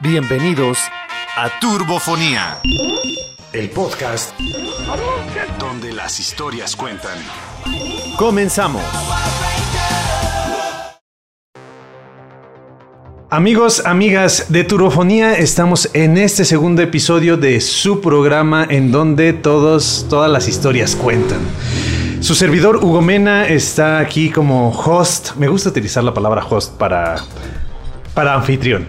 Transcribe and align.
Bienvenidos 0.00 0.78
a 1.36 1.50
Turbofonía, 1.60 2.58
el 3.52 3.68
podcast 3.70 4.32
donde 5.58 5.92
las 5.92 6.20
historias 6.20 6.76
cuentan. 6.76 7.18
Comenzamos. 8.16 8.82
Amigos, 13.28 13.82
amigas 13.84 14.46
de 14.50 14.62
Turbofonía, 14.62 15.34
estamos 15.34 15.90
en 15.92 16.16
este 16.16 16.44
segundo 16.44 16.80
episodio 16.80 17.36
de 17.36 17.60
su 17.60 18.00
programa 18.00 18.64
en 18.70 18.92
donde 18.92 19.32
todos, 19.32 20.06
todas 20.08 20.30
las 20.30 20.46
historias 20.46 20.94
cuentan. 20.94 21.40
Su 22.20 22.36
servidor 22.36 22.76
Hugo 22.76 23.02
Mena 23.02 23.48
está 23.48 23.98
aquí 23.98 24.30
como 24.30 24.70
host. 24.70 25.34
Me 25.36 25.48
gusta 25.48 25.70
utilizar 25.70 26.04
la 26.04 26.14
palabra 26.14 26.44
host 26.48 26.76
para, 26.76 27.16
para 28.18 28.34
anfitrión. 28.34 28.84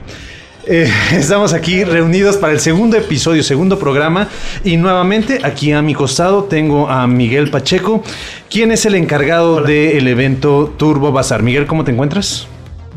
Eh, 0.65 0.91
estamos 1.11 1.53
aquí 1.53 1.83
reunidos 1.83 2.35
para 2.38 2.51
el 2.51 2.59
segundo 2.59 2.97
episodio, 2.97 3.43
segundo 3.43 3.77
programa. 3.77 4.27
Y 4.63 4.75
nuevamente 4.75 5.41
aquí 5.43 5.71
a 5.71 5.83
mi 5.83 5.93
costado 5.93 6.45
tengo 6.45 6.89
a 6.89 7.05
Miguel 7.05 7.52
Pacheco, 7.52 8.03
quien 8.49 8.71
es 8.71 8.88
el 8.88 8.95
encargado 8.95 9.61
del 9.61 10.07
evento 10.07 10.73
Turbo 10.77 11.11
Bazar. 11.11 11.43
Miguel, 11.43 11.67
¿cómo 11.67 11.83
te 11.83 11.91
encuentras? 11.91 12.47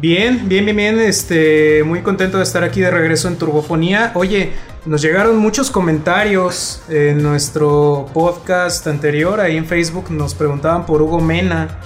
Bien, 0.00 0.48
bien, 0.48 0.64
bien, 0.64 0.76
bien. 0.78 1.00
Este, 1.00 1.84
muy 1.84 2.00
contento 2.00 2.38
de 2.38 2.44
estar 2.44 2.64
aquí 2.64 2.80
de 2.80 2.90
regreso 2.90 3.28
en 3.28 3.36
Turbofonía. 3.36 4.12
Oye, 4.14 4.52
nos 4.86 5.02
llegaron 5.02 5.36
muchos 5.36 5.70
comentarios 5.70 6.82
en 6.88 7.22
nuestro 7.22 8.06
podcast 8.14 8.86
anterior, 8.86 9.38
ahí 9.38 9.58
en 9.58 9.66
Facebook, 9.66 10.10
nos 10.10 10.34
preguntaban 10.34 10.86
por 10.86 11.02
Hugo 11.02 11.20
Mena, 11.20 11.78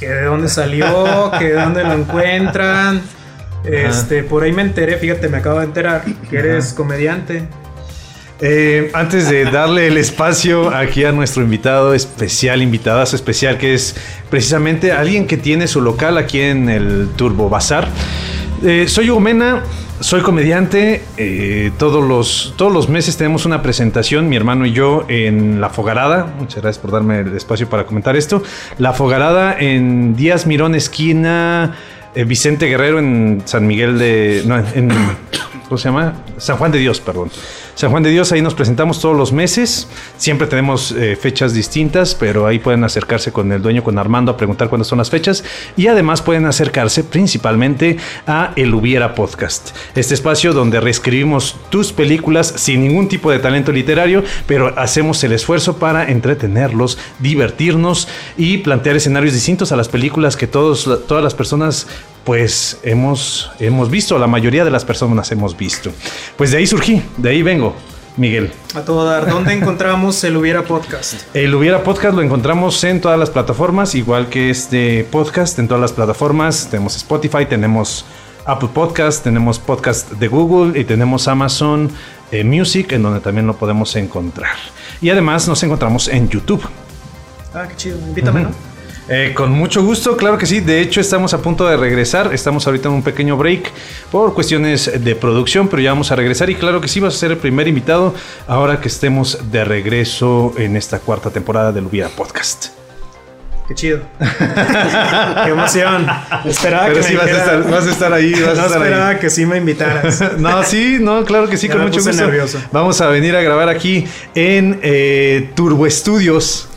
que 0.00 0.08
de 0.08 0.24
dónde 0.24 0.48
salió, 0.48 1.30
que 1.38 1.50
de 1.50 1.54
dónde 1.54 1.84
lo 1.84 1.92
encuentran. 1.92 3.00
Este, 3.64 4.22
por 4.24 4.42
ahí 4.42 4.52
me 4.52 4.62
enteré, 4.62 4.96
fíjate, 4.96 5.28
me 5.28 5.38
acabo 5.38 5.60
de 5.60 5.66
enterar 5.66 6.04
que 6.28 6.36
eres 6.36 6.72
comediante. 6.72 7.44
Eh, 8.44 8.90
antes 8.92 9.30
de 9.30 9.44
darle 9.44 9.86
el 9.86 9.96
espacio 9.96 10.74
aquí 10.74 11.04
a 11.04 11.12
nuestro 11.12 11.44
invitado 11.44 11.94
especial, 11.94 12.60
invitadazo 12.60 13.14
especial, 13.14 13.56
que 13.56 13.72
es 13.72 13.94
precisamente 14.30 14.90
alguien 14.90 15.28
que 15.28 15.36
tiene 15.36 15.68
su 15.68 15.80
local 15.80 16.18
aquí 16.18 16.40
en 16.40 16.68
el 16.68 17.10
Turbo 17.14 17.48
Bazar. 17.48 17.86
Eh, 18.64 18.86
soy 18.88 19.10
Hugo 19.10 19.20
Mena, 19.20 19.62
soy 20.00 20.22
comediante. 20.22 21.02
Eh, 21.16 21.70
todos, 21.78 22.04
los, 22.04 22.54
todos 22.56 22.72
los 22.72 22.88
meses 22.88 23.16
tenemos 23.16 23.46
una 23.46 23.62
presentación, 23.62 24.28
mi 24.28 24.34
hermano 24.34 24.66
y 24.66 24.72
yo, 24.72 25.04
en 25.06 25.60
La 25.60 25.70
Fogarada. 25.70 26.26
Muchas 26.36 26.62
gracias 26.62 26.82
por 26.82 26.90
darme 26.90 27.20
el 27.20 27.36
espacio 27.36 27.68
para 27.68 27.86
comentar 27.86 28.16
esto. 28.16 28.42
La 28.78 28.92
Fogarada 28.92 29.56
en 29.56 30.16
Díaz 30.16 30.48
Mirón, 30.48 30.74
esquina 30.74 31.76
Vicente 32.14 32.66
Guerrero, 32.66 32.98
en 32.98 33.42
San 33.44 33.66
Miguel 33.66 33.98
de. 33.98 34.42
No, 34.46 34.58
en. 34.58 34.90
¿Cómo 35.68 35.78
se 35.78 35.88
llama? 35.88 36.24
San 36.36 36.58
Juan 36.58 36.70
de 36.70 36.78
Dios, 36.78 37.00
perdón. 37.00 37.30
San 37.74 37.90
Juan 37.90 38.02
de 38.02 38.10
Dios, 38.10 38.30
ahí 38.32 38.42
nos 38.42 38.54
presentamos 38.54 39.00
todos 39.00 39.16
los 39.16 39.32
meses. 39.32 39.88
Siempre 40.18 40.46
tenemos 40.46 40.92
eh, 40.92 41.16
fechas 41.16 41.54
distintas, 41.54 42.14
pero 42.14 42.46
ahí 42.46 42.58
pueden 42.58 42.84
acercarse 42.84 43.32
con 43.32 43.50
el 43.50 43.62
dueño, 43.62 43.82
con 43.82 43.98
Armando, 43.98 44.30
a 44.30 44.36
preguntar 44.36 44.68
cuándo 44.68 44.84
son 44.84 44.98
las 44.98 45.08
fechas. 45.08 45.42
Y 45.76 45.86
además 45.86 46.20
pueden 46.20 46.44
acercarse 46.44 47.02
principalmente 47.02 47.96
a 48.26 48.52
El 48.56 48.74
Hubiera 48.74 49.14
Podcast. 49.14 49.74
Este 49.94 50.14
espacio 50.14 50.52
donde 50.52 50.80
reescribimos 50.80 51.56
tus 51.70 51.92
películas 51.92 52.52
sin 52.56 52.82
ningún 52.82 53.08
tipo 53.08 53.30
de 53.30 53.38
talento 53.38 53.72
literario, 53.72 54.22
pero 54.46 54.78
hacemos 54.78 55.24
el 55.24 55.32
esfuerzo 55.32 55.78
para 55.78 56.10
entretenerlos, 56.10 56.98
divertirnos 57.20 58.06
y 58.36 58.58
plantear 58.58 58.96
escenarios 58.96 59.32
distintos 59.32 59.72
a 59.72 59.76
las 59.76 59.88
películas 59.88 60.36
que 60.36 60.46
todos, 60.46 61.06
todas 61.08 61.24
las 61.24 61.34
personas 61.34 61.86
pues 62.24 62.78
hemos, 62.82 63.50
hemos 63.58 63.90
visto, 63.90 64.18
la 64.18 64.26
mayoría 64.26 64.64
de 64.64 64.70
las 64.70 64.84
personas 64.84 65.30
hemos 65.32 65.56
visto. 65.56 65.90
Pues 66.36 66.50
de 66.50 66.58
ahí 66.58 66.66
surgí, 66.66 67.02
de 67.16 67.30
ahí 67.30 67.42
vengo. 67.42 67.74
Miguel. 68.16 68.52
A 68.74 68.82
todo 68.82 69.06
dar. 69.06 69.28
¿Dónde 69.30 69.54
encontramos 69.54 70.22
el 70.24 70.36
Hubiera 70.36 70.64
Podcast? 70.64 71.14
El 71.34 71.54
Hubiera 71.54 71.82
Podcast 71.82 72.14
lo 72.14 72.22
encontramos 72.22 72.84
en 72.84 73.00
todas 73.00 73.18
las 73.18 73.30
plataformas, 73.30 73.94
igual 73.94 74.28
que 74.28 74.50
este 74.50 75.06
podcast, 75.10 75.58
en 75.58 75.66
todas 75.66 75.80
las 75.80 75.92
plataformas. 75.92 76.68
Tenemos 76.70 76.94
Spotify, 76.96 77.46
tenemos 77.46 78.04
Apple 78.44 78.68
Podcast, 78.74 79.24
tenemos 79.24 79.58
podcast 79.58 80.10
de 80.12 80.28
Google 80.28 80.78
y 80.78 80.84
tenemos 80.84 81.26
Amazon 81.26 81.90
eh, 82.30 82.44
Music, 82.44 82.92
en 82.92 83.02
donde 83.02 83.20
también 83.20 83.46
lo 83.46 83.56
podemos 83.56 83.96
encontrar. 83.96 84.56
Y 85.00 85.08
además 85.08 85.48
nos 85.48 85.62
encontramos 85.62 86.08
en 86.08 86.28
YouTube. 86.28 86.62
Ah, 87.54 87.66
qué 87.68 87.76
chido. 87.76 87.98
Invítame, 87.98 88.42
¿no? 88.42 88.71
Eh, 89.08 89.32
con 89.34 89.50
mucho 89.50 89.82
gusto, 89.82 90.16
claro 90.16 90.38
que 90.38 90.46
sí. 90.46 90.60
De 90.60 90.80
hecho, 90.80 91.00
estamos 91.00 91.34
a 91.34 91.38
punto 91.38 91.66
de 91.66 91.76
regresar. 91.76 92.32
Estamos 92.32 92.66
ahorita 92.66 92.88
en 92.88 92.94
un 92.94 93.02
pequeño 93.02 93.36
break 93.36 93.70
por 94.10 94.32
cuestiones 94.32 94.90
de 95.02 95.14
producción, 95.16 95.68
pero 95.68 95.82
ya 95.82 95.90
vamos 95.90 96.12
a 96.12 96.16
regresar. 96.16 96.50
Y 96.50 96.54
claro 96.54 96.80
que 96.80 96.88
sí, 96.88 97.00
vas 97.00 97.14
a 97.14 97.18
ser 97.18 97.32
el 97.32 97.38
primer 97.38 97.66
invitado 97.68 98.14
ahora 98.46 98.80
que 98.80 98.88
estemos 98.88 99.50
de 99.50 99.64
regreso 99.64 100.54
en 100.56 100.76
esta 100.76 101.00
cuarta 101.00 101.30
temporada 101.30 101.72
del 101.72 101.86
Hubiera 101.86 102.08
Podcast. 102.10 102.68
Qué 103.68 103.74
chido. 103.74 104.00
Qué 104.18 105.50
emoción. 105.50 106.06
Esperaba 106.44 106.92
que 106.92 107.02
sí, 107.02 107.14
vas, 107.14 107.26
a 107.26 107.30
estar, 107.30 107.70
vas, 107.70 107.86
a 107.86 107.90
estar, 107.90 108.12
ahí. 108.12 108.32
Vas 108.32 108.40
no 108.40 108.48
a 108.48 108.66
estar 108.66 108.82
esperaba 108.82 109.18
que 109.18 109.30
sí 109.30 109.46
me 109.46 109.56
invitaras. 109.58 110.22
no, 110.38 110.62
sí, 110.64 110.98
no, 111.00 111.24
claro 111.24 111.48
que 111.48 111.56
sí, 111.56 111.68
Ya 111.68 111.74
con 111.74 111.82
me 111.82 111.86
mucho 111.88 111.98
puse 111.98 112.10
gusto. 112.10 112.24
nervioso. 112.26 112.58
Vamos 112.72 113.00
a 113.00 113.08
venir 113.08 113.34
a 113.36 113.40
grabar 113.40 113.68
aquí 113.68 114.04
en 114.34 114.78
eh, 114.82 115.50
Turbo 115.54 115.86
Estudios. 115.86 116.68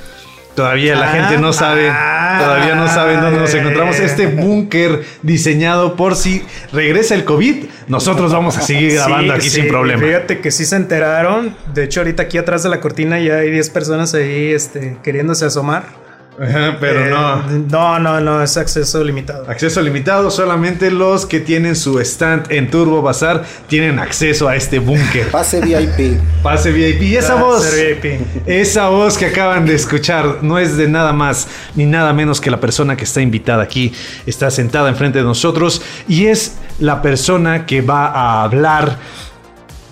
Todavía 0.56 0.96
la 0.96 1.12
Ah, 1.12 1.16
gente 1.16 1.38
no 1.38 1.52
sabe, 1.54 1.90
ah, 1.92 2.40
todavía 2.42 2.76
no 2.76 2.88
saben 2.88 3.20
dónde 3.22 3.40
nos 3.40 3.54
encontramos. 3.54 4.00
Este 4.00 4.28
búnker 4.28 5.04
diseñado 5.22 5.96
por 5.96 6.16
si 6.16 6.44
regresa 6.72 7.14
el 7.16 7.26
COVID, 7.26 7.66
nosotros 7.88 8.32
vamos 8.32 8.58
a 8.58 8.62
seguir 8.62 8.94
grabando 8.94 9.34
Sí, 9.34 9.40
aquí 9.40 9.50
sí, 9.50 9.62
sin 9.62 9.68
problema. 9.68 10.02
Fíjate 10.02 10.40
que 10.40 10.52
sí 10.52 10.66
se 10.66 10.78
enteraron. 10.78 11.56
De 11.74 11.84
hecho, 11.84 12.00
ahorita 12.00 12.24
aquí 12.24 12.38
atrás 12.38 12.64
de 12.64 12.70
la 12.70 12.80
cortina 12.80 13.20
ya 13.20 13.36
hay 13.38 13.52
10 13.52 13.70
personas 13.70 14.14
ahí 14.14 14.52
este, 14.54 14.98
queriéndose 15.04 15.46
asomar. 15.46 16.05
Pero 16.38 17.06
Eh, 17.06 17.10
no. 17.10 17.42
No, 17.70 18.00
no, 18.00 18.20
no, 18.22 18.44
es 18.44 18.58
acceso 18.58 19.04
limitado. 19.04 19.50
Acceso 19.50 19.82
limitado, 19.82 20.30
solamente 20.30 20.92
los 20.92 21.26
que 21.26 21.40
tienen 21.40 21.76
su 21.76 22.00
stand 22.02 22.52
en 22.52 22.70
Turbo 22.70 23.02
Bazar 23.02 23.44
tienen 23.68 24.00
acceso 24.00 24.48
a 24.50 24.56
este 24.56 24.80
búnker. 24.80 25.32
Pase 25.32 25.62
VIP. 25.62 26.20
Pase 26.44 26.72
VIP. 26.72 27.02
Y 27.04 27.16
esa 27.16 27.34
Ah, 27.34 27.42
voz, 27.42 27.74
VIP. 27.74 28.22
esa 28.46 28.90
voz 28.90 29.18
que 29.18 29.28
acaban 29.28 29.66
de 29.66 29.76
escuchar 29.76 30.40
no 30.42 30.60
es 30.60 30.76
de 30.78 30.88
nada 30.90 31.14
más 31.14 31.48
ni 31.76 31.86
nada 31.86 32.12
menos 32.14 32.42
que 32.42 32.52
la 32.52 32.60
persona 32.60 32.98
que 32.98 33.06
está 33.06 33.22
invitada 33.22 33.64
aquí, 33.64 33.94
está 34.26 34.52
sentada 34.52 34.90
enfrente 34.90 35.20
de 35.20 35.24
nosotros 35.24 35.82
y 36.08 36.26
es 36.28 36.56
la 36.80 37.02
persona 37.02 37.66
que 37.66 37.82
va 37.82 38.08
a 38.08 38.44
hablar 38.44 38.98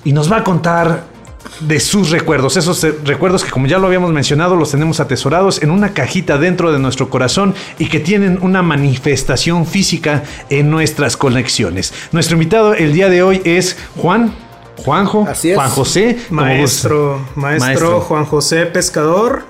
y 0.04 0.12
nos 0.12 0.30
va 0.32 0.38
a 0.38 0.44
contar 0.44 1.13
de 1.60 1.80
sus 1.80 2.10
recuerdos, 2.10 2.58
esos 2.58 2.84
eh, 2.84 2.94
recuerdos 3.06 3.44
que 3.44 3.52
como 3.52 3.68
ya 3.68 3.78
lo 3.78 3.88
habíamos 3.88 4.12
mencionado 4.12 4.56
los 4.56 4.72
tenemos 4.72 5.00
atesorados 5.00 5.62
en 5.62 5.72
una 5.72 5.94
cajita 5.94 6.38
dentro 6.38 6.72
de 6.72 6.80
nuestro 6.80 7.10
corazón 7.10 7.54
y 7.78 7.88
que 7.90 8.00
tienen 8.00 8.40
una 8.42 8.62
manifestación 8.62 9.66
física 9.66 10.24
en 10.50 10.70
nuestras 10.70 11.16
conexiones. 11.18 11.94
Nuestro 12.12 12.36
invitado 12.36 12.74
el 12.74 12.94
día 12.94 13.10
de 13.10 13.24
hoy 13.24 13.42
es 13.46 13.78
Juan, 13.98 14.34
Juanjo, 14.78 15.28
Así 15.30 15.52
es. 15.52 15.56
Juan 15.56 15.70
José, 15.70 16.18
Maestro, 16.30 17.26
maestro, 17.36 18.02
Juan 18.02 18.26
José 18.26 18.66
Pescador. 18.66 19.44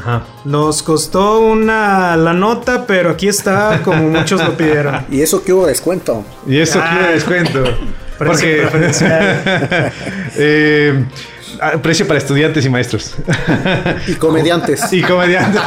Ajá. 0.00 0.22
Nos 0.44 0.82
costó 0.82 1.40
una 1.40 2.16
la 2.16 2.32
nota, 2.32 2.86
pero 2.86 3.10
aquí 3.10 3.28
está 3.28 3.80
como 3.84 4.02
muchos 4.08 4.42
lo 4.42 4.56
pidieron. 4.56 5.04
Y 5.10 5.20
eso 5.22 5.42
que 5.42 5.52
hubo 5.52 5.66
descuento. 5.66 6.24
Y 6.46 6.58
eso 6.58 6.80
Ah. 6.82 6.90
quiere 6.90 7.12
descuento. 7.14 7.64
Precio 8.18 8.68
Porque 8.70 8.92
eh, 10.36 11.04
ah, 11.60 11.72
precio 11.80 12.06
para 12.06 12.18
estudiantes 12.18 12.66
y 12.66 12.68
maestros. 12.68 13.14
Y 14.08 14.14
comediantes. 14.14 14.92
y 14.92 15.02
comediantes. 15.02 15.60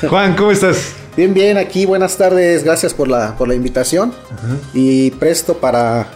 Juan, 0.08 0.36
¿cómo 0.36 0.52
estás? 0.52 0.94
Bien, 1.16 1.34
bien, 1.34 1.58
aquí 1.58 1.86
buenas 1.86 2.16
tardes. 2.16 2.62
Gracias 2.62 2.94
por 2.94 3.08
la, 3.08 3.36
por 3.36 3.48
la 3.48 3.54
invitación. 3.54 4.12
Y 4.72 5.10
presto 5.12 5.54
para 5.54 6.06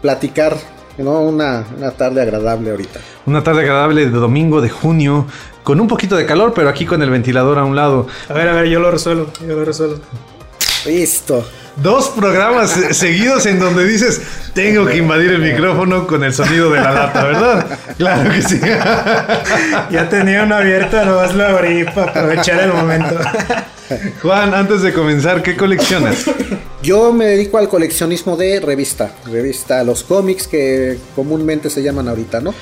platicar, 0.00 0.56
¿no? 0.98 1.22
Una, 1.22 1.64
una 1.76 1.90
tarde 1.90 2.22
agradable 2.22 2.70
ahorita. 2.70 3.00
Una 3.26 3.42
tarde 3.42 3.62
agradable 3.62 4.06
de 4.06 4.12
domingo 4.12 4.60
de 4.60 4.70
junio, 4.70 5.26
con 5.64 5.80
un 5.80 5.88
poquito 5.88 6.14
de 6.14 6.24
calor, 6.24 6.52
pero 6.54 6.68
aquí 6.68 6.86
con 6.86 7.02
el 7.02 7.10
ventilador 7.10 7.58
a 7.58 7.64
un 7.64 7.74
lado. 7.74 8.06
A 8.28 8.32
ver, 8.32 8.48
a 8.48 8.52
ver, 8.52 8.68
yo 8.68 8.78
lo 8.78 8.92
resuelvo, 8.92 9.32
yo 9.40 9.56
lo 9.56 9.64
resuelvo. 9.64 9.96
Listo. 10.86 11.46
Dos 11.76 12.08
programas 12.08 12.70
se- 12.70 12.94
seguidos 12.94 13.44
en 13.44 13.58
donde 13.58 13.84
dices, 13.84 14.22
tengo 14.54 14.86
que 14.86 14.96
invadir 14.96 15.30
el 15.32 15.42
micrófono 15.42 16.06
con 16.06 16.24
el 16.24 16.32
sonido 16.32 16.70
de 16.70 16.80
la 16.80 16.90
lata, 16.90 17.24
¿verdad? 17.24 17.78
Claro 17.98 18.30
que 18.32 18.40
sí. 18.40 18.58
Ya 19.90 20.08
tenía 20.08 20.44
una 20.44 20.58
abierta, 20.58 21.04
nomás 21.04 21.34
la 21.34 21.50
abrí 21.50 21.84
para 21.84 22.10
aprovechar 22.12 22.60
el 22.60 22.72
momento. 22.72 23.18
Juan, 24.22 24.54
antes 24.54 24.80
de 24.82 24.92
comenzar, 24.94 25.42
¿qué 25.42 25.54
coleccionas? 25.56 26.24
Yo 26.82 27.12
me 27.12 27.26
dedico 27.26 27.58
al 27.58 27.68
coleccionismo 27.68 28.36
de 28.36 28.58
revista. 28.60 29.12
Revista, 29.30 29.84
los 29.84 30.02
cómics 30.02 30.46
que 30.48 30.98
comúnmente 31.14 31.68
se 31.70 31.82
llaman 31.82 32.08
ahorita, 32.08 32.40
¿no? 32.40 32.54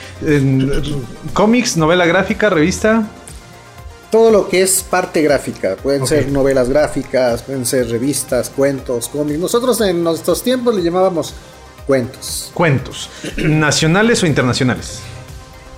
¿Cómics, 1.33 1.77
novela 1.77 2.05
gráfica, 2.07 2.51
revista? 2.51 3.05
Todo 4.15 4.31
lo 4.31 4.49
que 4.49 4.63
es 4.63 4.85
parte 4.89 5.23
gráfica. 5.23 5.75
Pueden 5.75 6.07
ser 6.07 6.31
novelas 6.31 6.69
gráficas, 6.69 7.43
pueden 7.43 7.67
ser 7.67 7.91
revistas, 7.91 8.49
cuentos, 8.49 9.09
cómics. 9.09 9.41
Nosotros 9.41 9.81
en 9.81 10.05
nuestros 10.05 10.41
tiempos 10.41 10.73
le 10.77 10.85
llamábamos 10.85 11.35
cuentos. 11.85 12.53
Cuentos. 12.55 13.11
¿Nacionales 13.39 14.23
o 14.23 14.27
internacionales? 14.29 15.01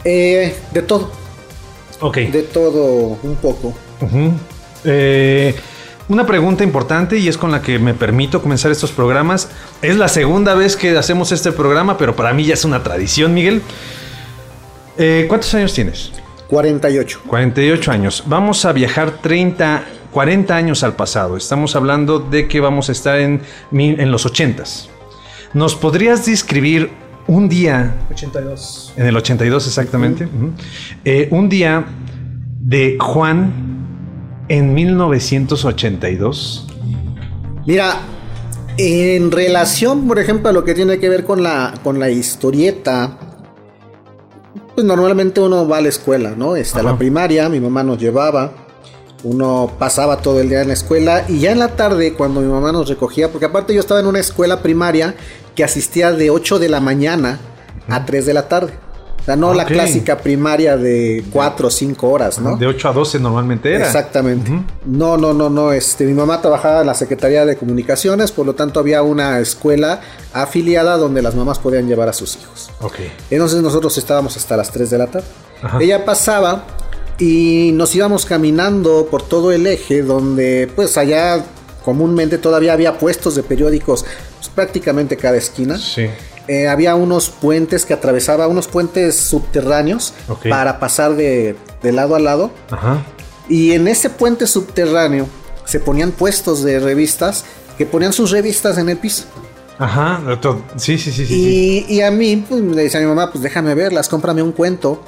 Eh, 0.05 0.55
de 0.71 0.83
todo, 0.83 1.11
Ok. 2.03 2.19
de 2.19 2.43
todo 2.43 3.17
un 3.23 3.37
poco. 3.37 3.73
Eh, 4.85 5.55
una 6.11 6.27
pregunta 6.27 6.63
importante 6.63 7.17
y 7.17 7.29
es 7.29 7.39
con 7.39 7.51
la 7.51 7.63
que 7.63 7.79
me 7.79 7.95
permito 7.95 8.43
comenzar 8.43 8.71
estos 8.71 8.93
programas. 8.93 9.49
Es 9.81 9.97
la 9.97 10.09
segunda 10.09 10.53
vez 10.55 10.77
que 10.77 10.95
hacemos 10.99 11.33
este 11.33 11.53
programa, 11.53 11.97
pero 11.97 12.15
para 12.15 12.35
mí 12.35 12.45
ya 12.45 12.53
es 12.53 12.67
una 12.67 12.83
tradición, 12.83 13.33
Miguel. 13.33 13.63
Eh, 14.99 15.25
¿Cuántos 15.27 15.55
años 15.55 15.73
tienes? 15.73 16.13
48. 16.49 17.23
48 17.27 17.93
años. 17.93 18.25
Vamos 18.27 18.65
a 18.65 18.73
viajar 18.73 19.19
30, 19.23 19.85
40 20.13 20.57
años 20.57 20.83
al 20.83 20.95
pasado. 20.95 21.37
Estamos 21.37 21.77
hablando 21.77 22.19
de 22.19 22.49
que 22.49 22.61
vamos 22.61 22.89
a 22.89 22.93
estar 22.93 23.19
en, 23.19 23.41
los 24.11 24.27
80s. 24.27 24.89
¿Nos 25.55 25.75
podrías 25.75 26.27
describir 26.27 26.91
un 27.27 27.49
día 27.49 27.95
82. 28.11 28.95
en 28.97 29.07
el 29.07 29.17
82 29.17 29.67
exactamente. 29.67 30.29
Eh, 31.05 31.29
un 31.33 31.49
día 31.49 31.85
de 32.61 32.97
Juan 33.01 33.53
en 34.49 34.75
1982. 34.75 36.69
Mira, 37.67 37.97
en 38.79 39.31
relación, 39.33 40.07
por 40.07 40.19
ejemplo, 40.19 40.51
a 40.51 40.53
lo 40.53 40.65
que 40.65 40.75
tiene 40.75 40.99
que 40.99 41.09
ver 41.09 41.25
con 41.25 41.43
la, 41.43 41.75
con 41.83 41.99
la 41.99 42.11
historieta, 42.11 43.19
pues 44.77 44.87
normalmente 44.87 45.41
uno 45.41 45.67
va 45.67 45.79
a 45.79 45.81
la 45.81 45.89
escuela, 45.89 46.35
¿no? 46.37 46.55
Está 46.55 46.81
Ajá. 46.81 46.91
la 46.91 46.99
primaria, 46.99 47.49
mi 47.49 47.61
mamá 47.61 47.83
nos 47.83 47.99
llevaba, 47.99 48.53
uno 49.25 49.73
pasaba 49.79 50.19
todo 50.19 50.39
el 50.39 50.51
día 50.51 50.61
en 50.61 50.69
la 50.69 50.75
escuela 50.75 51.25
y 51.29 51.41
ya 51.41 51.51
en 51.51 51.59
la 51.59 51.69
tarde 51.69 52.13
cuando 52.13 52.43
mi 52.43 52.53
mamá 52.53 52.73
nos 52.73 52.87
recogía, 52.87 53.33
porque 53.33 53.47
aparte 53.47 53.73
yo 53.73 53.81
estaba 53.81 54.01
en 54.01 54.07
una 54.07 54.21
escuela 54.21 54.61
primaria 54.61 55.15
que 55.55 55.65
asistía 55.65 56.13
de 56.13 56.29
8 56.29 56.59
de 56.59 56.69
la 56.69 56.81
mañana 56.81 57.41
a 57.89 58.05
3 58.05 58.27
de 58.27 58.35
la 58.35 58.49
tarde. 58.49 58.75
O 59.27 59.29
sea, 59.29 59.35
no 59.35 59.53
la 59.55 59.65
clásica 59.65 60.19
primaria 60.19 60.77
de 60.77 61.25
4 61.33 61.67
o 61.67 61.71
5 61.71 62.09
horas, 62.09 62.39
¿no? 62.39 62.57
De 62.57 62.65
8 62.65 62.91
a 62.91 62.93
12 62.93 63.19
normalmente 63.19 63.75
era. 63.75 63.85
Exactamente. 63.85 64.53
No, 64.85 65.17
no, 65.17 65.35
no, 65.35 65.51
no. 65.51 65.73
Este, 65.73 66.05
mi 66.05 66.15
mamá 66.15 66.41
trabajaba 66.41 66.83
en 66.83 66.87
la 66.87 66.95
Secretaría 66.95 67.45
de 67.45 67.57
Comunicaciones, 67.57 68.31
por 68.31 68.47
lo 68.47 68.55
tanto 68.55 68.79
había 68.79 69.03
una 69.03 69.41
escuela 69.41 70.01
afiliada 70.33 70.97
donde 70.97 71.23
las 71.23 71.35
mamás 71.35 71.59
podían 71.59 71.89
llevar 71.89 72.09
a 72.09 72.13
sus 72.13 72.37
hijos. 72.37 72.71
Ok. 72.81 73.01
Entonces 73.29 73.61
nosotros 73.63 73.99
estábamos 73.99 74.37
hasta 74.37 74.57
las 74.57 74.71
3 74.71 74.91
de 74.91 74.99
la 74.99 75.09
tarde. 75.09 75.27
Ajá. 75.61 75.79
Ella 75.83 76.05
pasaba 76.05 76.65
y 77.19 77.73
nos 77.75 77.97
íbamos 77.97 78.27
caminando 78.27 79.09
por 79.11 79.23
todo 79.23 79.51
el 79.51 79.67
eje 79.67 80.03
donde 80.03 80.71
pues 80.77 80.97
allá 80.97 81.45
comúnmente 81.85 82.39
todavía 82.39 82.75
había 82.75 82.97
puestos 82.97 83.35
de 83.35 83.43
periódicos 83.43 84.05
pues, 84.39 84.49
prácticamente 84.51 85.17
cada 85.17 85.37
esquina. 85.37 85.79
Sí. 85.79 86.07
Eh, 86.49 86.69
había 86.69 86.95
unos 86.95 87.29
puentes 87.31 87.85
que 87.85 87.93
atravesaba, 87.93 88.47
unos 88.47 88.69
puentes 88.69 89.17
subterráneos 89.17 90.15
para 90.49 90.79
pasar 90.79 91.17
de, 91.17 91.57
de 91.83 91.93
lado 91.93 92.15
a 92.15 92.21
lado. 92.21 92.51
Ajá. 92.71 93.05
Y 93.49 93.73
en 93.73 93.89
ese 93.89 94.11
puente 94.11 94.47
subterráneo 94.47 95.27
se 95.65 95.81
ponían 95.81 96.13
puestos 96.13 96.63
de 96.63 96.79
revistas 96.79 97.45
que 97.77 97.87
ponían 97.87 98.13
sus 98.13 98.31
revistas 98.31 98.79
en 98.79 98.89
el 98.89 98.97
piso. 98.97 99.25
Ajá. 99.79 100.21
Sí, 100.77 100.99
sí, 100.99 101.13
sí, 101.13 101.27
y 101.89 102.01
a 102.01 102.11
mí 102.11 102.45
pues, 102.49 102.63
me 102.63 102.83
decía 102.83 103.01
mi 103.01 103.07
mamá, 103.07 103.31
pues 103.31 103.43
déjame 103.43 103.75
verlas, 103.75 104.09
cómprame 104.09 104.43
un 104.43 104.53
cuento. 104.53 105.03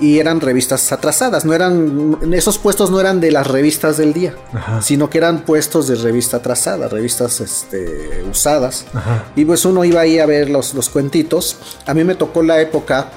Y 0.00 0.18
eran 0.18 0.40
revistas 0.40 0.90
atrasadas, 0.90 1.44
no 1.44 1.54
eran, 1.54 2.18
esos 2.32 2.58
puestos 2.58 2.90
no 2.90 2.98
eran 2.98 3.20
de 3.20 3.30
las 3.30 3.46
revistas 3.46 3.96
del 3.96 4.12
día, 4.12 4.34
Ajá. 4.52 4.82
sino 4.82 5.08
que 5.08 5.18
eran 5.18 5.42
puestos 5.42 5.86
de 5.86 5.94
revista 5.94 6.38
atrasada, 6.38 6.88
revistas 6.88 7.40
este, 7.40 8.24
usadas. 8.28 8.86
Ajá. 8.92 9.26
Y 9.36 9.44
pues 9.44 9.64
uno 9.64 9.84
iba 9.84 10.00
ahí 10.00 10.18
a 10.18 10.26
ver 10.26 10.50
los, 10.50 10.74
los 10.74 10.88
cuentitos. 10.88 11.58
A 11.86 11.94
mí 11.94 12.02
me 12.02 12.16
tocó 12.16 12.42
la 12.42 12.60
época 12.60 13.08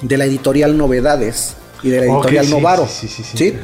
de 0.00 0.16
la 0.16 0.26
editorial 0.26 0.76
Novedades 0.78 1.54
y 1.82 1.90
de 1.90 2.00
la 2.00 2.06
editorial 2.06 2.50
Novaro. 2.50 2.86
Sí, 2.88 3.08
sí, 3.08 3.24
sí. 3.24 3.58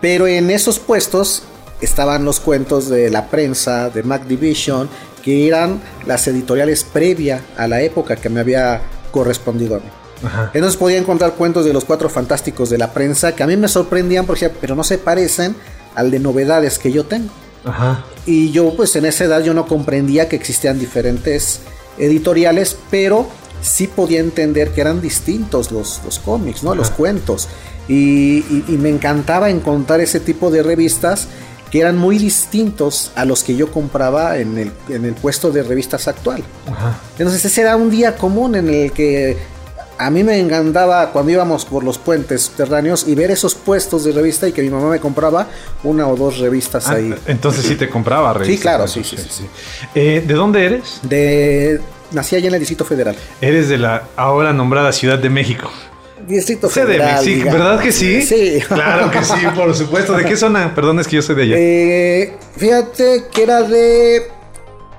Pero 0.00 0.26
en 0.26 0.50
esos 0.50 0.78
puestos 0.78 1.42
estaban 1.80 2.24
los 2.24 2.40
cuentos 2.40 2.88
de 2.88 3.10
la 3.10 3.26
prensa, 3.26 3.90
de 3.90 4.02
Mac 4.02 4.26
Division, 4.26 4.88
que 5.22 5.48
eran 5.48 5.80
las 6.06 6.26
editoriales 6.28 6.84
previa 6.84 7.40
a 7.56 7.66
la 7.66 7.80
época 7.80 8.16
que 8.16 8.28
me 8.28 8.40
había 8.40 8.80
correspondido 9.10 9.76
a 9.76 9.78
mí. 9.78 9.86
Ajá. 10.24 10.50
Entonces 10.54 10.76
podía 10.78 10.98
encontrar 10.98 11.34
cuentos 11.34 11.64
de 11.64 11.72
los 11.72 11.84
cuatro 11.84 12.08
fantásticos 12.08 12.70
de 12.70 12.78
la 12.78 12.92
prensa 12.92 13.34
que 13.34 13.42
a 13.42 13.46
mí 13.46 13.56
me 13.56 13.68
sorprendían 13.68 14.26
porque 14.26 14.46
decía, 14.46 14.58
pero 14.60 14.74
no 14.74 14.84
se 14.84 14.98
parecen 14.98 15.54
al 15.94 16.10
de 16.10 16.18
novedades 16.18 16.78
que 16.78 16.90
yo 16.92 17.04
tengo. 17.04 17.30
Ajá. 17.64 18.04
Y 18.26 18.50
yo 18.52 18.74
pues 18.76 18.94
en 18.96 19.04
esa 19.06 19.24
edad 19.24 19.42
yo 19.42 19.54
no 19.54 19.66
comprendía 19.66 20.28
que 20.28 20.36
existían 20.36 20.78
diferentes 20.78 21.60
editoriales, 21.98 22.76
pero 22.90 23.26
sí 23.62 23.86
podía 23.86 24.20
entender 24.20 24.70
que 24.72 24.80
eran 24.82 25.00
distintos 25.00 25.70
los, 25.72 26.00
los 26.04 26.18
cómics, 26.18 26.62
¿no? 26.62 26.74
Los 26.74 26.88
Ajá. 26.88 26.96
cuentos. 26.96 27.48
Y, 27.88 28.38
y- 28.50 28.64
y 28.68 28.76
me 28.78 28.88
encantaba 28.90 29.50
encontrar 29.50 30.00
ese 30.00 30.20
tipo 30.20 30.50
de 30.50 30.62
revistas 30.62 31.28
que 31.70 31.80
eran 31.80 31.96
muy 31.98 32.18
distintos 32.18 33.10
a 33.16 33.24
los 33.24 33.42
que 33.42 33.56
yo 33.56 33.70
compraba 33.72 34.38
en 34.38 34.58
el, 34.58 34.72
en 34.88 35.04
el 35.04 35.14
puesto 35.14 35.50
de 35.50 35.62
revistas 35.62 36.06
actual. 36.08 36.42
Ajá. 36.70 36.98
Entonces 37.18 37.44
ese 37.44 37.62
era 37.62 37.76
un 37.76 37.90
día 37.90 38.16
común 38.16 38.54
en 38.54 38.68
el 38.68 38.92
que 38.92 39.36
a 39.98 40.10
mí 40.10 40.24
me 40.24 40.38
encantaba 40.38 41.10
cuando 41.12 41.30
íbamos 41.32 41.64
por 41.64 41.84
los 41.84 41.98
puentes 41.98 42.42
subterráneos 42.42 43.06
y 43.06 43.14
ver 43.14 43.30
esos 43.30 43.54
puestos 43.54 44.04
de 44.04 44.12
revista 44.12 44.48
y 44.48 44.52
que 44.52 44.62
mi 44.62 44.70
mamá 44.70 44.88
me 44.90 45.00
compraba 45.00 45.46
una 45.84 46.06
o 46.08 46.16
dos 46.16 46.38
revistas 46.38 46.88
Ah, 46.88 46.94
ahí. 46.94 47.14
entonces 47.26 47.64
sí 47.64 47.76
te 47.76 47.88
compraba 47.88 48.32
revistas. 48.34 48.60
claro, 48.62 48.84
entonces, 48.84 49.06
sí, 49.08 49.16
sí, 49.16 49.28
sí, 49.30 49.46
Eh, 49.94 50.24
¿De 50.26 50.34
dónde 50.34 50.64
eres? 50.66 51.00
De 51.02 51.80
nací 52.12 52.36
allá 52.36 52.48
en 52.48 52.54
el 52.54 52.60
Distrito 52.60 52.84
Federal. 52.84 53.16
Eres 53.40 53.68
de 53.68 53.78
la 53.78 54.04
ahora 54.16 54.52
nombrada 54.52 54.92
Ciudad 54.92 55.18
de 55.18 55.30
México. 55.30 55.70
Distrito 56.26 56.68
CDMX, 56.68 56.74
Federal. 56.86 57.24
sí. 57.24 57.42
¿verdad 57.42 57.80
que 57.80 57.92
sí? 57.92 58.22
Sí. 58.22 58.58
Claro 58.66 59.10
que 59.10 59.22
sí, 59.22 59.34
por 59.54 59.74
supuesto. 59.74 60.14
¿De 60.14 60.24
qué 60.24 60.36
zona? 60.36 60.74
Perdón, 60.74 60.98
es 61.00 61.06
que 61.06 61.16
yo 61.16 61.22
soy 61.22 61.34
de 61.36 61.42
allá. 61.42 61.54
Eh, 61.58 62.36
fíjate 62.56 63.24
que 63.30 63.42
era 63.42 63.62
de 63.62 64.22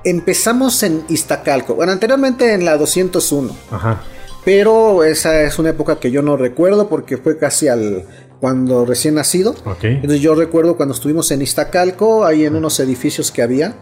empezamos 0.03 0.83
en 0.83 1.03
Iztacalco. 1.09 1.73
Bueno, 1.75 1.91
anteriormente 1.91 2.53
en 2.53 2.63
la 2.65 2.77
201. 2.77 3.55
Ajá. 3.71 4.01
Pero 4.45 5.03
esa 5.03 5.41
es 5.41 5.57
una 5.59 5.69
época 5.71 5.99
que 5.99 6.11
yo 6.11 6.21
no 6.21 6.37
recuerdo 6.37 6.87
porque 6.87 7.17
fue 7.17 7.37
casi 7.37 7.67
al 7.67 8.05
cuando 8.39 8.85
recién 8.85 9.15
nacido. 9.15 9.55
Ok. 9.65 9.83
Entonces 9.85 10.21
yo 10.21 10.35
recuerdo 10.35 10.77
cuando 10.77 10.93
estuvimos 10.93 11.31
en 11.31 11.41
Iztacalco, 11.41 12.25
ahí 12.25 12.45
en 12.45 12.55
unos 12.55 12.79
edificios 12.79 13.31
que 13.31 13.41
había. 13.41 13.75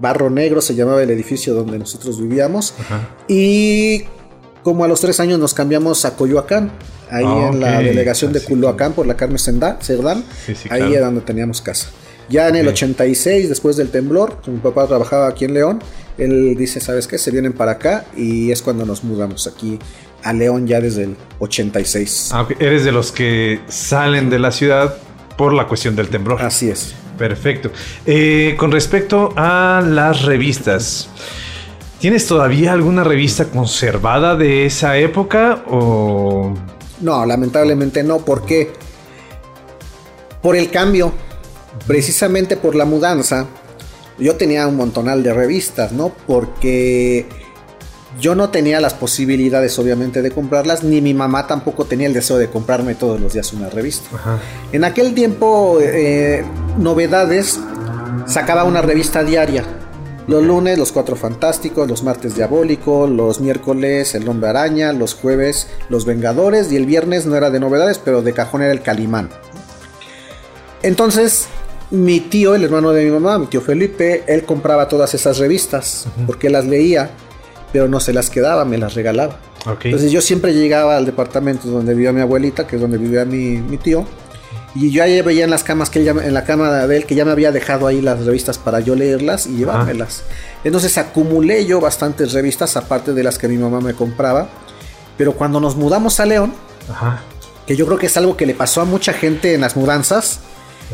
Barro 0.00 0.30
Negro 0.30 0.60
se 0.60 0.74
llamaba 0.74 1.02
el 1.02 1.10
edificio 1.10 1.54
donde 1.54 1.78
nosotros 1.78 2.20
vivíamos. 2.20 2.72
Ajá. 2.80 3.16
Y 3.28 4.04
como 4.62 4.84
a 4.84 4.88
los 4.88 5.00
tres 5.00 5.20
años 5.20 5.38
nos 5.38 5.52
cambiamos 5.54 6.04
a 6.04 6.16
Coyoacán, 6.16 6.70
ahí 7.10 7.24
Ah, 7.26 7.50
en 7.52 7.60
la 7.60 7.78
ok. 7.78 7.84
delegación 7.84 8.32
de 8.32 8.38
Así 8.38 8.48
Culoacán 8.48 8.92
por 8.92 9.06
la 9.06 9.16
Carmen 9.16 9.38
Cerdán. 9.38 9.76
Sí, 10.46 10.54
sí, 10.54 10.68
ahí 10.70 10.78
claro. 10.80 10.94
era 10.94 11.06
donde 11.06 11.20
teníamos 11.22 11.60
casa. 11.60 11.88
Ya 12.30 12.48
en 12.48 12.56
el 12.56 12.66
Ok. 12.68 12.74
86, 12.74 13.48
después 13.48 13.76
del 13.76 13.90
temblor, 13.90 14.36
mi 14.46 14.58
papá 14.58 14.86
trabajaba 14.86 15.28
aquí 15.28 15.46
en 15.46 15.54
León, 15.54 15.80
él 16.18 16.56
dice, 16.56 16.80
¿sabes 16.80 17.06
qué? 17.06 17.16
Se 17.16 17.30
vienen 17.30 17.52
para 17.52 17.72
acá 17.72 18.04
y 18.16 18.50
es 18.50 18.60
cuando 18.62 18.84
nos 18.84 19.04
mudamos 19.04 19.46
aquí 19.46 19.78
a 20.22 20.32
León 20.32 20.66
ya 20.66 20.80
desde 20.80 21.04
el 21.04 21.16
86. 21.38 22.30
Ah. 22.32 22.46
Eres 22.58 22.84
de 22.84 22.92
los 22.92 23.12
que 23.12 23.60
salen 23.68 24.28
de 24.30 24.38
la 24.38 24.52
ciudad 24.52 24.96
por 25.36 25.52
la 25.52 25.66
cuestión 25.66 25.94
del 25.96 26.08
temblor. 26.08 26.42
Así 26.42 26.68
es. 26.68 26.94
Perfecto. 27.16 27.70
Eh, 28.06 28.56
con 28.58 28.70
respecto 28.70 29.32
a 29.36 29.82
las 29.84 30.22
revistas, 30.22 31.08
¿tienes 32.00 32.26
todavía 32.26 32.72
alguna 32.72 33.04
revista 33.04 33.46
conservada 33.46 34.36
de 34.36 34.66
esa 34.66 34.98
época 34.98 35.64
o...? 35.68 36.54
No, 37.00 37.24
lamentablemente 37.24 38.02
no, 38.02 38.18
¿por 38.18 38.44
qué? 38.44 38.72
Por 40.42 40.56
el 40.56 40.70
cambio, 40.70 41.12
precisamente 41.86 42.56
por 42.56 42.74
la 42.74 42.84
mudanza, 42.84 43.46
yo 44.18 44.36
tenía 44.36 44.66
un 44.66 44.76
montonal 44.76 45.22
de 45.22 45.32
revistas, 45.32 45.92
¿no? 45.92 46.12
Porque 46.26 47.26
yo 48.20 48.34
no 48.34 48.50
tenía 48.50 48.80
las 48.80 48.94
posibilidades, 48.94 49.78
obviamente, 49.78 50.22
de 50.22 50.30
comprarlas, 50.30 50.82
ni 50.82 51.00
mi 51.00 51.14
mamá 51.14 51.46
tampoco 51.46 51.84
tenía 51.84 52.06
el 52.06 52.14
deseo 52.14 52.36
de 52.36 52.48
comprarme 52.48 52.94
todos 52.94 53.20
los 53.20 53.32
días 53.32 53.52
una 53.52 53.68
revista. 53.70 54.08
Ajá. 54.14 54.38
En 54.72 54.84
aquel 54.84 55.14
tiempo, 55.14 55.78
eh, 55.80 56.44
Novedades 56.78 57.60
sacaba 58.26 58.64
una 58.64 58.82
revista 58.82 59.22
diaria. 59.22 59.64
Los 60.26 60.42
lunes, 60.42 60.78
los 60.78 60.92
Cuatro 60.92 61.16
Fantásticos, 61.16 61.88
los 61.88 62.02
martes 62.02 62.34
Diabólico, 62.34 63.06
los 63.06 63.40
miércoles 63.40 64.14
El 64.14 64.28
Hombre 64.28 64.50
Araña, 64.50 64.92
los 64.92 65.14
jueves 65.14 65.68
Los 65.88 66.04
Vengadores 66.04 66.70
y 66.70 66.76
el 66.76 66.84
viernes 66.84 67.24
no 67.24 67.34
era 67.34 67.48
de 67.48 67.60
novedades, 67.60 67.98
pero 67.98 68.20
de 68.20 68.34
cajón 68.34 68.60
era 68.60 68.72
el 68.72 68.82
Calimán. 68.82 69.30
Entonces, 70.82 71.46
mi 71.90 72.20
tío, 72.20 72.54
el 72.54 72.64
hermano 72.64 72.90
de 72.92 73.04
mi 73.04 73.10
mamá, 73.10 73.38
mi 73.38 73.46
tío 73.46 73.60
Felipe, 73.60 74.24
él 74.26 74.44
compraba 74.44 74.88
todas 74.88 75.14
esas 75.14 75.38
revistas 75.38 76.06
porque 76.26 76.50
las 76.50 76.66
leía, 76.66 77.10
pero 77.72 77.88
no 77.88 77.98
se 78.00 78.12
las 78.12 78.28
quedaba, 78.30 78.64
me 78.64 78.76
las 78.78 78.94
regalaba. 78.94 79.38
Ok. 79.66 79.86
Entonces 79.86 80.12
yo 80.12 80.20
siempre 80.20 80.52
llegaba 80.54 80.96
al 80.96 81.06
departamento 81.06 81.68
donde 81.68 81.94
vivía 81.94 82.12
mi 82.12 82.20
abuelita, 82.20 82.66
que 82.66 82.76
es 82.76 82.82
donde 82.82 82.98
vivía 82.98 83.24
mi, 83.24 83.58
mi 83.58 83.76
tío, 83.78 84.04
Y 84.74 84.90
yo 84.90 85.04
ya 85.04 85.22
veía 85.22 85.44
en 85.44 85.50
las 85.50 85.64
camas 85.64 85.88
que 85.88 85.98
él 85.98 86.04
ya- 86.04 86.10
en 86.24 86.34
la 86.34 86.44
cama 86.44 86.86
de 86.86 86.96
él 86.98 87.06
que 87.06 87.14
ya 87.14 87.24
me 87.24 87.32
había 87.32 87.50
dejado 87.52 87.86
ahí 87.86 88.02
las 88.02 88.24
revistas 88.24 88.58
para 88.58 88.80
yo 88.80 88.94
leerlas 88.94 89.46
y 89.46 89.56
llevármelas. 89.56 90.22
Entonces 90.62 90.98
acumulé 90.98 91.64
yo 91.64 91.80
bastantes 91.80 92.32
revistas, 92.34 92.76
aparte 92.76 93.12
de 93.14 93.22
las 93.24 93.38
que 93.38 93.48
mi 93.48 93.56
mamá 93.56 93.80
me 93.80 93.94
compraba. 93.94 94.48
Pero 95.16 95.32
cuando 95.32 95.58
nos 95.58 95.74
mudamos 95.74 96.20
a 96.20 96.26
León, 96.26 96.52
Ajá. 96.88 97.22
que 97.66 97.76
yo 97.76 97.86
creo 97.86 97.98
que 97.98 98.06
es 98.06 98.16
algo 98.18 98.36
que 98.36 98.44
le 98.46 98.54
pasó 98.54 98.82
a 98.82 98.84
mucha 98.84 99.14
gente 99.14 99.54
en 99.54 99.62
las 99.62 99.74
mudanzas, 99.74 100.40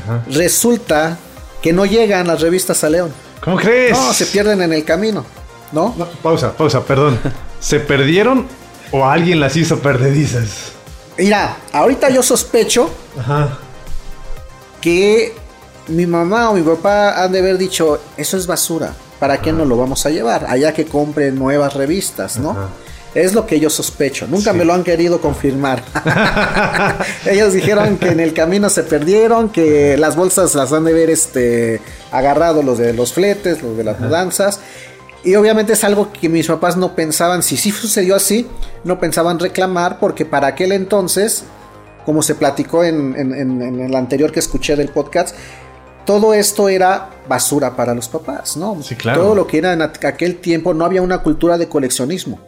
Ajá. 0.03 0.23
resulta 0.31 1.19
que 1.63 1.73
no 1.73 1.87
llegan 1.87 2.27
las 2.27 2.41
revistas 2.41 2.83
a 2.85 2.91
León. 2.91 3.13
¿Cómo 3.43 3.57
crees? 3.57 3.93
No, 3.93 4.13
se 4.13 4.27
pierden 4.27 4.63
en 4.63 4.73
el 4.73 4.85
camino, 4.85 5.25
¿no? 5.73 5.95
No, 5.97 6.07
pausa, 6.23 6.53
pausa, 6.57 6.83
perdón. 6.85 7.19
¿Se 7.61 7.81
perdieron 7.81 8.47
o 8.91 9.05
alguien 9.07 9.41
las 9.41 9.57
hizo 9.57 9.79
perdedizas? 9.81 10.73
Mira, 11.17 11.57
ahorita 11.73 12.11
yo 12.11 12.23
sospecho 12.23 12.91
Ajá. 13.19 13.59
que 14.81 15.35
mi 15.89 16.07
mamá 16.07 16.51
o 16.51 16.55
mi 16.55 16.63
papá 16.63 17.23
han 17.23 17.33
de 17.33 17.39
haber 17.41 17.59
dicho, 17.59 18.01
eso 18.17 18.37
es 18.37 18.47
basura, 18.47 18.93
¿para 19.21 19.41
qué 19.41 19.53
nos 19.53 19.67
lo 19.67 19.77
vamos 19.77 20.05
a 20.07 20.11
llevar? 20.11 20.47
Allá 20.49 20.73
que 20.73 20.87
compre 20.87 21.31
nuevas 21.33 21.75
revistas, 21.75 22.39
¿no? 22.39 22.51
Ajá. 22.51 22.69
Es 23.14 23.33
lo 23.33 23.47
que 23.47 23.61
yo 23.61 23.71
sospecho, 23.71 24.26
nunca 24.26 24.50
Sí. 24.52 24.59
me 24.59 24.64
lo 24.64 24.75
han 24.75 24.83
querido 24.83 25.21
confirmar. 25.21 25.83
Ellos 27.26 27.52
dijeron 27.52 27.97
que 27.99 28.09
en 28.09 28.21
el 28.21 28.33
camino 28.35 28.68
se 28.71 28.83
perdieron, 28.83 29.50
que 29.50 29.97
las 29.97 30.16
bolsas 30.16 30.54
las 30.54 30.73
han 30.73 30.85
de 30.85 30.90
haber 30.92 31.11
este, 31.11 31.80
agarrado 32.11 32.62
los 32.62 32.78
de 32.78 32.92
los 32.92 33.12
fletes, 33.12 33.62
los 33.62 33.76
de 33.76 33.85
las 33.85 34.00
mudanzas. 34.00 34.61
Y 35.23 35.37
obviamente 35.37 35.73
es 35.73 35.85
algo 35.85 36.12
que 36.12 36.28
mis 36.28 36.47
papás 36.49 36.76
no 36.76 36.94
pensaban, 36.94 37.42
si 37.42 37.56
sí 37.56 37.71
sucedió 37.71 38.14
así, 38.16 38.47
no 38.85 38.99
pensaban 39.00 39.38
reclamar, 39.38 39.99
porque 39.99 40.26
para 40.26 40.49
aquel 40.49 40.73
entonces, 40.73 41.44
como 42.04 42.21
se 42.23 42.35
platicó 42.35 42.85
en, 42.85 43.14
en- 43.16 43.35
en- 43.35 43.62
en 43.62 43.80
el 43.80 43.94
anterior 43.94 44.30
que 44.33 44.40
escuché 44.40 44.76
del 44.76 44.88
podcast, 44.90 45.35
todo 46.04 46.35
esto 46.35 46.68
era 46.68 47.09
basura 47.26 47.75
para 47.75 47.94
los 47.94 48.09
papás, 48.09 48.59
¿no? 48.59 48.83
Sí, 48.83 48.94
claro. 48.97 49.23
Todo 49.23 49.35
lo 49.35 49.47
que 49.47 49.56
era 49.56 49.73
en 49.73 49.80
aqu- 49.80 50.04
aquel 50.06 50.37
tiempo, 50.37 50.75
no 50.75 50.85
había 50.85 51.00
una 51.00 51.18
cultura 51.23 51.56
de 51.56 51.68
coleccionismo. 51.68 52.38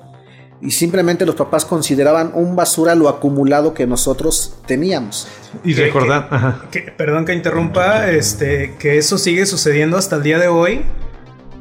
Y 0.62 0.70
simplemente 0.70 1.26
los 1.26 1.34
papás 1.34 1.64
consideraban 1.64 2.30
un 2.34 2.56
basura 2.56 2.94
lo 2.94 3.08
acumulado 3.08 3.74
que 3.74 3.86
nosotros 3.86 4.54
teníamos. 4.66 5.28
Y 5.64 5.74
recordar. 5.74 6.68
que- 6.70 6.80
perdón 6.96 7.24
que 7.26 7.34
interrumpa, 7.34 8.10
este, 8.10 8.74
que 8.78 8.96
eso 8.98 9.18
sigue 9.18 9.44
sucediendo 9.46 9.96
hasta 9.98 10.16
el 10.16 10.22
día 10.22 10.38
de 10.38 10.48
hoy. 10.48 10.82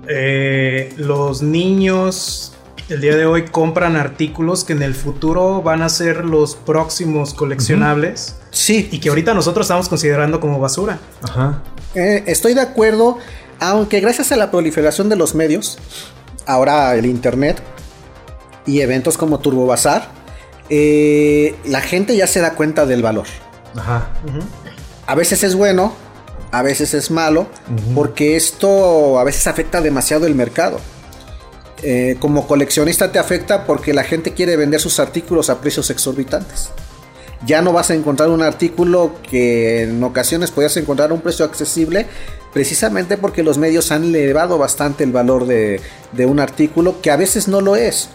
Eh, 0.08 0.94
los 0.98 1.42
niños 1.42 2.52
el 2.90 3.02
día 3.02 3.16
de 3.16 3.26
hoy 3.26 3.46
compran 3.46 3.96
artículos 3.96 4.64
que 4.64 4.74
en 4.74 4.84
el 4.84 4.94
futuro 4.94 5.64
van 5.64 5.82
a 5.82 5.90
ser 5.90 6.24
los 6.24 6.56
próximos 6.56 7.34
coleccionables 7.34 8.36
Sí, 8.52 8.88
y 8.92 9.00
que 9.00 9.10
ahorita 9.10 9.34
nosotros 9.34 9.66
estamos 9.66 9.90
considerando 9.90 10.40
como 10.40 10.60
basura. 10.60 11.00
Ajá. 11.24 11.64
Eh, 11.96 12.24
estoy 12.28 12.54
de 12.54 12.62
acuerdo, 12.62 13.18
aunque 13.60 14.00
gracias 14.02 14.32
a 14.32 14.36
la 14.36 14.52
proliferación 14.52 15.10
de 15.10 15.16
los 15.16 15.34
medios, 15.34 15.80
ahora 16.46 16.94
el 16.96 17.08
internet 17.08 17.60
y 18.66 18.82
eventos 18.82 19.18
como 19.18 19.40
Turbo 19.40 19.66
Bazar, 19.66 20.10
eh, 20.70 21.56
la 21.66 21.82
gente 21.82 22.16
ya 22.16 22.28
se 22.28 22.42
da 22.42 22.54
cuenta 22.56 22.86
del 22.86 23.02
valor. 23.02 23.28
Ajá. 23.76 24.10
A 25.06 25.16
veces 25.16 25.44
es 25.44 25.56
bueno, 25.56 25.94
a 26.52 26.62
veces 26.62 26.94
es 26.94 27.12
malo, 27.12 27.48
porque 27.94 28.36
esto 28.36 29.20
a 29.20 29.24
veces 29.24 29.46
afecta 29.48 29.82
demasiado 29.82 30.26
el 30.26 30.36
mercado. 30.36 30.80
Eh, 31.84 32.16
como 32.20 32.48
coleccionista 32.48 33.12
te 33.12 33.20
afecta 33.20 33.66
porque 33.66 33.94
la 33.94 34.04
gente 34.04 34.34
quiere 34.34 34.56
vender 34.56 34.80
sus 34.80 35.00
artículos 35.00 35.50
a 35.50 35.62
precios 35.62 35.90
exorbitantes. 35.90 36.70
Ya 37.46 37.62
no 37.62 37.74
vas 37.74 37.92
a 37.92 37.94
encontrar 37.94 38.30
un 38.30 38.42
artículo 38.42 39.16
que 39.30 39.84
en 39.84 40.04
ocasiones 40.04 40.50
podías 40.50 40.76
encontrar 40.78 41.12
a 41.12 41.14
un 41.14 41.22
precio 41.22 41.46
accesible 41.46 42.08
precisamente 42.54 43.18
porque 43.18 43.44
los 43.44 43.58
medios 43.58 43.92
han 43.92 44.06
elevado 44.06 44.58
bastante 44.58 45.04
el 45.04 45.12
valor 45.12 45.46
de, 45.46 45.82
de 46.14 46.26
un 46.26 46.40
artículo 46.40 47.02
que 47.02 47.12
a 47.12 47.18
veces 47.18 47.48
no 47.48 47.62
lo 47.62 47.76
es. 47.76 48.10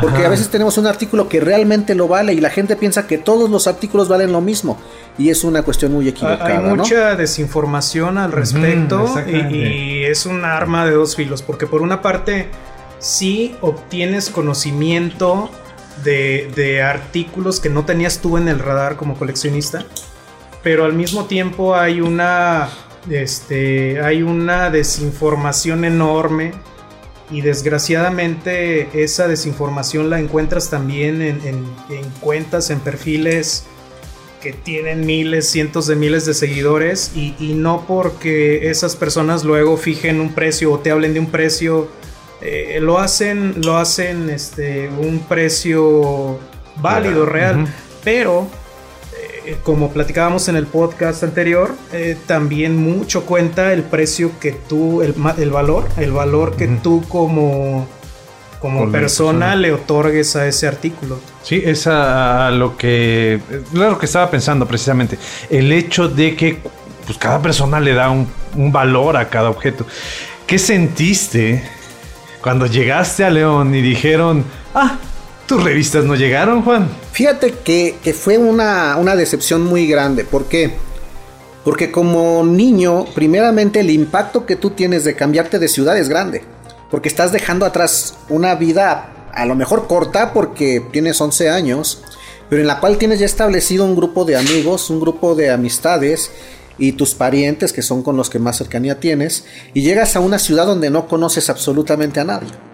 Porque 0.00 0.18
Ajá. 0.18 0.26
a 0.26 0.30
veces 0.30 0.48
tenemos 0.48 0.78
un 0.78 0.86
artículo 0.86 1.28
que 1.28 1.40
realmente 1.40 1.94
lo 1.94 2.06
vale 2.06 2.32
y 2.32 2.40
la 2.40 2.50
gente 2.50 2.76
piensa 2.76 3.06
que 3.06 3.18
todos 3.18 3.50
los 3.50 3.66
artículos 3.66 4.08
valen 4.08 4.32
lo 4.32 4.40
mismo. 4.40 4.78
Y 5.18 5.30
es 5.30 5.44
una 5.44 5.62
cuestión 5.62 5.92
muy 5.92 6.08
equivocada. 6.08 6.46
Hay 6.46 6.58
¿no? 6.58 6.76
mucha 6.76 7.16
desinformación 7.16 8.16
al 8.16 8.32
respecto 8.32 9.06
y 9.26 10.04
es 10.04 10.26
un 10.26 10.44
arma 10.44 10.86
de 10.86 10.92
dos 10.92 11.16
filos, 11.16 11.42
porque 11.42 11.66
por 11.66 11.82
una 11.82 12.00
parte 12.00 12.48
sí 12.98 13.56
obtienes 13.60 14.30
conocimiento 14.30 15.50
de, 16.04 16.50
de 16.54 16.82
artículos 16.82 17.60
que 17.60 17.68
no 17.68 17.84
tenías 17.84 18.20
tú 18.20 18.38
en 18.38 18.48
el 18.48 18.58
radar 18.58 18.96
como 18.96 19.16
coleccionista, 19.16 19.84
pero 20.62 20.84
al 20.84 20.92
mismo 20.92 21.24
tiempo 21.24 21.74
hay 21.74 22.00
una, 22.00 22.68
este, 23.10 24.00
hay 24.02 24.22
una 24.22 24.70
desinformación 24.70 25.84
enorme 25.84 26.52
y 27.30 27.42
desgraciadamente 27.42 29.02
esa 29.04 29.28
desinformación 29.28 30.10
la 30.10 30.18
encuentras 30.20 30.70
también 30.70 31.22
en, 31.22 31.40
en- 31.46 31.64
en 31.96 32.04
cuentas, 32.20 32.70
en 32.70 32.80
perfiles 32.80 33.64
que 34.42 34.52
tienen 34.52 35.04
miles, 35.04 35.48
cientos 35.48 35.86
de 35.86 35.96
miles 35.96 36.24
de 36.24 36.32
seguidores 36.34 37.12
y, 37.14 37.34
y 37.38 37.52
no 37.54 37.84
porque 37.86 38.70
esas 38.70 38.96
personas 38.96 39.44
luego 39.44 39.76
fijen 39.76 40.20
un 40.20 40.32
precio 40.32 40.72
o 40.72 40.78
te 40.78 40.90
hablen 40.90 41.12
de 41.12 41.20
un 41.20 41.26
precio, 41.30 41.88
eh, 42.40 42.78
lo 42.80 42.98
hacen, 42.98 43.56
lo 43.62 43.76
hacen 43.76 44.30
este, 44.30 44.88
un 44.88 45.20
precio 45.28 46.38
válido, 46.76 47.26
real, 47.26 47.66
pero 48.02 48.48
como 49.62 49.90
platicábamos 49.90 50.48
en 50.48 50.56
el 50.56 50.66
podcast 50.66 51.22
anterior, 51.22 51.74
eh, 51.92 52.16
también 52.26 52.76
mucho 52.76 53.24
cuenta 53.26 53.72
el 53.72 53.82
precio 53.82 54.32
que 54.40 54.52
tú, 54.52 55.02
el, 55.02 55.14
el 55.38 55.50
valor, 55.50 55.88
el 55.96 56.12
valor 56.12 56.56
que 56.56 56.66
tú 56.66 57.02
como, 57.08 57.86
como 58.60 58.90
persona 58.90 59.46
persona. 59.46 59.56
le 59.56 59.72
otorgues 59.72 60.36
a 60.36 60.46
ese 60.46 60.66
artículo. 60.66 61.18
Sí, 61.42 61.62
es 61.64 61.86
a, 61.86 62.48
a 62.48 62.50
lo 62.50 62.76
que. 62.76 63.40
Lo 63.72 63.98
que 63.98 64.06
estaba 64.06 64.30
pensando 64.30 64.66
precisamente. 64.66 65.18
El 65.48 65.72
hecho 65.72 66.08
de 66.08 66.36
que 66.36 66.58
pues, 67.06 67.18
cada 67.18 67.40
persona 67.40 67.80
le 67.80 67.94
da 67.94 68.10
un, 68.10 68.28
un 68.56 68.70
valor 68.70 69.16
a 69.16 69.28
cada 69.28 69.50
objeto. 69.50 69.86
¿Qué 70.46 70.58
sentiste 70.58 71.62
cuando 72.40 72.66
llegaste 72.66 73.24
a 73.24 73.30
León 73.30 73.74
y 73.74 73.82
dijeron, 73.82 74.44
ah, 74.74 74.96
tus 75.50 75.64
revistas 75.64 76.04
no 76.04 76.14
llegaron, 76.14 76.62
Juan? 76.62 76.88
Fíjate 77.10 77.50
que, 77.64 77.96
fue 78.16 78.38
una, 78.38 78.96
una 78.98 79.16
decepción 79.16 79.64
muy 79.64 79.88
grande. 79.88 80.22
¿Por 80.22 80.44
qué? 80.44 80.76
Porque 81.64 81.90
como 81.90 82.44
niño, 82.44 83.06
primeramente 83.16 83.80
el 83.80 83.90
impacto 83.90 84.46
que 84.46 84.54
tú 84.54 84.70
tienes 84.70 85.02
de 85.02 85.16
cambiarte 85.16 85.58
de 85.58 85.66
ciudad 85.66 85.98
es 85.98 86.08
grande. 86.08 86.44
Porque 86.88 87.08
estás 87.08 87.32
dejando 87.32 87.66
atrás 87.66 88.14
una 88.28 88.54
vida 88.54 89.28
a 89.32 89.44
lo 89.44 89.56
mejor 89.56 89.88
corta 89.88 90.32
porque 90.32 90.86
tienes 90.92 91.20
11 91.20 91.50
años, 91.50 92.00
pero 92.48 92.62
en 92.62 92.68
la 92.68 92.78
cual 92.78 92.96
tienes 92.96 93.18
ya 93.18 93.26
establecido 93.26 93.84
un 93.84 93.96
grupo 93.96 94.24
de 94.24 94.36
amigos, 94.36 94.88
un 94.88 95.00
grupo 95.00 95.34
de 95.34 95.50
amistades 95.50 96.30
y 96.78 96.92
tus 96.92 97.14
parientes 97.14 97.72
que 97.72 97.82
son 97.82 98.04
con 98.04 98.16
los 98.16 98.30
que 98.30 98.38
más 98.38 98.56
cercanía 98.56 99.00
tienes, 99.00 99.46
y 99.74 99.82
llegas 99.82 100.14
a 100.14 100.20
una 100.20 100.38
ciudad 100.38 100.66
donde 100.66 100.90
no 100.90 101.08
conoces 101.08 101.50
absolutamente 101.50 102.20
a 102.20 102.24
nadie. 102.24 102.69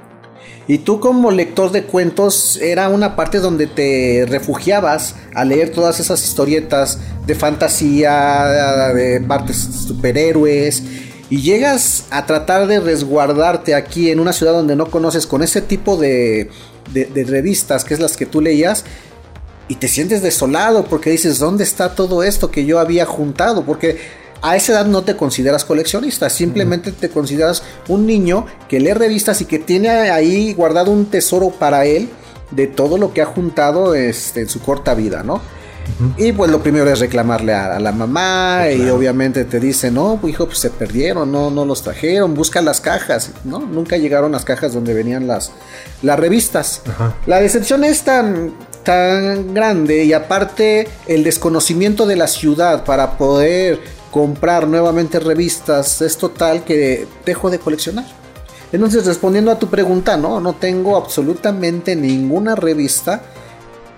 Y 0.69 0.79
tú 0.79 0.99
como 0.99 1.31
lector 1.31 1.71
de 1.71 1.85
cuentos 1.85 2.57
era 2.61 2.89
una 2.89 3.15
parte 3.15 3.39
donde 3.39 3.69
te 3.69 4.27
refugiabas 4.29 5.15
a 5.35 5.45
leer 5.45 5.71
todas 5.71 6.01
esas 6.01 6.25
historietas 6.25 6.99
de 7.25 7.35
fantasía, 7.37 8.93
de 8.93 9.21
partes 9.21 9.57
superhéroes. 9.87 10.83
Y 11.31 11.43
llegas 11.43 12.05
a 12.11 12.27
tratar 12.27 12.67
de 12.67 12.81
resguardarte 12.81 13.75
aquí 13.75 14.11
en 14.11 14.19
una 14.21 14.33
ciudad 14.33 14.53
donde 14.53 14.77
no 14.77 14.87
conoces 14.91 15.27
con 15.27 15.43
ese 15.43 15.61
tipo 15.61 15.97
de, 15.97 16.51
de- 16.93 17.25
revistas 17.25 17.85
que 17.85 17.95
es 17.95 18.01
las 18.01 18.17
que 18.17 18.27
tú 18.27 18.41
leías. 18.41 18.85
Y 19.69 19.77
te 19.77 19.89
sientes 19.89 20.23
desolado 20.23 20.85
porque 20.85 21.11
dices, 21.11 21.39
¿dónde 21.41 21.65
está 21.65 21.95
todo 21.95 22.23
esto 22.23 22.51
que 22.53 22.65
yo 22.65 22.79
había 22.79 23.05
juntado? 23.07 23.65
Porque 23.65 23.99
a 24.43 24.57
esa 24.57 24.73
edad 24.73 24.87
no 24.87 25.03
te 25.03 25.17
consideras 25.17 25.65
coleccionista, 25.65 26.31
simplemente 26.31 26.93
te 26.93 27.09
consideras 27.09 27.63
un 27.89 28.07
niño 28.07 28.47
que 28.69 28.81
lee 28.81 28.93
revistas 28.93 29.41
y 29.41 29.45
que 29.47 29.59
tiene 29.59 29.89
ahí 29.89 30.53
guardado 30.55 30.91
un 30.91 31.07
tesoro 31.07 31.51
para 31.51 31.85
él 31.85 32.09
de 32.51 32.67
todo 32.67 32.99
lo 32.99 33.13
que 33.13 33.23
ha 33.23 33.27
juntado 33.27 33.95
este, 33.95 34.43
en 34.43 34.49
su 34.49 34.61
corta 34.61 34.95
vida, 34.95 35.23
¿no? 35.23 35.41
Y 36.17 36.33
pues 36.33 36.51
lo 36.51 36.63
primero 36.63 36.91
es 36.91 36.99
reclamarle 36.99 37.55
a, 37.55 37.77
a 37.77 37.81
la 37.81 37.93
mamá 37.93 38.65
Sí, 38.69 38.83
y 38.83 38.89
obviamente 38.91 39.45
te 39.45 39.61
dice, 39.61 39.91
no, 39.91 40.19
pues, 40.21 40.35
hijo, 40.35 40.47
pues 40.47 40.59
se 40.59 40.71
perdieron, 40.71 41.31
no, 41.31 41.51
no 41.51 41.65
los 41.65 41.83
trajeron, 41.83 42.35
busca 42.35 42.61
las 42.61 42.81
cajas, 42.81 43.31
¿no? 43.45 43.61
Nunca 43.61 43.97
llegaron 43.97 44.33
las 44.33 44.45
cajas 44.45 44.75
donde 44.75 44.95
venían 44.95 45.27
las, 45.27 45.53
las 46.03 46.19
revistas. 46.19 46.83
Ajá. 46.89 47.15
La 47.27 47.41
decepción 47.41 47.85
es 47.85 48.03
tan, 48.03 48.53
tan 48.83 49.55
grande 49.55 50.05
y 50.05 50.13
aparte 50.13 50.89
el 51.07 51.25
desconocimiento 51.25 52.07
de 52.07 52.17
la 52.17 52.27
ciudad 52.27 52.85
para 52.85 53.17
poder 53.17 53.81
comprar 54.17 54.67
nuevamente 54.67 55.21
revistas 55.21 56.01
es 56.01 56.17
total 56.17 56.65
que 56.65 57.07
dejo 57.27 57.51
de 57.51 57.59
coleccionar. 57.59 58.07
Entonces 58.73 59.05
respondiendo 59.05 59.51
a 59.51 59.59
tu 59.59 59.67
pregunta, 59.67 60.17
no, 60.17 60.41
no 60.41 60.55
tengo 60.55 60.97
absolutamente 60.97 61.95
ninguna 61.95 62.55
revista 62.55 63.21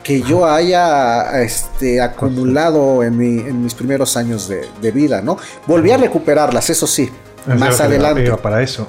que 0.02 0.20
yo 0.22 0.44
haya 0.44 1.40
este, 1.40 2.00
acumulado 2.00 3.04
en, 3.04 3.62
mis 3.62 3.74
primeros 3.74 4.16
años 4.16 4.48
de, 4.48 4.90
vida, 4.90 5.22
¿no? 5.22 5.38
Volví 5.68 5.92
a 5.92 5.98
recuperarlas, 5.98 6.68
eso 6.68 6.88
sí, 6.88 7.08
más 7.46 7.80
adelante. 7.80 8.28
Para 8.38 8.60
eso. 8.60 8.88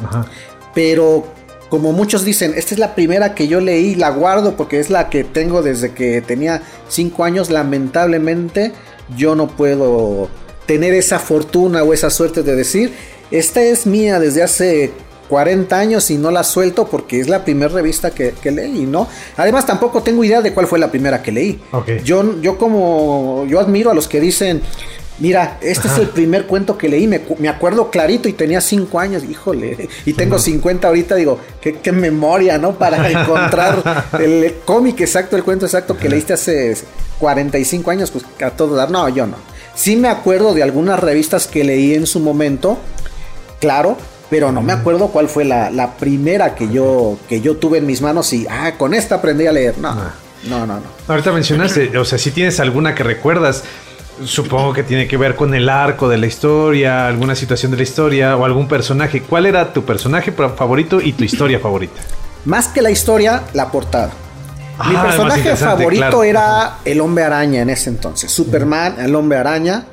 Pero 0.73 1.25
como 1.69 1.91
muchos 1.91 2.25
dicen, 2.25 2.53
esta 2.55 2.73
es 2.73 2.79
la 2.79 2.95
primera 2.95 3.35
que 3.35 3.47
yo 3.47 3.61
leí, 3.61 3.93
la 3.93 4.09
guardo 4.09 4.57
porque 4.57 4.79
es 4.79 4.89
la 4.89 5.09
que 5.09 5.23
tengo 5.23 5.61
desde 5.61 5.91
que 5.93 6.23
tenía 6.23 6.63
5 6.87 7.23
años. 7.23 7.51
Lamentablemente, 7.51 8.73
yo 9.15 9.35
no 9.35 9.45
puedo 9.45 10.27
tener 10.69 10.93
esa 10.93 11.17
fortuna 11.17 11.81
o 11.81 11.93
esa 11.93 12.11
suerte 12.11 12.43
de 12.43 12.55
decir, 12.55 12.93
esta 13.31 13.59
es 13.59 13.87
mía 13.87 14.19
desde 14.19 14.43
hace 14.43 14.91
40 15.27 15.75
años 15.75 16.11
y 16.11 16.19
no 16.19 16.29
la 16.29 16.43
suelto 16.43 16.85
porque 16.85 17.19
es 17.19 17.27
la 17.27 17.43
primera 17.43 17.73
revista 17.73 18.11
que, 18.11 18.35
leí, 18.51 18.85
¿no? 18.85 19.07
Además 19.35 19.65
tampoco 19.65 20.03
tengo 20.03 20.23
idea 20.23 20.43
de 20.43 20.53
cuál 20.53 20.67
fue 20.67 20.77
la 20.77 20.91
primera 20.91 21.23
que 21.23 21.31
leí. 21.31 21.59
Yo, 22.05 22.39
yo 22.39 22.59
como, 22.59 23.47
yo 23.47 23.59
admiro 23.59 23.89
a 23.89 23.95
los 23.95 24.07
que 24.07 24.19
dicen, 24.19 24.61
mira, 25.17 25.57
este 25.59 25.87
es 25.87 25.97
el 25.97 26.09
primer 26.09 26.45
cuento 26.45 26.77
que 26.77 26.87
leí, 26.87 27.07
me, 27.07 27.49
acuerdo 27.49 27.89
clarito 27.89 28.29
y 28.29 28.33
tenía 28.33 28.61
5 28.61 28.99
años, 28.99 29.23
híjole, 29.23 29.89
y 30.05 30.13
tengo 30.13 30.37
50 30.37 30.87
ahorita, 30.87 31.15
digo, 31.15 31.39
qué, 31.61 31.91
memoria, 31.91 32.59
¿no? 32.59 32.73
Para 32.73 33.09
encontrar 33.21 34.07
el 34.19 34.53
cómic 34.65 35.01
exacto, 35.01 35.35
el 35.35 35.43
cuento 35.43 35.65
exacto 35.65 35.97
que 35.97 36.09
leíste 36.09 36.33
hace 36.33 36.77
45 37.17 37.89
años, 37.89 38.11
pues 38.11 38.23
a 38.45 38.51
todo 38.51 38.75
dar, 38.75 38.91
no, 38.91 39.09
yo 39.09 39.25
no. 39.25 39.48
Sí 39.79 39.95
me 39.95 40.09
acuerdo 40.09 40.53
de 40.53 40.61
algunas 40.61 40.99
revistas 40.99 41.47
que 41.47 41.63
leí 41.63 41.93
en 41.93 42.05
su 42.05 42.19
momento, 42.19 42.77
claro, 43.61 43.95
pero 44.29 44.51
no 44.51 44.61
me 44.61 44.73
acuerdo 44.73 45.07
cuál 45.07 45.29
fue 45.29 45.45
la, 45.45 45.93
primera 45.97 46.53
que 46.53 46.67
yo, 46.67 47.17
que 47.29 47.39
yo 47.39 47.55
tuve 47.55 47.77
en 47.77 47.85
mis 47.85 48.01
manos 48.01 48.33
y, 48.33 48.45
ah, 48.49 48.73
con 48.77 48.93
esta 48.93 49.15
aprendí 49.15 49.47
a 49.47 49.53
leer. 49.53 49.77
No, 49.77 49.87
ah. 49.87 50.13
no, 50.49 50.67
no, 50.67 50.81
no. 50.81 50.83
Ahorita 51.07 51.31
mencionaste, 51.31 51.97
o 51.97 52.03
sea, 52.03 52.17
si 52.17 52.31
tienes 52.31 52.59
alguna 52.59 52.93
que 52.93 53.03
recuerdas, 53.03 53.63
supongo 54.25 54.73
que 54.73 54.83
tiene 54.83 55.07
que 55.07 55.15
ver 55.15 55.37
con 55.37 55.55
el 55.55 55.69
arco 55.69 56.09
de 56.09 56.17
la 56.17 56.27
historia, 56.27 57.07
alguna 57.07 57.33
situación 57.33 57.71
de 57.71 57.77
la 57.77 57.83
historia 57.83 58.35
o 58.35 58.43
algún 58.43 58.67
personaje. 58.67 59.21
¿Cuál 59.21 59.45
era 59.45 59.71
tu 59.71 59.85
personaje 59.85 60.33
favorito 60.33 60.99
y 60.99 61.13
tu 61.13 61.23
historia 61.23 61.57
favorita? 61.57 62.01
Más 62.43 62.67
que 62.67 62.81
la 62.81 62.91
historia, 62.91 63.43
la 63.53 63.71
portada. 63.71 64.11
Mi 64.87 64.95
ah, 64.95 65.03
personaje 65.03 65.55
favorito 65.55 66.23
era 66.23 66.77
el 66.85 67.01
hombre 67.01 67.23
araña 67.23 67.61
en 67.61 67.69
ese 67.69 67.89
entonces. 67.89 68.31
Superman, 68.31 68.95
el 68.99 69.15
hombre 69.15 69.37
araña. 69.37 69.85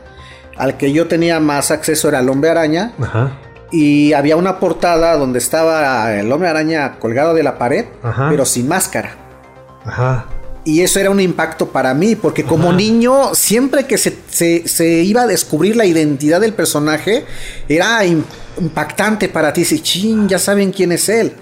Al 0.57 0.77
que 0.77 0.93
yo 0.93 1.07
tenía 1.07 1.39
más 1.41 1.71
acceso 1.71 2.09
era 2.09 2.21
el 2.21 2.29
hombre 2.29 2.51
araña. 2.51 2.93
Ajá 3.01 3.33
y 3.71 4.13
había 4.13 4.37
una 4.37 4.59
portada 4.59 5.17
donde 5.17 5.39
estaba 5.39 6.13
el 6.13 6.31
hombre 6.31 6.49
araña 6.49 6.99
colgado 6.99 7.35
de 7.35 7.43
la 7.43 7.59
pared, 7.59 7.87
pero 8.29 8.45
sin 8.45 8.69
máscara. 8.69 9.17
Ajá. 9.85 10.27
Y 10.67 10.83
eso 10.83 10.99
era 10.99 11.11
un 11.11 11.21
impacto 11.21 11.69
para 11.69 11.95
mí, 11.95 12.17
porque 12.17 12.43
como 12.43 12.73
niño, 12.73 13.37
siempre 13.37 13.87
que 13.87 13.97
se, 13.97 15.03
iba 15.05 15.23
a 15.23 15.27
descubrir 15.29 15.77
la 15.77 15.87
identidad 15.87 16.41
del 16.41 16.55
personaje, 16.55 17.25
era 17.69 18.05
impactante 18.05 19.29
para 19.29 19.53
ti. 19.53 19.65
Si, 19.65 19.79
ching, 19.79 20.27
ya 20.27 20.41
saben 20.41 20.73
quién 20.73 20.91
es 20.91 21.09
él. 21.09 21.35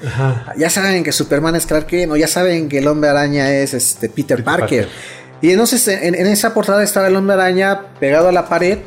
Ya 0.58 0.68
saben 0.68 1.02
que 1.02 1.10
Superman 1.10 1.56
es 1.56 1.64
Clark 1.64 1.86
Kent, 1.86 2.12
o 2.12 2.16
ya 2.16 2.28
saben 2.28 2.68
que 2.68 2.80
el 2.80 2.86
hombre 2.86 3.08
araña 3.08 3.50
es 3.50 3.72
este, 3.72 4.10
Peter, 4.10 4.44
Parker. 4.44 4.90
Y 5.40 5.52
entonces 5.52 5.88
en, 5.88 6.14
en 6.14 6.26
esa 6.26 6.52
portada 6.52 6.82
estaba 6.82 7.08
el 7.08 7.16
hombre 7.16 7.32
araña 7.32 7.94
pegado 7.98 8.28
a 8.28 8.32
la 8.32 8.46
pared, 8.46 8.80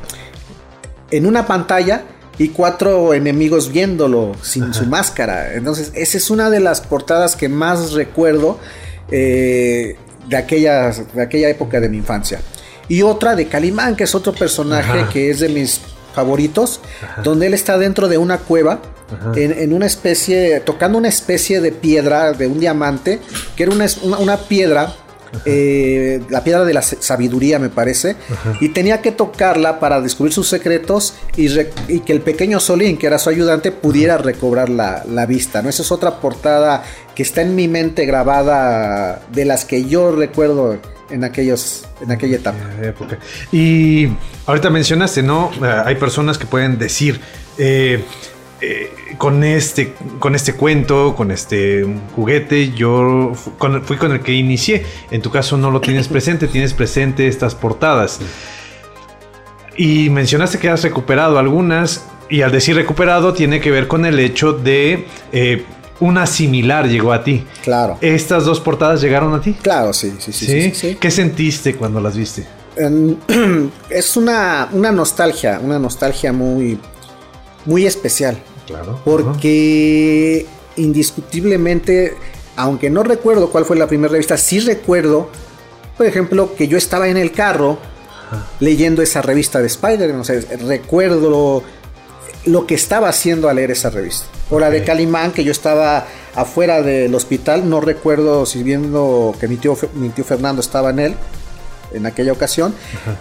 en 1.09 1.25
una 1.25 1.47
pantalla 1.47 2.03
y 2.37 2.49
cuatro 2.49 3.15
enemigos 3.15 3.71
viéndolo 3.71 4.35
sin 4.43 4.71
su 4.71 4.85
máscara. 4.85 5.55
Entonces, 5.55 5.91
esa 5.95 6.19
es 6.19 6.29
una 6.29 6.51
de 6.51 6.59
las 6.59 6.81
portadas 6.81 7.35
que 7.35 7.49
más 7.49 7.93
recuerdo 7.93 8.59
eh, 9.09 9.95
de, 10.27 10.37
aquella, 10.37 10.91
de 10.91 11.21
aquella 11.21 11.49
época 11.49 11.79
de 11.79 11.89
mi 11.89 11.97
infancia. 11.97 12.39
Y 12.87 13.01
otra 13.01 13.35
de 13.35 13.47
Calimán, 13.47 13.95
que 13.95 14.05
es 14.05 14.15
otro 14.15 14.33
personaje 14.33 15.05
que 15.11 15.29
es 15.29 15.39
de 15.39 15.49
mis 15.49 15.81
favoritos, 16.13 16.81
donde 17.23 17.47
él 17.47 17.53
está 17.53 17.77
dentro 17.77 18.07
de 18.07 18.17
una 18.17 18.39
cueva, 18.39 18.81
en, 19.35 19.71
una 19.73 19.85
especie, 19.85 20.59
tocando 20.61 20.97
una 20.97 21.09
especie 21.09 21.61
de 21.61 21.71
piedra, 21.71 22.33
de 22.33 22.47
un 22.47 22.59
diamante, 22.59 23.19
que 23.55 23.63
era 23.63 23.71
una, 23.71 23.85
una 24.19 24.37
piedra 24.37 24.95
eh, 25.45 26.21
la 26.29 26.43
piedra 26.43 26.65
de 26.65 26.73
la 26.73 26.81
sabiduría, 26.81 27.59
me 27.59 27.69
parece, 27.69 28.15
y 28.59 28.69
tenía 28.69 29.01
que 29.01 29.11
tocarla 29.11 29.79
para 29.79 30.01
descubrir 30.01 30.33
sus 30.33 30.47
secretos 30.47 31.15
y, 31.35 31.49
que 31.99 32.13
el 32.13 32.21
pequeño 32.21 32.59
Solín, 32.59 32.97
que 32.97 33.07
era 33.07 33.19
su 33.19 33.29
ayudante, 33.29 33.71
pudiera 33.71 34.17
recobrar 34.17 34.69
la, 34.69 35.25
vista. 35.27 35.61
¿no? 35.61 35.69
Esa 35.69 35.81
es 35.81 35.91
otra 35.91 36.19
portada 36.19 36.83
que 37.15 37.23
está 37.23 37.41
en 37.41 37.55
mi 37.55 37.67
mente 37.67 38.05
grabada 38.05 39.21
de 39.31 39.45
las 39.45 39.65
que 39.65 39.85
yo 39.85 40.11
recuerdo 40.11 40.77
en 41.09 41.23
aquellos 41.23 41.85
en 42.01 42.11
aquella 42.11 42.37
etapa. 42.37 42.59
Y 43.51 44.07
ahorita 44.45 44.69
mencionaste, 44.69 45.23
¿no? 45.23 45.51
Eh, 45.63 45.81
hay 45.85 45.95
personas 45.95 46.37
que 46.37 46.45
pueden 46.45 46.77
decir, 46.77 47.19
eh, 47.57 48.03
eh, 48.61 48.91
con, 49.17 49.43
este, 49.43 49.93
con 50.19 50.35
este 50.35 50.53
cuento, 50.53 51.15
con 51.15 51.31
este 51.31 51.85
juguete, 52.15 52.71
yo 52.71 53.33
fui 53.83 53.97
con 53.97 54.11
el 54.11 54.21
que 54.21 54.33
inicié. 54.33 54.85
En 55.11 55.21
tu 55.21 55.31
caso 55.31 55.57
no 55.57 55.71
lo 55.71 55.81
tienes 55.81 56.07
presente, 56.09 56.47
tienes 56.47 56.73
presente 56.73 57.27
estas 57.27 57.55
portadas. 57.55 58.19
Y 59.77 60.09
mencionaste 60.09 60.57
que 60.57 60.69
has 60.69 60.83
recuperado 60.83 61.37
algunas, 61.37 62.05
y 62.29 62.41
al 62.41 62.51
decir 62.51 62.75
recuperado 62.75 63.33
tiene 63.33 63.61
que 63.61 63.71
ver 63.71 63.87
con 63.87 64.05
el 64.05 64.19
hecho 64.19 64.53
de 64.53 65.05
eh, 65.31 65.63
una 65.99 66.25
similar 66.25 66.87
llegó 66.87 67.13
a 67.13 67.23
ti. 67.23 67.45
Claro. 67.63 67.97
¿Estas 68.01 68.45
dos 68.45 68.59
portadas 68.59 69.01
llegaron 69.01 69.33
a 69.33 69.41
ti? 69.41 69.53
Claro, 69.53 69.93
sí, 69.93 70.13
sí, 70.19 70.31
sí. 70.33 70.71
sí, 70.73 70.95
¿Qué 70.99 71.11
sentiste 71.11 71.75
cuando 71.75 71.99
las 72.01 72.17
viste? 72.17 72.45
es 73.89 74.17
una, 74.17 74.69
una 74.71 74.91
nostalgia, 74.91 75.59
una 75.59 75.79
nostalgia 75.79 76.31
muy, 76.31 76.79
muy 77.65 77.85
especial. 77.85 78.37
Claro. 78.67 78.99
Porque 79.03 80.45
indiscutiblemente, 80.75 82.15
aunque 82.55 82.89
no 82.89 83.01
recuerdo 83.03 83.49
cuál 83.49 83.65
fue 83.65 83.77
la 83.77 83.87
primera 83.87 84.11
revista, 84.11 84.37
sí 84.37 84.59
recuerdo, 84.59 85.29
por 85.97 86.05
ejemplo, 86.05 86.53
que 86.55 86.67
yo 86.67 86.77
estaba 86.77 87.07
en 87.07 87.17
el 87.17 87.31
carro 87.31 87.79
leyendo 88.59 89.01
esa 89.01 89.21
revista 89.21 89.59
de 89.59 89.67
Spider, 89.67 90.13
no 90.13 90.23
sé, 90.23 90.41
recuerdo 90.67 91.63
lo 92.45 92.67
que 92.67 92.75
estaba 92.75 93.09
haciendo 93.09 93.49
al 93.49 93.55
leer 93.55 93.71
esa 93.71 93.89
revista. 93.89 94.25
O 94.49 94.59
la 94.59 94.69
de 94.69 94.83
Calimán, 94.83 95.31
que 95.31 95.43
yo 95.43 95.51
estaba 95.51 96.05
afuera 96.35 96.81
del 96.81 97.13
hospital, 97.15 97.69
no 97.69 97.81
recuerdo 97.81 98.45
si 98.45 98.63
viendo 98.63 99.35
que 99.39 99.47
mi 99.47 99.57
tío, 99.57 99.77
mi 99.95 100.09
tío 100.09 100.23
Fernando 100.23 100.61
estaba 100.61 100.91
en 100.91 100.99
él, 100.99 101.15
en 101.93 102.05
aquella 102.05 102.31
ocasión 102.31 102.73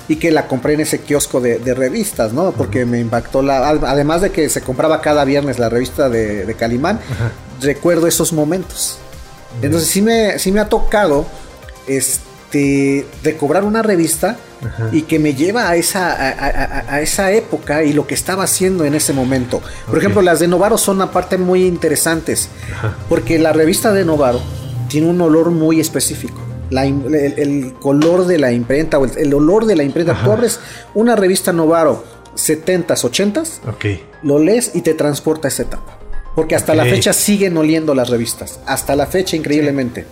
y 0.09 0.17
que 0.17 0.31
la 0.31 0.49
compré 0.49 0.75
en 0.75 0.81
ese 0.81 1.01
kiosco 1.01 1.41
de, 1.41 1.75
revistas, 1.75 2.33
¿no? 2.33 2.53
Porque 2.53 2.85
me 2.85 3.01
impactó 3.01 3.43
la... 3.43 3.69
Además 3.69 4.23
de 4.23 4.31
que 4.31 4.49
se 4.49 4.61
compraba 4.61 5.01
cada 5.01 5.25
viernes 5.25 5.59
la 5.59 5.69
revista 5.69 6.09
de, 6.09 6.55
Calimán, 6.59 7.01
recuerdo 7.61 8.07
esos 8.07 8.33
momentos. 8.33 8.99
Entonces 9.63 9.89
sí 9.89 10.03
me, 10.03 10.39
sí 10.39 10.53
me 10.53 10.61
ha 10.61 10.69
tocado 10.69 11.27
este, 11.87 13.07
recobrar 13.23 13.65
una 13.65 13.83
revista 13.83 14.37
y 14.91 15.03
que 15.03 15.19
me 15.19 15.35
lleva 15.35 15.69
a 15.69 15.77
esa, 15.77 16.15
a, 16.19 17.01
esa 17.01 17.31
época 17.33 17.85
y 17.85 17.93
lo 17.93 18.07
que 18.07 18.15
estaba 18.15 18.45
haciendo 18.45 18.85
en 18.85 18.95
ese 18.95 19.13
momento. 19.13 19.61
Por 19.87 19.99
ejemplo, 19.99 20.23
las 20.23 20.41
de 20.41 20.49
Novaro 20.49 20.79
son 20.79 21.01
aparte 21.03 21.39
muy 21.39 21.67
interesantes 21.67 22.49
porque 23.09 23.39
la 23.39 23.53
revista 23.53 23.93
de 23.93 24.05
Novaro 24.05 24.41
tiene 24.89 25.09
un 25.09 25.21
olor 25.21 25.51
muy 25.51 25.81
específico 25.81 26.46
el, 26.71 27.75
color 27.81 28.27
de 28.27 28.39
la 28.39 28.53
imprenta 28.53 28.99
o 28.99 29.05
el, 29.05 29.35
olor 29.35 29.67
de 29.67 29.77
la 29.77 29.83
imprenta. 29.83 30.21
Tú 30.25 30.33
abres 30.33 30.61
una 30.95 31.17
revista 31.17 31.53
Novaro 31.53 32.05
70s, 32.37 33.03
80s, 33.03 34.01
lo 34.23 34.39
lees 34.39 34.73
y 34.75 34.83
te 34.83 34.95
transporta 34.95 35.49
a 35.49 35.51
esa 35.51 35.63
etapa. 35.63 35.99
Porque 36.37 36.55
hasta 36.55 36.75
la 36.75 36.85
fecha 36.85 37.15
siguen 37.15 37.57
oliendo 37.57 37.95
las 37.95 38.11
revistas. 38.11 38.61
Hasta 38.67 38.95
la 38.95 39.07
fecha, 39.07 39.37
increíblemente. 39.37 40.07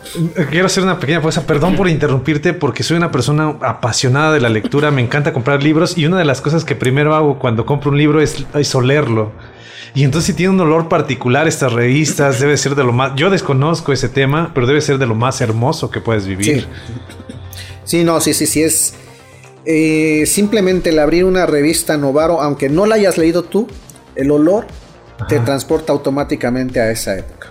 Quiero 0.50 0.64
hacer 0.64 0.82
una 0.82 0.98
pequeña 0.98 1.20
pausa. 1.20 1.46
Perdón 1.46 1.76
por 1.76 1.86
interrumpirte, 1.86 2.54
porque 2.54 2.82
soy 2.82 2.96
una 2.96 3.10
persona 3.10 3.58
apasionada 3.60 4.32
de 4.32 4.40
la 4.40 4.48
lectura. 4.48 4.90
Me 4.90 5.02
encanta 5.02 5.34
comprar 5.34 5.62
libros. 5.62 5.98
Y 5.98 6.06
una 6.06 6.16
de 6.16 6.24
las 6.24 6.40
cosas 6.40 6.64
que 6.64 6.74
primero 6.74 7.14
hago 7.14 7.38
cuando 7.38 7.66
compro 7.66 7.90
un 7.90 7.98
libro 7.98 8.22
es, 8.22 8.46
es 8.54 8.74
olerlo. 8.74 9.32
Y 9.94 10.02
entonces 10.02 10.26
si 10.26 10.34
tiene 10.34 10.52
un 10.52 10.60
olor 10.60 10.88
particular 10.88 11.46
estas 11.46 11.72
revistas, 11.72 12.40
debe 12.40 12.56
ser 12.56 12.74
de 12.74 12.82
lo 12.82 12.92
más... 12.92 13.12
Yo 13.14 13.30
desconozco 13.30 13.92
ese 13.92 14.08
tema, 14.08 14.50
pero 14.52 14.66
debe 14.66 14.80
ser 14.80 14.98
de 14.98 15.06
lo 15.06 15.14
más 15.14 15.40
hermoso 15.40 15.90
que 15.90 16.00
puedes 16.00 16.26
vivir. 16.26 16.66
Sí, 17.84 18.02
no, 18.02 18.20
sí, 18.20 18.34
sí, 18.34 18.46
sí, 18.46 18.62
es... 18.62 18.94
Eh, 19.66 20.24
simplemente 20.26 20.90
el 20.90 20.98
abrir 20.98 21.24
una 21.24 21.46
revista 21.46 21.96
Novaro, 21.96 22.42
aunque 22.42 22.68
no 22.68 22.86
la 22.86 22.96
hayas 22.96 23.16
leído 23.16 23.44
tú, 23.44 23.68
el 24.14 24.30
olor 24.30 24.66
te 25.28 25.38
transporta 25.38 25.92
automáticamente 25.92 26.80
a 26.80 26.90
esa 26.90 27.16
época. 27.16 27.43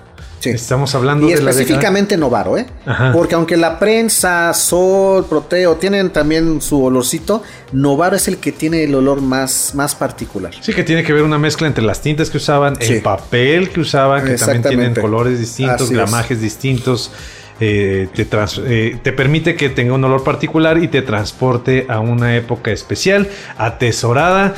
Estamos 0.52 0.94
hablando 0.96 1.28
y 1.28 1.32
específicamente 1.34 2.18
Novaro, 2.18 2.58
¿eh? 2.58 2.66
Porque 3.14 3.36
aunque 3.36 3.58
la 3.58 3.80
prensa, 3.80 4.54
Sol, 4.54 5.26
Proteo 5.26 5.76
tienen 5.76 6.10
también 6.12 6.62
su 6.62 6.84
olorcito, 6.84 7.44
Novaro 7.72 8.16
es 8.16 8.28
el 8.28 8.38
que 8.38 8.52
tiene 8.52 8.84
el 8.84 8.96
olor 8.96 9.22
más, 9.22 9.72
más 9.76 9.96
particular. 9.96 10.52
Sí, 10.62 10.74
que 10.74 10.84
tiene 10.84 11.04
que 11.04 11.14
ver 11.14 11.24
una 11.24 11.38
mezcla 11.38 11.68
entre 11.68 11.84
las 11.84 12.02
tintas 12.02 12.30
que 12.30 12.38
usaban, 12.38 12.76
el 12.80 13.02
papel 13.02 13.70
que 13.70 13.80
usaban, 13.80 14.22
que 14.26 14.36
también 14.46 14.62
tienen 14.70 14.94
colores 15.02 15.40
distintos, 15.40 15.90
gramajes 15.96 16.42
distintos. 16.42 17.12
eh, 17.60 18.10
te, 18.14 18.26
trans- 18.26 18.60
eh, 18.66 18.98
te 19.04 19.14
permite 19.14 19.56
que 19.56 19.70
tenga 19.70 19.94
un 19.94 20.04
olor 20.04 20.24
particular 20.24 20.80
y 20.84 20.88
te 20.88 21.02
transporte 21.04 21.86
a 21.88 22.00
una 22.00 22.36
época 22.36 22.72
especial, 22.72 23.30
atesorada. 23.58 24.54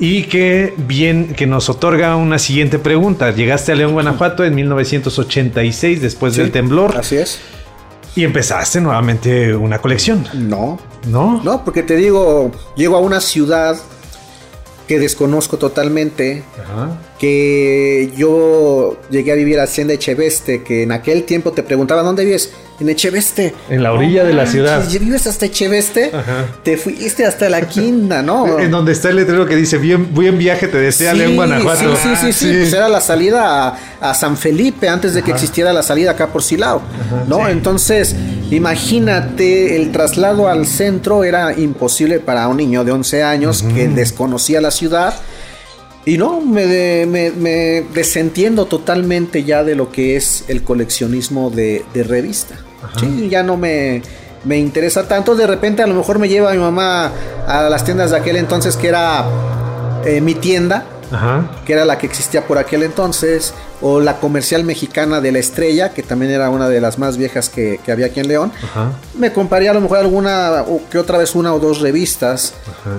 Y 0.00 0.24
que 0.24 0.74
bien, 0.76 1.34
que 1.34 1.46
nos 1.46 1.68
otorga 1.68 2.14
una 2.16 2.38
siguiente 2.38 2.78
pregunta. 2.78 3.30
Llegaste 3.32 3.72
a 3.72 3.74
León, 3.74 3.92
Guanajuato 3.94 4.44
en 4.44 4.54
1986 4.54 6.00
después 6.00 6.34
Sí, 6.34 6.40
del 6.40 6.52
temblor 6.52 6.96
Así 6.96 7.16
es. 7.16 7.40
y 8.14 8.22
empezaste 8.24 8.80
nuevamente 8.80 9.54
una 9.56 9.78
colección, 9.80 10.26
No, 10.34 10.78
¿no? 11.06 11.40
no, 11.42 11.64
porque 11.64 11.82
te 11.82 11.96
digo, 11.96 12.52
llego 12.76 12.96
a 12.96 13.00
una 13.00 13.20
ciudad 13.20 13.76
que 14.86 14.98
desconozco 15.00 15.58
totalmente, 15.58 16.44
Ajá. 16.62 16.90
Que 17.18 18.12
yo 18.16 18.96
llegué 19.10 19.32
a 19.32 19.34
vivir 19.34 19.58
a 19.58 19.64
Hacienda 19.64 19.94
Echeveste, 19.94 20.62
que 20.62 20.84
en 20.84 20.92
aquel 20.92 21.24
tiempo 21.24 21.52
te 21.52 21.62
preguntaba, 21.62 22.02
¿dónde 22.02 22.24
vives? 22.24 22.52
En 22.78 22.88
Echeveste. 22.88 23.54
En 23.68 23.82
la 23.82 23.92
orilla 23.92 24.22
de 24.22 24.34
la 24.34 24.46
ciudad. 24.46 24.88
¿Y 24.88 24.98
¿Vives 24.98 25.26
hasta 25.26 25.46
Echeveste? 25.46 26.12
Ajá. 26.14 26.46
Te 26.62 26.76
fuiste 26.76 27.26
hasta 27.26 27.48
la 27.48 27.62
quinta, 27.62 28.22
¿no? 28.22 28.58
En 28.68 28.70
donde 28.70 28.92
está 28.92 29.10
el 29.10 29.16
letrero 29.16 29.46
que 29.46 29.56
dice, 29.56 29.78
bien, 29.78 30.14
voy 30.14 30.28
en 30.28 30.38
viaje, 30.38 30.68
te 30.68 30.78
desea 30.78 31.12
León, 31.12 31.34
Guanajuato. 31.34 31.96
Sí, 31.96 32.10
sí, 32.14 32.32
sí, 32.32 32.32
sí. 32.32 32.56
Pues 32.56 32.72
era 32.72 32.88
la 32.88 33.00
salida 33.00 33.68
a, 33.68 33.78
a 34.00 34.14
San 34.14 34.36
Felipe 34.36 34.88
antes 34.88 35.14
de 35.14 35.22
que 35.22 35.32
existiera 35.32 35.72
la 35.72 35.82
salida 35.82 36.12
acá 36.12 36.28
por 36.28 36.44
Silao, 36.44 36.82
¿no? 37.26 37.48
Entonces, 37.48 38.14
imagínate, 38.50 39.74
el 39.74 39.90
traslado 39.90 40.48
al 40.48 40.66
centro 40.66 41.24
era 41.24 41.58
imposible 41.58 42.20
para 42.20 42.46
un 42.46 42.58
niño 42.58 42.84
de 42.84 42.92
11 42.92 43.22
años 43.24 43.64
que 43.74 43.88
desconocía 43.88 44.60
la 44.60 44.70
ciudad. 44.70 45.14
Y 46.08 46.16
no, 46.16 46.40
me, 46.40 46.66
de- 46.66 47.06
me, 47.06 47.30
me 47.32 47.84
desentiendo 47.92 48.64
totalmente 48.66 49.44
ya 49.44 49.62
de 49.64 49.74
lo 49.74 49.92
que 49.92 50.16
es 50.16 50.44
el 50.48 50.62
coleccionismo 50.64 51.50
de, 51.50 51.84
de 51.92 52.02
revista. 52.02 52.54
Sí, 52.98 53.28
ya 53.28 53.42
no 53.42 53.56
me, 53.56 54.02
me 54.44 54.56
interesa 54.58 55.06
tanto. 55.06 55.34
De 55.34 55.46
repente 55.46 55.82
a 55.82 55.86
lo 55.86 55.94
mejor 55.94 56.18
me 56.18 56.28
lleva 56.28 56.52
mi 56.52 56.58
mamá 56.58 57.12
a 57.46 57.62
las 57.68 57.84
tiendas 57.84 58.10
de 58.12 58.16
aquel 58.16 58.36
entonces 58.36 58.76
que 58.76 58.88
era 58.88 59.24
eh, 60.06 60.20
mi 60.22 60.34
tienda, 60.34 60.86
Ajá. 61.10 61.50
que 61.66 61.72
era 61.74 61.84
la 61.84 61.98
que 61.98 62.06
existía 62.06 62.46
por 62.46 62.56
aquel 62.56 62.84
entonces, 62.84 63.52
o 63.82 64.00
la 64.00 64.18
comercial 64.18 64.64
mexicana 64.64 65.20
de 65.20 65.32
la 65.32 65.40
estrella, 65.40 65.92
que 65.92 66.02
también 66.02 66.32
era 66.32 66.48
una 66.50 66.68
de 66.70 66.80
las 66.80 66.98
más 66.98 67.16
viejas 67.18 67.48
que, 67.50 67.80
que 67.84 67.92
había 67.92 68.06
aquí 68.06 68.20
en 68.20 68.28
León. 68.28 68.52
Ajá. 68.62 68.92
Me 69.18 69.32
compraría 69.32 69.72
a 69.72 69.74
lo 69.74 69.80
mejor 69.82 69.98
alguna, 69.98 70.62
o 70.66 70.80
que 70.90 70.96
otra 70.98 71.18
vez 71.18 71.34
una 71.34 71.52
o 71.52 71.58
dos 71.58 71.80
revistas 71.80 72.54
Ajá. 72.66 72.98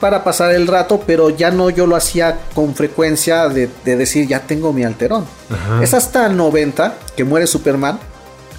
Para 0.00 0.24
pasar 0.24 0.52
el 0.52 0.66
rato, 0.66 1.02
pero 1.06 1.30
ya 1.30 1.50
no 1.50 1.70
yo 1.70 1.86
lo 1.86 1.96
hacía 1.96 2.38
con 2.54 2.74
frecuencia 2.74 3.48
de, 3.48 3.68
de 3.84 3.96
decir, 3.96 4.26
ya 4.26 4.40
tengo 4.40 4.72
mi 4.72 4.84
alterón. 4.84 5.24
Ajá. 5.50 5.82
Es 5.82 5.94
hasta 5.94 6.26
el 6.26 6.36
90 6.36 6.94
que 7.16 7.24
muere 7.24 7.46
Superman 7.46 7.98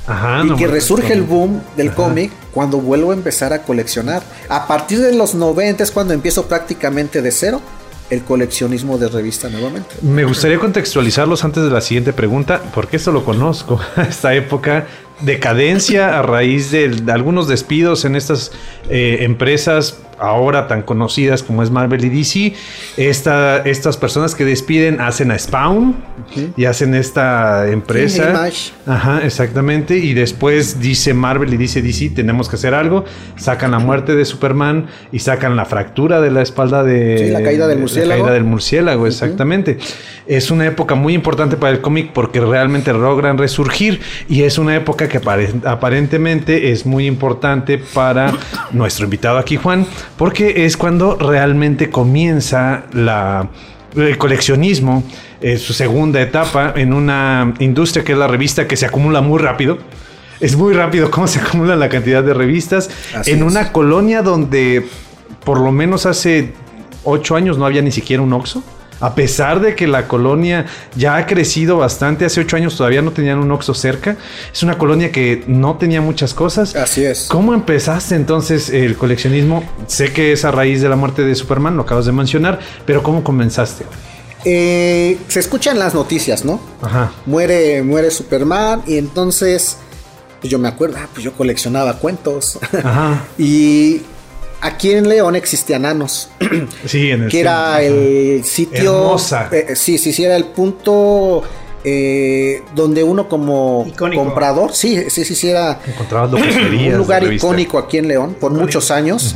Ajá. 0.08 0.42
y 0.44 0.48
no 0.48 0.56
que 0.56 0.68
resurge 0.68 1.14
el 1.14 1.24
boom 1.24 1.62
del 1.76 1.94
cómic 1.94 2.32
cuando 2.54 2.80
vuelvo 2.80 3.12
a 3.12 3.14
empezar 3.14 3.54
a 3.54 3.62
coleccionar. 3.62 4.24
A 4.50 4.68
partir 4.68 5.00
de 5.00 5.14
los 5.14 5.36
90 5.36 5.84
es 5.84 5.92
cuando 5.92 6.14
empiezo 6.14 6.48
prácticamente 6.48 7.22
de 7.22 7.32
cero 7.32 7.62
el 8.10 8.24
coleccionismo 8.24 8.98
de 8.98 9.10
revista 9.10 9.50
nuevamente. 9.50 9.96
Me 10.02 10.24
gustaría 10.24 10.58
contextualizarlos 10.60 11.44
antes 11.44 11.64
de 11.64 11.70
la 11.70 11.82
siguiente 11.82 12.14
pregunta, 12.14 12.62
porque 12.74 12.96
esto 12.96 13.12
lo 13.12 13.26
conozco, 13.26 13.80
esta 14.10 14.34
época, 14.34 14.88
decadencia 15.22 16.18
a 16.18 16.22
raíz 16.22 16.72
de, 16.72 16.88
de 16.88 17.12
algunos 17.12 17.50
despidos 17.50 18.06
en 18.06 18.16
estas 18.16 18.52
eh, 18.90 19.18
empresas 19.22 19.98
ahora 20.20 20.68
tan 20.68 20.82
conocidas 20.82 21.44
como 21.44 21.64
es 21.64 21.72
Marvel 21.72 22.04
y 22.06 22.10
DC. 22.10 22.54
Esta, 22.98 23.58
estas 23.60 23.98
personas 23.98 24.36
que 24.36 24.46
despiden 24.46 25.00
hacen 25.02 25.32
a 25.32 25.38
Spawn 25.40 25.96
y 26.56 26.66
hacen 26.66 26.96
esta 26.96 27.68
empresa. 27.70 28.30
Image. 28.32 28.72
Ajá, 28.86 29.22
exactamente. 29.24 29.98
Y 29.98 30.14
después 30.14 30.80
dice 30.80 31.14
Marvel 31.14 31.54
y 31.54 31.58
dice 31.58 31.82
DC, 31.82 32.10
tenemos 32.10 32.50
que 32.50 32.56
hacer 32.56 32.74
algo. 32.74 33.06
Sacan 33.36 33.72
la 33.72 33.80
muerte 33.80 34.16
de 34.16 34.26
Superman 34.26 34.88
y 35.12 35.20
sacan 35.20 35.56
la 35.56 35.66
fractura 35.66 36.22
de 36.22 36.32
la 36.32 36.42
espalda 36.42 36.84
de... 36.84 37.18
Sí, 37.18 37.32
la 37.32 37.44
caída 37.44 37.68
del 37.68 37.78
la 37.78 37.82
murciélago. 37.82 38.22
caída 38.24 38.34
del 38.34 38.44
murciélago, 38.44 39.08
exactamente. 39.08 39.78
Es 40.26 40.52
una 40.52 40.66
época 40.66 40.96
muy 40.96 41.14
importante 41.14 41.56
para 41.58 41.72
el 41.72 41.82
cómic 41.82 42.12
porque 42.14 42.40
realmente 42.42 42.92
logran 42.94 43.38
resurgir 43.38 44.00
y 44.28 44.44
es 44.44 44.58
una 44.58 44.76
época 44.76 45.08
que 45.08 45.22
apare- 45.22 45.54
aparentemente 45.66 46.72
es 46.72 46.86
muy 46.86 47.06
importante 47.08 47.78
para 47.78 48.34
nuestro 48.72 49.06
invitado 49.06 49.38
aquí, 49.38 49.56
Juan, 49.56 49.86
porque 50.18 50.66
es 50.66 50.78
cuando 50.78 51.16
realmente 51.16 51.90
comienza 51.90 52.86
la, 52.92 53.50
el 53.96 54.18
coleccionismo, 54.18 55.04
eh, 55.42 55.58
su 55.58 55.74
segunda 55.74 56.22
etapa 56.22 56.74
en 56.76 56.94
una 56.94 57.54
industria 57.60 58.04
que 58.04 58.14
es 58.14 58.18
la 58.18 58.28
revista 58.28 58.68
que 58.68 58.76
se 58.76 58.86
acumula 58.86 59.22
muy 59.22 59.40
rápido. 59.40 59.78
Es 60.40 60.56
muy 60.56 60.74
rápido 60.74 61.12
cómo 61.12 61.28
se 61.28 61.40
acumula 61.40 61.76
la 61.76 61.90
cantidad 61.90 62.24
de 62.24 62.34
revistas 62.34 62.90
Así 63.16 63.32
en 63.32 63.38
es. 63.38 63.44
una 63.44 63.72
colonia 63.72 64.22
donde 64.22 64.88
por 65.44 65.60
lo 65.60 65.72
menos 65.72 66.06
hace 66.06 66.54
ocho 67.04 67.36
años 67.36 67.58
no 67.58 67.66
había 67.66 67.82
ni 67.82 67.92
siquiera 67.92 68.22
un 68.22 68.34
Oxxo. 68.34 68.64
A 69.00 69.16
pesar 69.16 69.62
de 69.62 69.76
que 69.76 69.88
la 69.88 70.08
colonia 70.08 70.66
ya 70.96 71.18
ha 71.18 71.26
crecido 71.26 71.78
bastante, 71.78 72.26
hace 72.26 72.42
ocho 72.42 72.56
años 72.56 72.76
todavía 72.76 73.02
no 73.02 73.12
tenían 73.12 73.40
un 73.40 73.52
Oxxo 73.52 73.74
cerca. 73.74 74.18
Es 74.52 74.64
una 74.64 74.78
colonia 74.78 75.12
que 75.12 75.44
no 75.48 75.78
tenía 75.78 76.02
muchas 76.02 76.34
cosas. 76.34 76.76
Así 76.76 77.06
es. 77.06 77.28
¿Cómo 77.30 77.54
empezaste 77.54 78.16
entonces 78.16 78.70
el 78.70 78.98
coleccionismo? 78.98 79.64
Sé 79.88 80.12
que 80.12 80.32
es 80.32 80.46
a 80.46 80.52
raíz 80.52 80.82
de 80.82 80.90
la 80.90 80.96
muerte 80.96 81.24
de 81.24 81.36
Superman, 81.36 81.76
lo 81.76 81.84
acabas 81.84 82.06
de 82.06 82.12
mencionar, 82.12 82.60
pero 82.86 83.04
¿cómo 83.04 83.24
comenzaste? 83.24 83.86
Eh, 84.46 85.18
se 85.28 85.40
escuchan 85.40 85.78
las 85.78 85.94
noticias, 85.94 86.46
¿no? 86.46 86.60
Ajá. 86.82 87.12
Muere, 87.26 87.84
muere 87.84 88.12
Superman 88.12 88.82
y 88.88 88.98
entonces 88.98 89.78
pues 90.40 90.52
yo 90.52 90.60
me 90.60 90.68
acuerdo, 90.68 90.98
ah, 91.00 91.08
pues 91.12 91.24
yo 91.24 91.34
coleccionaba 91.34 91.94
cuentos. 91.94 92.60
Ajá. 92.84 93.26
y 93.38 94.02
aquí 94.62 94.92
en 94.92 95.08
León 95.10 95.36
existían 95.36 95.84
nanos. 95.84 96.30
Sí, 96.86 97.12
en 97.12 97.24
el 97.24 97.30
que 97.32 97.40
era 97.42 97.72
Ajá. 97.76 97.82
el 97.84 98.44
sitio. 98.44 98.92
Hermosa. 98.94 99.50
eh, 99.52 99.76
sí, 99.76 99.98
sí, 99.98 100.14
sí, 100.14 100.24
era 100.24 100.36
el 100.36 100.46
punto 100.46 101.44
eh, 101.84 102.62
donde 102.76 103.04
uno 103.04 103.28
como 103.30 103.86
Icónico. 103.88 104.24
comprador, 104.24 104.74
sí, 104.74 105.10
sí, 105.10 105.24
sí, 105.26 105.36
sí, 105.36 105.50
era 105.50 105.80
Encontrabas 105.86 106.32
lo 106.32 106.38
que 106.38 106.44
querías. 106.54 106.94
un 106.94 106.98
lugar 106.98 107.32
icónico 107.32 107.78
aquí 107.78 107.98
en 107.98 108.08
León 108.08 108.36
por 108.40 108.52
muchos 108.52 108.92
años, 108.92 109.36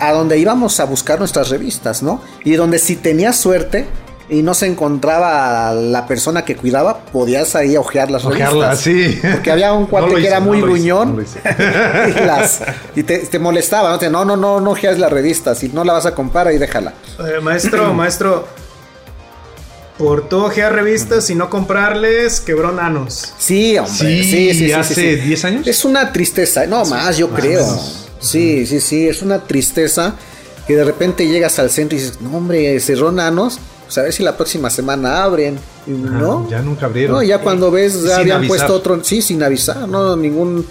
a 0.00 0.12
donde 0.12 0.38
íbamos 0.38 0.80
a 0.80 0.84
buscar 0.84 1.18
nuestras 1.18 1.48
revistas, 1.50 2.02
¿no? 2.02 2.20
Y 2.44 2.52
donde 2.54 2.78
si 2.78 2.96
tenías 2.96 3.36
suerte 3.36 3.86
y 4.32 4.42
no 4.42 4.54
se 4.54 4.66
encontraba 4.66 5.72
la 5.74 6.06
persona 6.06 6.44
que 6.44 6.56
cuidaba, 6.56 7.00
podías 7.12 7.54
ahí 7.54 7.76
ojear 7.76 8.10
las 8.10 8.24
Ojearla, 8.24 8.70
revistas. 8.74 8.80
sí. 8.80 9.20
Porque 9.30 9.50
había 9.52 9.72
un 9.74 9.86
cuate 9.88 10.06
No 10.08 10.14
que 10.14 10.20
hice, 10.20 10.28
era 10.28 10.40
muy 10.40 10.58
no 10.58 10.64
hice, 10.66 10.72
gruñón 10.72 11.16
no 11.16 11.22
y, 12.08 12.26
las- 12.26 12.62
y 12.96 13.02
te, 13.02 13.18
te 13.18 13.38
molestaba, 13.38 13.90
¿no? 13.90 13.98
Te, 13.98 14.08
no, 14.10 14.24
no, 14.24 14.36
no, 14.36 14.60
no 14.60 14.70
ojeas 14.70 14.98
la 14.98 15.08
revista, 15.08 15.54
si 15.54 15.68
no 15.68 15.84
la 15.84 15.92
vas 15.92 16.06
a 16.06 16.14
comprar 16.14 16.48
ahí 16.48 16.56
déjala. 16.58 16.94
Eh, 17.20 17.40
maestro, 17.42 17.92
maestro. 17.94 18.48
Por 19.98 20.28
todo 20.28 20.46
ojear 20.46 20.72
revistas 20.74 21.28
y 21.30 21.34
no 21.34 21.48
comprarles, 21.50 22.40
quebró 22.40 22.72
nanos. 22.72 23.34
Sí, 23.38 23.76
hombre. 23.76 23.92
Sí, 23.94 24.24
Sí, 24.24 24.54
sí, 24.54 24.72
hace 24.72 24.94
sí, 24.94 25.00
sí. 25.16 25.16
10 25.16 25.44
años. 25.44 25.66
Es 25.66 25.84
una 25.84 26.10
tristeza, 26.12 26.66
no 26.66 26.84
más, 26.86 27.18
yo 27.18 27.28
creo. 27.28 27.64
Sí, 28.18 28.66
sí, 28.66 28.80
sí, 28.80 29.06
es 29.06 29.20
una 29.22 29.40
tristeza 29.40 30.14
que 30.66 30.76
de 30.76 30.84
repente 30.84 31.26
llegas 31.28 31.58
al 31.58 31.70
centro 31.70 31.98
y 31.98 32.00
dices, 32.00 32.20
no, 32.20 32.36
hombre, 32.38 32.80
cerró 32.80 33.12
nanos, 33.12 33.58
pues 33.92 33.98
a 33.98 34.02
ver 34.04 34.12
si 34.14 34.22
la 34.22 34.34
próxima 34.34 34.70
semana 34.70 35.22
abren. 35.22 35.58
No, 35.86 36.48
ya 36.48 36.62
nunca 36.62 36.86
abrieron. 36.86 37.16
no, 37.16 37.22
ya 37.22 37.40
cuando 37.40 37.70
ves, 37.70 38.02
ya 38.02 38.16
habían 38.16 38.38
avisar. 38.38 38.56
puesto 38.56 38.74
otro, 38.74 39.04
sí, 39.04 39.20
sin 39.20 39.42
avisar, 39.42 39.86
no, 39.86 40.16
ningún, 40.16 40.64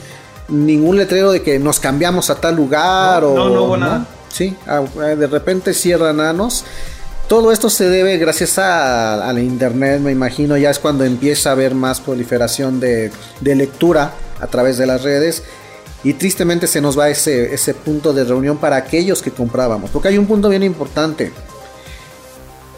ningún 0.47 0.97
letrero 0.97 1.31
de 1.31 1.43
que 1.43 1.59
nos 1.59 1.79
cambiamos 1.79 2.31
a 2.31 2.35
tal 2.41 2.55
lugar 2.55 3.21
No, 3.21 3.29
o. 3.29 3.35
no, 3.37 3.49
no 3.51 3.63
hubo 3.65 3.77
nada. 3.77 4.07
Sí, 4.29 4.55
ah, 4.65 4.81
de 4.81 5.27
repente 5.27 5.75
cierran 5.75 6.17
nanos. 6.17 6.63
Todo 7.27 7.51
esto 7.51 7.69
se 7.69 7.87
debe 7.89 8.17
gracias 8.17 8.57
a, 8.57 9.29
a 9.29 9.31
la 9.33 9.39
internet, 9.41 10.01
me 10.01 10.11
imagino, 10.11 10.57
ya 10.57 10.71
es 10.71 10.79
cuando 10.79 11.03
empieza 11.05 11.49
a 11.49 11.51
haber 11.51 11.75
más 11.75 12.01
proliferación 12.01 12.79
de, 12.79 13.11
de 13.39 13.55
lectura 13.55 14.13
a 14.39 14.47
través 14.47 14.79
de 14.79 14.87
las 14.87 15.03
redes. 15.03 15.43
Y 16.03 16.13
tristemente 16.13 16.65
se 16.65 16.81
nos 16.81 16.97
va 16.97 17.09
ese, 17.09 17.53
ese 17.53 17.75
punto 17.75 18.13
de 18.13 18.23
reunión 18.23 18.57
para 18.57 18.77
aquellos 18.77 19.21
que 19.21 19.29
comprábamos. 19.29 19.91
Porque 19.91 20.07
hay 20.07 20.17
un 20.17 20.25
punto 20.25 20.49
bien 20.49 20.63
importante. 20.63 21.31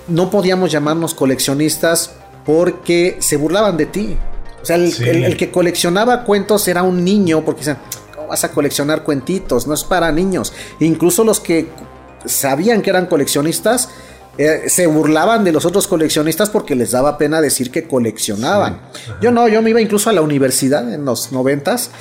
No 0.07 0.29
podíamos 0.29 0.71
llamarnos 0.71 1.13
coleccionistas 1.13 2.11
porque 2.45 3.17
se 3.19 3.37
burlaban 3.37 3.77
de 3.77 3.85
ti. 3.85 4.17
O 4.61 4.65
sea, 4.65 4.75
el, 4.75 4.91
Sí. 4.91 5.03
el- 5.03 5.23
el 5.25 5.37
que 5.37 5.51
coleccionaba 5.51 6.23
cuentos 6.23 6.67
era 6.67 6.83
un 6.83 7.03
niño 7.03 7.43
porque 7.45 7.59
decían, 7.59 7.79
¿cómo 8.15 8.27
vas 8.27 8.43
a 8.43 8.51
coleccionar 8.51 9.03
cuentitos? 9.03 9.67
No 9.67 9.73
es 9.73 9.83
para 9.83 10.11
niños. 10.11 10.53
Incluso 10.79 11.23
los 11.23 11.39
que 11.39 11.69
sabían 12.25 12.81
que 12.81 12.89
eran 12.89 13.05
coleccionistas, 13.07 13.89
Eh, 14.35 14.63
se 14.67 14.87
burlaban 14.87 15.43
de 15.43 15.51
los 15.51 15.63
otros 15.63 15.87
coleccionistas 15.87 16.49
porque 16.49 16.75
les 16.75 16.91
daba 16.91 17.19
pena 17.19 17.39
decir 17.39 17.69
que 17.69 17.87
coleccionaban. 17.87 18.81
yo 19.21 19.31
no, 19.31 19.47
yo 19.47 19.61
me 19.61 19.69
iba 19.69 19.79
incluso 19.79 20.09
a 20.09 20.13
la 20.13 20.21
universidad 20.21 20.91
en 20.91 21.05
los 21.05 21.31
noventas, 21.31 21.91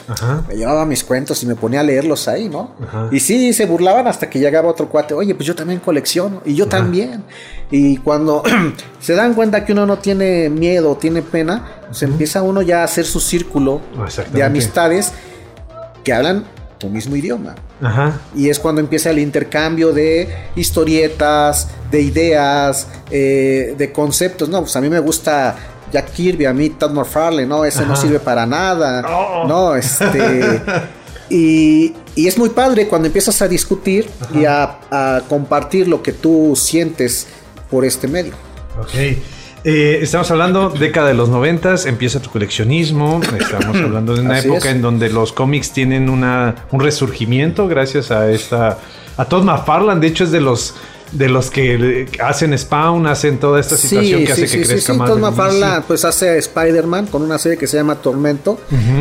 me 0.49 0.57
llevaba 0.57 0.87
mis 0.87 1.05
cuentos 1.05 1.42
y 1.42 1.47
me 1.47 1.57
ponía 1.57 1.81
a 1.81 1.83
leerlos 1.83 2.29
ahí, 2.29 2.49
¿no? 2.49 2.75
Y 3.11 3.21
sí, 3.21 3.53
se 3.53 3.66
burlaban 3.66 4.07
hasta 4.07 4.31
que 4.31 4.38
llegaba 4.38 4.68
otro 4.68 4.88
cuate, 4.88 5.12
oye, 5.12 5.35
pues 5.35 5.47
yo 5.47 5.55
también 5.55 5.81
colecciono, 5.81 6.40
y 6.47 6.55
yo 6.55 6.66
también. 6.68 7.23
Y 7.71 7.99
cuando 7.99 8.42
se 9.01 9.14
dan 9.14 9.35
cuenta 9.35 9.66
que 9.66 9.73
uno 9.73 9.85
no 9.85 9.99
tiene 9.99 10.49
miedo, 10.49 10.97
tiene 10.97 11.21
pena, 11.21 11.66
se 11.83 11.87
pues 11.87 12.03
empieza 12.03 12.42
uno 12.42 12.62
ya 12.62 12.81
a 12.81 12.85
hacer 12.85 13.05
su 13.05 13.21
círculo 13.21 13.83
de 14.33 14.42
amistades 14.42 15.12
que 16.03 16.14
hablan 16.14 16.45
tu 16.83 16.88
mismo 16.88 17.14
idioma. 17.14 17.55
Y 18.35 18.51
es 18.51 18.59
cuando 18.59 18.81
empieza 18.81 19.11
el 19.11 19.21
intercambio 19.21 19.92
de 19.92 20.29
historietas, 20.57 21.68
de 21.92 22.03
ideas, 22.03 22.88
eh, 23.09 23.77
de 23.79 23.92
conceptos. 23.92 24.49
No, 24.49 24.62
pues 24.62 24.75
a 24.75 24.81
mí 24.81 24.90
me 24.90 24.99
gusta 24.99 25.55
Jack 25.92 26.11
Kirby, 26.11 26.47
a 26.47 26.53
mí 26.53 26.71
Todd 26.71 26.90
McFarlane, 26.90 27.47
no, 27.47 27.64
ese 27.64 27.87
no 27.87 27.95
sirve 27.95 28.18
para 28.18 28.47
nada. 28.47 29.05
Oh. 29.09 29.47
No, 29.47 29.77
este. 29.77 30.61
y, 31.31 31.95
es 32.16 32.37
muy 32.37 32.51
padre 32.51 32.88
cuando 32.88 33.07
empiezas 33.07 33.40
a 33.42 33.49
discutir 33.49 34.11
y 34.35 34.45
a, 34.45 34.81
a 34.90 35.23
compartir 35.29 35.87
lo 35.87 36.03
que 36.03 36.12
tú 36.12 36.55
sientes 36.57 37.29
por 37.71 37.85
este 37.85 38.09
medio. 38.09 38.33
Ok. 38.81 39.16
Eh, 39.64 40.01
estamos 40.03 40.29
hablando 40.33 40.70
década 40.70 41.09
de 41.09 41.14
los 41.14 41.29
noventas, 41.29 41.87
empieza 41.87 42.20
tu 42.20 42.31
coleccionismo, 42.31 43.20
estamos 43.38 43.77
hablando 43.85 44.14
de 44.14 44.22
una 44.22 44.40
época 44.40 44.70
en 44.70 44.83
donde 44.83 45.09
los 45.09 45.33
cómics 45.33 45.72
tienen 45.72 46.11
una, 46.11 46.66
un 46.72 46.81
resurgimiento 46.81 47.68
gracias 47.68 48.11
a 48.11 48.29
esta, 48.31 48.79
a 49.16 49.25
Todd 49.27 49.44
McFarlane, 49.44 50.01
de 50.01 50.09
hecho 50.09 50.25
es 50.25 50.33
de 50.33 50.40
los 50.40 50.75
de 51.12 51.29
los 51.29 51.51
que 51.51 52.09
hacen 52.22 52.57
Spawn, 52.57 53.07
hacen 53.07 53.38
toda 53.38 53.61
esta 53.61 53.77
situación 53.77 54.25
que 54.25 54.33
hace 54.33 54.46
que 54.46 54.62
crezca 54.62 54.94
más. 54.94 55.11
Todd 55.11 55.18
McFarlane 55.18 55.85
pues 55.87 56.07
hace 56.07 56.38
Spider-Man 56.38 57.07
con 57.07 57.20
una 57.20 57.38
serie 57.38 57.59
que 57.59 57.66
se 57.66 57.77
llama 57.77 57.96
Tormento. 57.96 58.59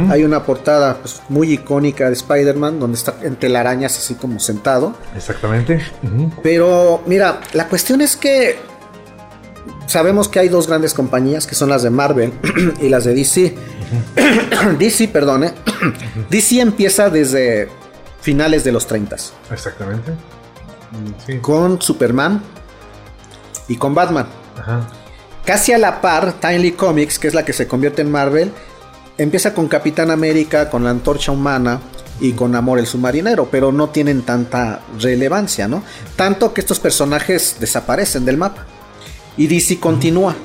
Hay 0.09 0.25
una 0.25 0.43
portada 0.43 0.97
pues, 0.97 1.21
muy 1.29 1.53
icónica 1.53 2.07
de 2.07 2.13
Spider-Man 2.13 2.81
donde 2.81 2.97
está 2.97 3.15
en 3.23 3.37
telarañas 3.37 3.97
así 3.97 4.15
como 4.15 4.41
sentado. 4.41 4.93
Exactamente. 5.15 5.81
Pero 6.43 7.01
mira, 7.05 7.39
la 7.53 7.69
cuestión 7.69 8.01
es 8.01 8.17
que 8.17 8.70
sabemos 9.91 10.29
que 10.29 10.39
hay 10.39 10.49
dos 10.49 10.67
grandes 10.67 10.93
compañías 10.93 11.45
que 11.45 11.53
son 11.53 11.69
las 11.69 11.83
de 11.83 11.89
Marvel 11.89 12.33
y 12.81 12.89
las 12.89 13.03
de 13.03 13.13
DC. 13.13 13.55
DC, 14.79 15.07
perdone. 15.09 15.53
DC 16.29 16.59
empieza 16.61 17.09
desde 17.09 17.69
finales 18.21 18.63
de 18.63 18.71
los 18.71 18.87
30. 18.87 19.15
Exactamente. 19.51 20.13
Con 21.41 21.81
Superman 21.81 22.41
y 23.67 23.75
con 23.75 23.93
Batman. 23.93 24.27
Casi 25.45 25.73
a 25.73 25.77
la 25.77 26.01
par, 26.01 26.33
Timely 26.33 26.73
Comics, 26.73 27.19
que 27.19 27.27
es 27.27 27.33
la 27.33 27.43
que 27.43 27.53
se 27.53 27.67
convierte 27.67 28.01
en 28.01 28.11
Marvel, 28.11 28.51
empieza 29.17 29.53
con 29.53 29.67
Capitán 29.67 30.11
América, 30.11 30.69
con 30.69 30.83
la 30.83 30.91
Antorcha 30.91 31.31
Humana 31.31 31.79
y 32.19 32.33
con 32.33 32.55
Amor 32.55 32.79
el 32.79 32.85
Submarinero, 32.85 33.49
pero 33.49 33.71
no 33.71 33.89
tienen 33.89 34.21
tanta 34.21 34.81
relevancia, 34.99 35.67
¿no? 35.67 35.83
Tanto 36.15 36.53
que 36.53 36.61
estos 36.61 36.79
personajes 36.79 37.57
desaparecen 37.59 38.25
del 38.25 38.37
mapa 38.37 38.67
y 39.37 39.47
DC 39.47 39.79
continúa. 39.79 40.35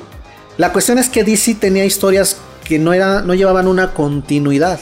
La 0.57 0.71
cuestión 0.71 0.97
es 0.97 1.09
que 1.09 1.23
DC 1.23 1.55
tenía 1.55 1.85
historias 1.85 2.37
que 2.67 2.79
no, 2.79 2.91
era, 2.93 3.21
no 3.21 3.33
llevaban 3.33 3.67
una 3.67 3.93
continuidad 3.93 4.79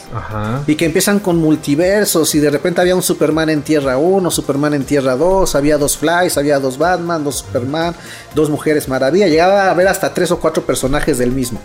y 0.66 0.74
que 0.74 0.86
empiezan 0.86 1.20
con 1.20 1.36
multiversos 1.36 2.34
y 2.34 2.40
de 2.40 2.50
repente 2.50 2.80
había 2.80 2.96
un 2.96 3.02
Superman 3.02 3.48
en 3.48 3.62
Tierra 3.62 3.96
1, 3.96 4.28
Superman 4.30 4.74
en 4.74 4.84
Tierra 4.84 5.14
2, 5.14 5.54
había 5.54 5.78
dos 5.78 5.96
Flies, 5.96 6.36
había 6.36 6.58
dos 6.58 6.78
Batman, 6.78 7.22
dos 7.22 7.36
Superman, 7.36 7.94
dos 8.34 8.50
Mujeres 8.50 8.88
Maravilla, 8.88 9.28
llegaba 9.28 9.64
a 9.64 9.70
haber 9.70 9.86
hasta 9.86 10.12
tres 10.12 10.32
o 10.32 10.40
cuatro 10.40 10.64
personajes 10.64 11.18
del 11.18 11.30
mismo. 11.30 11.60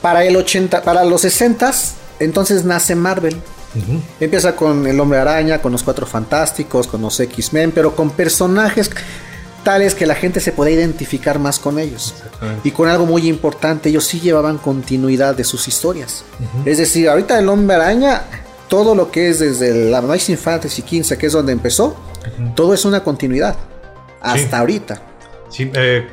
Para 0.00 0.24
el 0.24 0.36
80, 0.36 0.82
para 0.82 1.04
los 1.04 1.20
60 1.20 1.70
entonces 2.20 2.64
nace 2.64 2.94
Marvel. 2.94 3.36
Empieza 4.18 4.56
con 4.56 4.86
el 4.86 4.98
Hombre 4.98 5.18
Araña, 5.18 5.60
con 5.60 5.70
los 5.72 5.82
Cuatro 5.82 6.06
Fantásticos, 6.06 6.86
con 6.86 7.02
los 7.02 7.20
X-Men, 7.20 7.72
pero 7.72 7.94
con 7.94 8.10
personajes 8.10 8.90
tales 9.64 9.94
que 9.94 10.06
la 10.06 10.14
gente 10.14 10.40
se 10.40 10.52
puede 10.52 10.72
identificar 10.72 11.38
más 11.38 11.58
con 11.58 11.78
ellos. 11.78 12.14
Y 12.64 12.70
con 12.70 12.88
algo 12.88 13.06
muy 13.06 13.28
importante, 13.28 13.88
ellos 13.88 14.04
sí 14.04 14.20
llevaban 14.20 14.58
continuidad 14.58 15.34
de 15.34 15.44
sus 15.44 15.68
historias. 15.68 16.24
Es 16.64 16.78
decir, 16.78 17.08
ahorita 17.08 17.38
el 17.38 17.48
hombre 17.48 17.76
araña, 17.76 18.22
todo 18.68 18.94
lo 18.94 19.10
que 19.10 19.28
es 19.28 19.40
desde 19.40 19.90
la 19.90 19.98
Amazing 19.98 20.38
Fantasy 20.38 20.82
15, 20.82 21.18
que 21.18 21.26
es 21.26 21.32
donde 21.32 21.52
empezó, 21.52 21.96
todo 22.54 22.74
es 22.74 22.84
una 22.84 23.02
continuidad. 23.02 23.56
Hasta 24.20 24.58
ahorita. 24.58 25.02
Sí, 25.48 25.70
eh, 25.74 26.06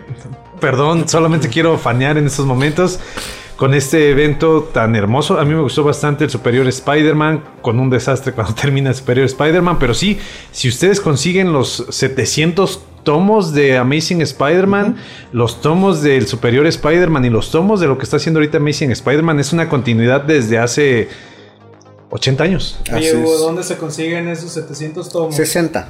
perdón, 0.59 1.07
solamente 1.07 1.49
quiero 1.49 1.77
fanear 1.77 2.17
en 2.17 2.27
estos 2.27 2.45
momentos 2.45 2.99
con 3.55 3.73
este 3.73 4.09
evento 4.09 4.63
tan 4.73 4.95
hermoso. 4.95 5.39
A 5.39 5.45
mí 5.45 5.53
me 5.53 5.61
gustó 5.61 5.83
bastante 5.83 6.25
el 6.25 6.29
Superior 6.29 6.67
Spider-Man, 6.67 7.43
con 7.61 7.79
un 7.79 7.89
desastre 7.89 8.33
cuando 8.33 8.53
termina 8.61 8.89
el 8.89 8.95
Superior 8.95 9.25
Spider-Man, 9.25 9.79
pero 9.79 9.93
sí, 9.93 10.19
si 10.51 10.69
ustedes 10.69 10.99
consiguen 10.99 11.53
los 11.53 11.85
700 11.89 12.81
tomos 13.05 13.53
de 13.53 13.77
Amazing 13.77 14.21
Spider-Man, 14.21 14.97
los 15.31 15.61
tomos 15.61 16.01
del 16.01 16.27
Superior 16.27 16.67
Spider-Man 16.67 17.23
y 17.23 17.29
los 17.29 17.51
tomos 17.51 17.79
de 17.79 17.87
lo 17.87 17.97
que 17.97 18.03
está 18.03 18.17
haciendo 18.17 18.39
ahorita 18.41 18.57
Amazing 18.57 18.91
Spider-Man 18.91 19.39
es 19.39 19.53
una 19.53 19.69
continuidad 19.69 20.23
desde 20.23 20.57
hace 20.57 21.07
80 22.09 22.43
años. 22.43 22.79
¿dónde 23.39 23.63
se 23.63 23.77
consiguen 23.77 24.27
esos 24.27 24.51
700 24.51 25.09
tomos? 25.09 25.35
60. 25.35 25.87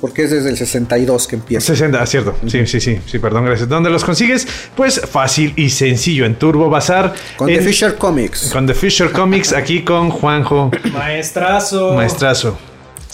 Porque 0.00 0.24
es 0.24 0.30
desde 0.30 0.50
el 0.50 0.56
62 0.58 1.26
que 1.26 1.36
empieza. 1.36 1.66
60, 1.66 2.02
ah, 2.02 2.06
cierto. 2.06 2.36
Sí, 2.46 2.66
sí, 2.66 2.78
sí, 2.78 3.00
sí, 3.06 3.18
perdón, 3.18 3.46
gracias. 3.46 3.68
¿Dónde 3.68 3.88
los 3.88 4.04
consigues? 4.04 4.46
Pues 4.76 5.00
fácil 5.00 5.54
y 5.56 5.70
sencillo 5.70 6.26
en 6.26 6.34
Turbo 6.38 6.68
Bazar. 6.68 7.14
Con 7.36 7.46
The 7.46 7.62
Fisher 7.62 7.96
Comics. 7.96 8.50
Con 8.52 8.66
The 8.66 8.74
Fisher 8.74 9.10
Comics, 9.10 9.54
aquí 9.54 9.82
con 9.82 10.10
Juanjo. 10.10 10.70
Maestrazo. 10.92 11.94
Maestrazo. 11.94 12.58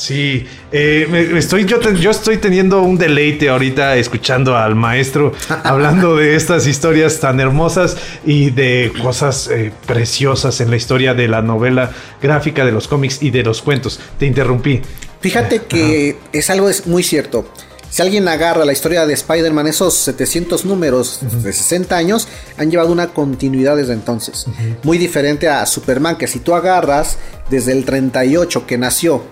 Sí, 0.01 0.47
eh, 0.73 1.35
estoy, 1.37 1.67
yo, 1.67 1.79
yo 1.79 2.11
estoy 2.11 2.39
teniendo 2.39 2.81
un 2.81 2.97
deleite 2.97 3.51
ahorita 3.51 3.97
escuchando 3.97 4.57
al 4.57 4.75
maestro 4.75 5.35
hablando 5.63 6.17
de 6.17 6.37
estas 6.37 6.67
historias 6.67 7.21
tan 7.21 7.39
hermosas 7.39 7.99
y 8.25 8.49
de 8.49 8.95
cosas 9.03 9.51
eh, 9.53 9.71
preciosas 9.87 10.63
en 10.63 10.71
la 10.71 10.77
historia 10.77 11.13
de 11.13 11.29
la 11.29 11.43
novela 11.43 11.93
gráfica, 12.23 12.65
de 12.65 12.73
los 12.73 12.89
cómics 12.89 13.23
y 13.23 13.29
de 13.29 13.43
los 13.43 13.61
cuentos. 13.61 14.01
Te 14.19 14.25
interrumpí. 14.25 14.81
Fíjate 15.21 15.65
que 15.69 16.17
es 16.33 16.49
algo 16.49 16.71
muy 16.87 17.03
cierto. 17.03 17.53
Si 17.91 18.03
alguien 18.03 18.29
agarra 18.29 18.65
la 18.65 18.73
historia 18.73 19.05
de 19.05 19.13
Spider-Man, 19.13 19.67
esos 19.67 19.95
700 19.95 20.65
números 20.65 21.21
de 21.43 21.53
60 21.53 21.97
años 21.97 22.29
han 22.57 22.71
llevado 22.71 22.93
una 22.93 23.09
continuidad 23.09 23.77
desde 23.77 23.95
entonces. 23.95 24.47
Muy 24.85 24.97
diferente 24.97 25.49
a 25.49 25.67
Superman, 25.67 26.17
que 26.17 26.29
si 26.29 26.39
tú 26.39 26.55
agarras 26.55 27.17
desde 27.51 27.73
el 27.73 27.85
38 27.85 28.67
que 28.67 28.79
nació, 28.79 29.25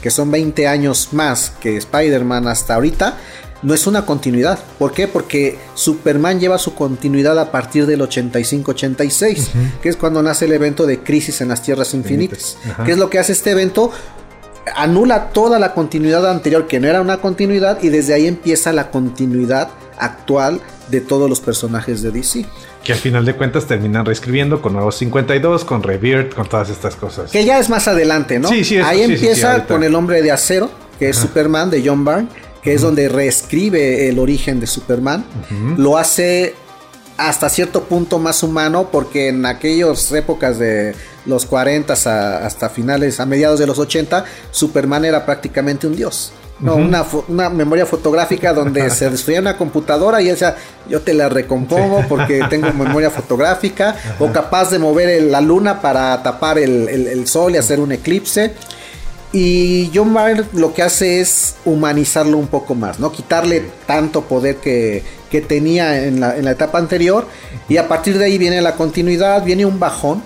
que 0.00 0.10
son 0.10 0.30
20 0.30 0.66
años 0.66 1.08
más 1.12 1.52
que 1.60 1.76
Spider-Man 1.76 2.48
hasta 2.48 2.74
ahorita, 2.74 3.16
no 3.62 3.74
es 3.74 3.86
una 3.86 4.06
continuidad. 4.06 4.58
¿Por 4.78 4.92
qué? 4.92 5.06
Porque 5.06 5.58
Superman 5.74 6.40
lleva 6.40 6.56
su 6.56 6.74
continuidad 6.74 7.38
a 7.38 7.50
partir 7.50 7.84
del 7.84 8.00
85-86, 8.00 9.48
que 9.82 9.88
es 9.90 9.96
cuando 9.96 10.22
nace 10.22 10.46
el 10.46 10.52
evento 10.52 10.86
de 10.86 11.00
Crisis 11.00 11.42
en 11.42 11.48
las 11.48 11.62
Tierras 11.62 11.92
Infinitas. 11.92 12.56
¿Qué 12.86 12.92
es 12.92 12.98
lo 12.98 13.10
que 13.10 13.18
hace 13.18 13.32
este 13.32 13.50
evento? 13.50 13.92
Anula 14.74 15.30
toda 15.30 15.58
la 15.58 15.74
continuidad 15.74 16.28
anterior 16.30 16.66
que 16.66 16.80
no 16.80 16.88
era 16.88 17.00
una 17.00 17.18
continuidad 17.18 17.82
y 17.82 17.88
desde 17.88 18.14
ahí 18.14 18.26
empieza 18.26 18.72
la 18.72 18.90
continuidad 18.90 19.70
actual 19.98 20.60
de 20.90 21.00
todos 21.00 21.28
los 21.28 21.40
personajes 21.40 22.02
de 22.02 22.10
DC. 22.10 22.46
Que 22.84 22.92
al 22.92 22.98
final 22.98 23.24
de 23.24 23.34
cuentas 23.34 23.66
terminan 23.66 24.06
reescribiendo 24.06 24.62
con 24.62 24.72
nuevos 24.72 24.96
52, 24.96 25.64
con 25.64 25.82
Rebirth, 25.82 26.34
con 26.34 26.48
todas 26.48 26.70
estas 26.70 26.96
cosas. 26.96 27.30
Que 27.30 27.44
ya 27.44 27.58
es 27.58 27.68
más 27.68 27.86
adelante, 27.88 28.38
¿no? 28.38 28.48
Sí, 28.48 28.64
sí, 28.64 28.78
Ahí 28.78 29.02
empieza 29.02 29.66
con 29.66 29.84
el 29.84 29.94
hombre 29.94 30.22
de 30.22 30.32
acero, 30.32 30.70
que 30.98 31.10
es 31.10 31.16
Superman 31.16 31.70
de 31.70 31.82
John 31.86 32.04
Byrne, 32.04 32.28
que 32.62 32.74
es 32.74 32.82
donde 32.82 33.08
reescribe 33.08 34.08
el 34.08 34.18
origen 34.18 34.60
de 34.60 34.66
Superman. 34.66 35.24
Lo 35.76 35.98
hace 35.98 36.54
hasta 37.16 37.50
cierto 37.50 37.84
punto 37.84 38.18
más 38.18 38.42
humano 38.42 38.88
porque 38.90 39.28
en 39.28 39.44
aquellas 39.44 40.10
épocas 40.12 40.58
de 40.58 40.94
los 41.26 41.46
40 41.46 41.92
hasta 41.92 42.68
finales, 42.68 43.20
a 43.20 43.26
mediados 43.26 43.58
de 43.58 43.66
los 43.66 43.78
80, 43.78 44.24
Superman 44.50 45.04
era 45.04 45.24
prácticamente 45.26 45.86
un 45.86 45.96
dios. 45.96 46.32
No, 46.60 46.76
una, 46.76 47.48
memoria 47.48 47.86
fotográfica 47.86 48.52
donde 48.52 48.90
se 48.90 49.08
destruía 49.08 49.40
una 49.40 49.56
computadora 49.56 50.20
y 50.20 50.28
él 50.28 50.34
decía, 50.34 50.56
yo 50.88 51.00
te 51.00 51.14
la 51.14 51.28
recompongo 51.28 52.04
porque 52.08 52.42
tengo 52.50 52.72
memoria 52.74 53.10
fotográfica, 53.10 53.96
o 54.18 54.30
capaz 54.30 54.70
de 54.70 54.78
mover 54.78 55.22
la 55.22 55.40
luna 55.40 55.80
para 55.80 56.22
tapar 56.22 56.58
el, 56.58 57.26
sol 57.26 57.54
y 57.54 57.58
hacer 57.58 57.80
un 57.80 57.92
eclipse. 57.92 58.52
Y 59.32 59.90
John 59.94 60.12
Byrne 60.12 60.44
lo 60.54 60.74
que 60.74 60.82
hace 60.82 61.20
es 61.20 61.54
humanizarlo 61.64 62.36
un 62.36 62.48
poco 62.48 62.74
más, 62.74 62.98
¿no? 62.98 63.12
Quitarle 63.12 63.62
tanto 63.86 64.22
poder 64.22 64.56
que, 64.56 65.04
que 65.30 65.40
tenía 65.40 66.04
en 66.04 66.18
la, 66.18 66.36
en 66.36 66.44
la, 66.44 66.50
etapa 66.50 66.78
anterior. 66.78 67.26
Y 67.68 67.76
a 67.76 67.86
partir 67.86 68.18
de 68.18 68.24
ahí 68.24 68.38
viene 68.38 68.60
la 68.60 68.74
continuidad, 68.74 69.44
viene 69.44 69.64
un 69.64 69.78
bajón. 69.78 70.22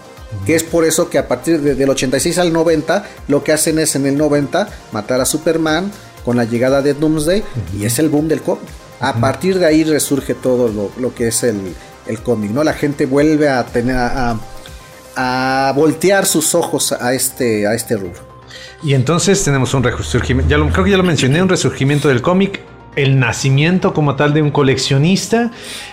Que 0.46 0.54
es 0.54 0.62
por 0.62 0.84
eso 0.84 1.08
que 1.08 1.18
a 1.18 1.28
partir 1.28 1.60
del 1.60 1.88
86 1.88 2.38
al 2.38 2.52
90 2.52 3.04
lo 3.28 3.42
que 3.42 3.52
hacen 3.52 3.78
es 3.78 3.96
en 3.96 4.06
el 4.06 4.16
90 4.16 4.68
matar 4.92 5.20
a 5.20 5.24
Superman, 5.24 5.90
con 6.24 6.36
la 6.36 6.44
llegada 6.44 6.82
de 6.82 6.94
Doomsday 6.94 7.44
y 7.78 7.84
es 7.84 7.98
el 7.98 8.08
boom 8.08 8.28
del 8.28 8.42
cómic. 8.42 8.64
A 9.00 9.14
partir 9.14 9.58
de 9.58 9.66
ahí 9.66 9.84
resurge 9.84 10.34
todo 10.34 10.68
lo, 10.68 10.90
lo 10.98 11.14
que 11.14 11.28
es 11.28 11.42
el, 11.42 11.74
el 12.06 12.20
cómic, 12.20 12.50
¿no? 12.52 12.64
La 12.64 12.72
gente 12.72 13.06
vuelve 13.06 13.48
a 13.48 13.64
tener 13.66 13.96
a, 13.96 14.38
a 15.16 15.72
voltear 15.76 16.24
sus 16.26 16.54
ojos 16.54 16.92
a 16.92 17.12
este, 17.12 17.66
a 17.66 17.74
este 17.74 17.96
rubro. 17.96 18.34
Y 18.82 18.94
entonces 18.94 19.42
tenemos 19.42 19.74
un 19.74 19.82
resurgimiento, 19.82 20.50
ya 20.50 20.58
lo, 20.58 20.68
creo 20.70 20.84
que 20.84 20.90
ya 20.90 20.96
lo 20.96 21.02
mencioné, 21.02 21.42
un 21.42 21.48
resurgimiento 21.48 22.08
del 22.08 22.22
cómic, 22.22 22.60
el 22.96 23.18
nacimiento 23.18 23.92
como 23.92 24.16
tal 24.16 24.34
de 24.34 24.42
un 24.42 24.50
coleccionista, 24.50 25.50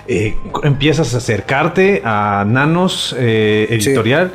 eh, 0.07 0.35
empiezas 0.63 1.13
a 1.13 1.17
acercarte 1.17 2.01
a 2.03 2.45
Nanos 2.47 3.15
eh, 3.17 3.67
Editorial. 3.69 4.31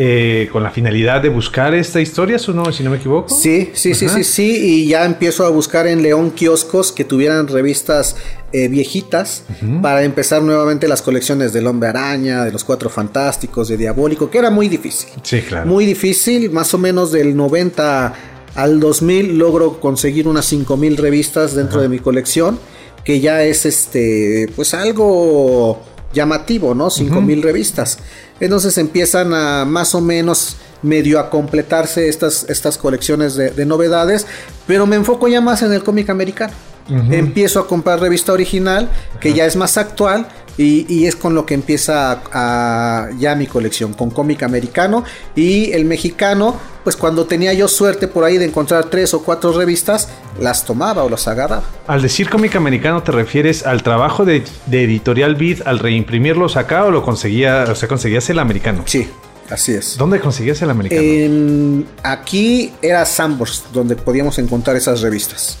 Eh, 0.00 0.48
con 0.52 0.62
la 0.62 0.70
finalidad 0.70 1.20
de 1.20 1.28
buscar 1.28 1.74
esta 1.74 2.00
historia, 2.00 2.38
si 2.38 2.52
no, 2.52 2.70
si 2.70 2.84
no 2.84 2.90
me 2.90 2.98
equivoco. 2.98 3.34
Sí, 3.34 3.72
sí, 3.74 3.94
sí, 3.94 4.08
sí, 4.08 4.22
sí, 4.22 4.56
y 4.56 4.86
ya 4.86 5.04
empiezo 5.04 5.44
a 5.44 5.48
buscar 5.48 5.88
en 5.88 6.04
León 6.04 6.30
kioscos 6.30 6.92
que 6.92 7.02
tuvieran 7.02 7.48
revistas 7.48 8.14
eh, 8.52 8.68
viejitas 8.68 9.42
para 9.82 10.04
empezar 10.04 10.40
nuevamente 10.40 10.86
las 10.86 11.02
colecciones 11.02 11.52
del 11.52 11.66
Hombre 11.66 11.88
Araña, 11.88 12.44
de 12.44 12.52
los 12.52 12.62
Cuatro 12.62 12.88
Fantásticos, 12.90 13.66
de 13.66 13.76
Diabólico, 13.76 14.30
que 14.30 14.38
era 14.38 14.50
muy 14.50 14.68
difícil. 14.68 15.10
Sí, 15.24 15.40
claro. 15.40 15.66
Muy 15.66 15.84
difícil, 15.84 16.48
más 16.52 16.72
o 16.74 16.78
menos 16.78 17.10
del 17.10 17.36
90 17.36 18.14
al 18.54 18.80
2000 18.80 19.38
logro 19.38 19.80
conseguir 19.80 20.28
unas 20.28 20.46
5000 20.46 20.96
revistas 20.96 21.54
dentro 21.54 21.80
de 21.80 21.88
mi 21.88 21.98
colección, 21.98 22.58
que 23.04 23.20
ya 23.20 23.42
es 23.42 23.66
este, 23.66 24.50
pues 24.56 24.74
algo 24.74 25.80
llamativo, 26.12 26.74
¿no? 26.74 26.90
5000 26.90 27.42
revistas. 27.42 27.98
Entonces 28.40 28.78
empiezan 28.78 29.34
a 29.34 29.64
más 29.64 29.94
o 29.94 30.00
menos 30.00 30.56
medio 30.82 31.18
a 31.18 31.28
completarse 31.28 32.08
estas, 32.08 32.46
estas 32.48 32.78
colecciones 32.78 33.34
de, 33.34 33.66
novedades, 33.66 34.26
pero 34.66 34.86
me 34.86 34.96
enfoco 34.96 35.28
ya 35.28 35.40
más 35.40 35.62
en 35.62 35.72
el 35.72 35.82
cómic 35.82 36.08
americano. 36.08 36.52
Empiezo 36.88 37.60
a 37.60 37.66
comprar 37.66 38.00
revista 38.00 38.32
original, 38.32 38.88
que 39.20 39.34
ya 39.34 39.44
es 39.44 39.56
más 39.56 39.76
actual, 39.76 40.26
y, 40.58 41.06
es 41.06 41.14
con 41.14 41.34
lo 41.34 41.46
que 41.46 41.54
empieza 41.54 42.20
a, 42.32 43.08
ya 43.18 43.34
mi 43.36 43.46
colección, 43.46 43.94
con 43.94 44.10
cómic 44.10 44.42
americano 44.42 45.04
y 45.36 45.72
el 45.72 45.84
mexicano, 45.84 46.56
pues 46.82 46.96
cuando 46.96 47.26
tenía 47.26 47.52
yo 47.52 47.68
suerte 47.68 48.08
por 48.08 48.24
ahí 48.24 48.38
de 48.38 48.46
encontrar 48.46 48.86
tres 48.86 49.14
o 49.14 49.22
cuatro 49.22 49.52
revistas, 49.52 50.08
las 50.40 50.64
tomaba 50.64 51.04
o 51.04 51.08
las 51.08 51.28
agarraba. 51.28 51.62
Al 51.86 52.02
decir 52.02 52.28
cómic 52.28 52.56
americano, 52.56 53.02
¿te 53.02 53.12
refieres 53.12 53.64
al 53.64 53.82
trabajo 53.82 54.24
de, 54.24 54.42
Editorial 54.70 55.36
Beat 55.36 55.66
al 55.66 55.78
reimprimirlos 55.78 56.56
acá 56.56 56.84
o 56.84 56.90
lo 56.90 57.02
conseguía, 57.04 57.66
o 57.70 57.74
sea, 57.74 57.88
conseguías 57.88 58.28
el 58.30 58.38
americano? 58.38 58.82
Sí. 58.86 59.08
Así 59.48 59.72
es. 59.72 59.96
¿Dónde 59.96 60.20
conseguías 60.20 60.60
el 60.60 60.68
americano? 60.68 61.86
aquí 62.02 62.70
era 62.82 63.06
Sambors, 63.06 63.64
donde 63.72 63.96
podíamos 63.96 64.38
encontrar 64.38 64.76
esas 64.76 65.00
revistas. 65.00 65.56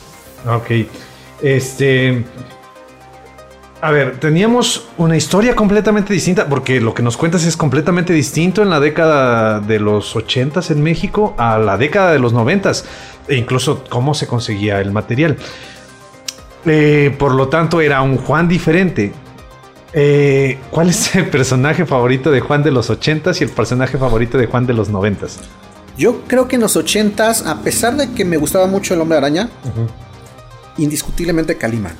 Ok. 0.46 0.86
Este. 1.42 2.24
A 3.80 3.92
ver, 3.92 4.18
teníamos 4.18 4.88
una 4.96 5.16
historia 5.16 5.54
completamente 5.54 6.12
distinta, 6.12 6.48
porque 6.48 6.80
lo 6.80 6.94
que 6.94 7.02
nos 7.02 7.16
cuentas 7.16 7.44
es 7.44 7.56
completamente 7.56 8.12
distinto 8.12 8.60
en 8.62 8.70
la 8.70 8.80
década 8.80 9.60
de 9.60 9.78
los 9.78 10.16
80 10.16 10.60
en 10.70 10.82
México 10.82 11.34
a 11.38 11.58
la 11.58 11.76
década 11.76 12.12
de 12.12 12.18
los 12.18 12.32
90 12.32 12.72
e 13.28 13.36
incluso 13.36 13.84
cómo 13.88 14.14
se 14.14 14.26
conseguía 14.26 14.80
el 14.80 14.90
material. 14.90 15.36
Eh, 16.66 17.14
por 17.16 17.32
lo 17.34 17.48
tanto, 17.48 17.80
era 17.80 18.02
un 18.02 18.16
Juan 18.16 18.48
diferente. 18.48 19.12
Eh, 19.92 20.58
¿Cuál 20.70 20.90
es 20.90 21.14
el 21.14 21.28
personaje 21.30 21.86
favorito 21.86 22.30
de 22.32 22.40
Juan 22.40 22.64
de 22.64 22.72
los 22.72 22.90
80 22.90 23.30
y 23.38 23.44
el 23.44 23.50
personaje 23.50 23.96
favorito 23.96 24.36
de 24.36 24.46
Juan 24.46 24.66
de 24.66 24.74
los 24.74 24.90
90 24.90 25.26
Yo 25.96 26.22
creo 26.26 26.46
que 26.46 26.56
en 26.56 26.62
los 26.62 26.76
80 26.76 27.30
a 27.46 27.56
pesar 27.62 27.96
de 27.96 28.10
que 28.12 28.24
me 28.24 28.36
gustaba 28.36 28.66
mucho 28.66 28.94
el 28.94 29.00
hombre 29.00 29.18
araña, 29.18 29.48
indiscutiblemente 30.78 31.56
Calimán. 31.56 31.94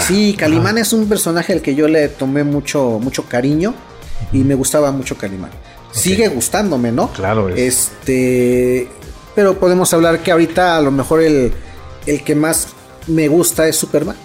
Sí, 0.00 0.36
Calimán 0.38 0.78
es 0.78 0.92
un 0.92 1.08
personaje 1.08 1.52
al 1.52 1.60
que 1.60 1.74
yo 1.74 1.88
le 1.88 2.08
tomé 2.08 2.44
mucho, 2.44 3.00
mucho 3.00 3.24
cariño 3.24 3.74
y 4.32 4.38
me 4.38 4.54
gustaba 4.54 4.92
mucho 4.92 5.16
Calimán. 5.16 5.50
Sigue 5.90 6.28
gustándome, 6.28 6.92
¿no? 6.92 7.12
Claro. 7.12 7.48
Este, 7.48 8.88
pero 9.34 9.58
podemos 9.58 9.92
hablar 9.92 10.22
que 10.22 10.30
ahorita 10.30 10.76
a 10.76 10.80
lo 10.80 10.90
mejor 10.90 11.22
el, 11.22 11.52
el 12.06 12.22
que 12.22 12.34
más 12.34 12.68
me 13.06 13.28
gusta 13.28 13.66
es 13.68 13.76
Superman. 13.76 14.16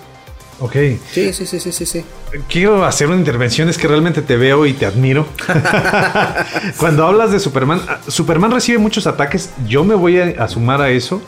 Ok. 0.59 0.73
Sí, 1.11 1.33
sí, 1.33 1.45
sí, 1.45 1.59
sí, 1.59 1.71
sí, 1.71 1.85
sí. 1.85 2.05
Quiero 2.49 2.83
hacer 2.83 3.07
una 3.07 3.17
intervención, 3.17 3.69
es 3.69 3.77
que 3.77 3.87
realmente 3.87 4.21
te 4.21 4.37
veo 4.37 4.65
y 4.65 4.73
te 4.73 4.85
admiro. 4.85 5.27
Cuando 6.77 7.05
hablas 7.05 7.31
de 7.31 7.39
Superman, 7.39 7.81
ah, 7.87 7.99
Superman 8.07 8.51
recibe 8.51 8.79
muchos 8.79 9.05
ataques, 9.05 9.51
yo 9.67 9.83
me 9.83 9.93
voy 9.93 10.19
a, 10.19 10.47
sumar 10.47 10.81
a 10.81 10.89
eso. 10.89 11.21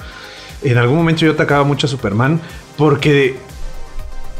En 0.61 0.77
algún 0.77 0.97
momento 0.97 1.21
yo 1.21 1.31
atacaba 1.31 1.63
mucho 1.63 1.87
a 1.87 1.89
Superman 1.89 2.41
porque 2.77 3.37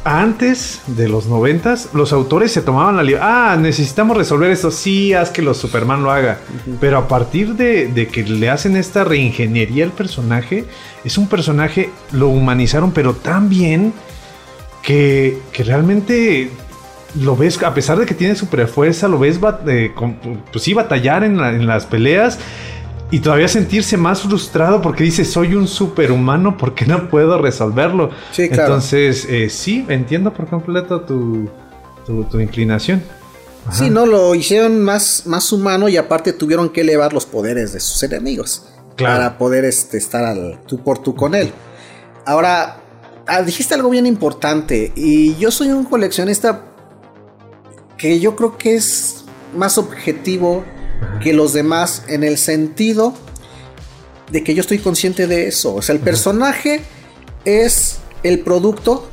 antes 0.03 0.81
de 0.87 1.09
los 1.09 1.27
noventas, 1.27 1.89
los 1.93 2.13
autores 2.13 2.51
se 2.51 2.61
tomaban 2.61 2.95
la 2.95 3.03
libertad. 3.03 3.51
Ah, 3.51 3.57
necesitamos 3.57 4.15
resolver 4.15 4.49
esto. 4.49 4.71
Sí, 4.71 5.13
haz 5.13 5.29
que 5.29 5.41
los 5.41 5.57
Superman 5.57 6.03
lo 6.03 6.11
haga. 6.11 6.39
Pero 6.79 6.97
a 6.97 7.07
partir 7.07 7.55
de, 7.55 8.07
que 8.11 8.23
le 8.23 8.49
hacen 8.49 8.77
esta 8.77 9.03
reingeniería 9.03 9.83
al 9.83 9.91
personaje, 9.91 10.65
es 11.03 11.17
un 11.17 11.27
personaje, 11.27 11.89
lo 12.11 12.29
humanizaron, 12.29 12.91
pero 12.91 13.13
tan 13.13 13.49
bien 13.49 13.93
que, 14.81 15.37
realmente 15.57 16.49
lo 17.19 17.35
ves, 17.35 17.61
a 17.61 17.73
pesar 17.73 17.99
de 17.99 18.05
que 18.05 18.13
tiene 18.13 18.35
super 18.35 18.67
fuerza, 18.67 19.07
lo 19.07 19.19
ves, 19.19 19.39
eh, 19.67 19.91
pues 20.51 20.63
sí, 20.63 20.73
batallar 20.73 21.23
en, 21.23 21.39
en 21.39 21.67
las 21.67 21.85
peleas 21.85 22.39
y 23.11 23.19
todavía 23.19 23.47
sentirse 23.47 23.97
más 23.97 24.21
frustrado 24.21 24.81
porque 24.81 25.03
dice 25.03 25.25
soy 25.25 25.55
un 25.55 25.67
superhumano 25.67 26.57
porque 26.57 26.85
no 26.85 27.09
puedo 27.09 27.41
resolverlo. 27.41 28.11
Sí, 28.31 28.49
claro. 28.49 28.73
Entonces, 28.73 29.25
eh, 29.29 29.49
sí, 29.49 29.85
entiendo 29.89 30.33
por 30.33 30.47
completo 30.47 31.01
tu, 31.01 31.49
tu, 32.05 32.39
inclinación. 32.39 33.01
Sí, 33.71 33.89
no, 33.89 34.05
lo 34.05 34.33
hicieron 34.35 34.81
más, 34.81 35.23
más 35.25 35.51
humano 35.51 35.89
y 35.89 35.97
aparte 35.97 36.33
tuvieron 36.33 36.69
que 36.69 36.81
elevar 36.81 37.13
los 37.13 37.25
poderes 37.25 37.73
de 37.73 37.79
sus 37.79 38.01
enemigos 38.03 38.67
para 38.97 39.37
poder 39.37 39.65
este, 39.65 39.97
estar 39.97 40.23
al 40.23 40.59
tú 40.65 40.83
por 40.83 40.99
tú 40.99 41.15
con 41.15 41.35
él. 41.35 41.51
Ahora, 42.25 42.81
ah, 43.27 43.41
dijiste 43.41 43.73
algo 43.73 43.89
bien 43.89 44.05
importante 44.05 44.91
y 44.95 45.35
yo 45.35 45.51
soy 45.51 45.69
un 45.69 45.85
coleccionista 45.85 46.65
que 47.97 48.19
yo 48.19 48.35
creo 48.35 48.57
que 48.57 48.75
es 48.75 49.25
más 49.55 49.77
objetivo 49.77 50.63
que 51.21 51.33
los 51.33 51.53
demás 51.53 52.03
en 52.07 52.23
el 52.23 52.37
sentido 52.37 53.13
de 54.31 54.43
que 54.43 54.53
yo 54.53 54.61
estoy 54.61 54.79
consciente 54.79 55.27
de 55.27 55.47
eso. 55.47 55.75
O 55.75 55.81
sea, 55.81 55.95
el 55.95 56.01
personaje 56.01 56.81
es 57.45 57.99
el 58.23 58.39
producto 58.39 59.09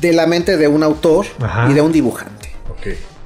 de 0.00 0.12
la 0.12 0.26
mente 0.26 0.56
de 0.56 0.68
un 0.68 0.82
autor 0.82 1.26
y 1.68 1.72
de 1.72 1.80
un 1.80 1.92
dibujante. 1.92 2.50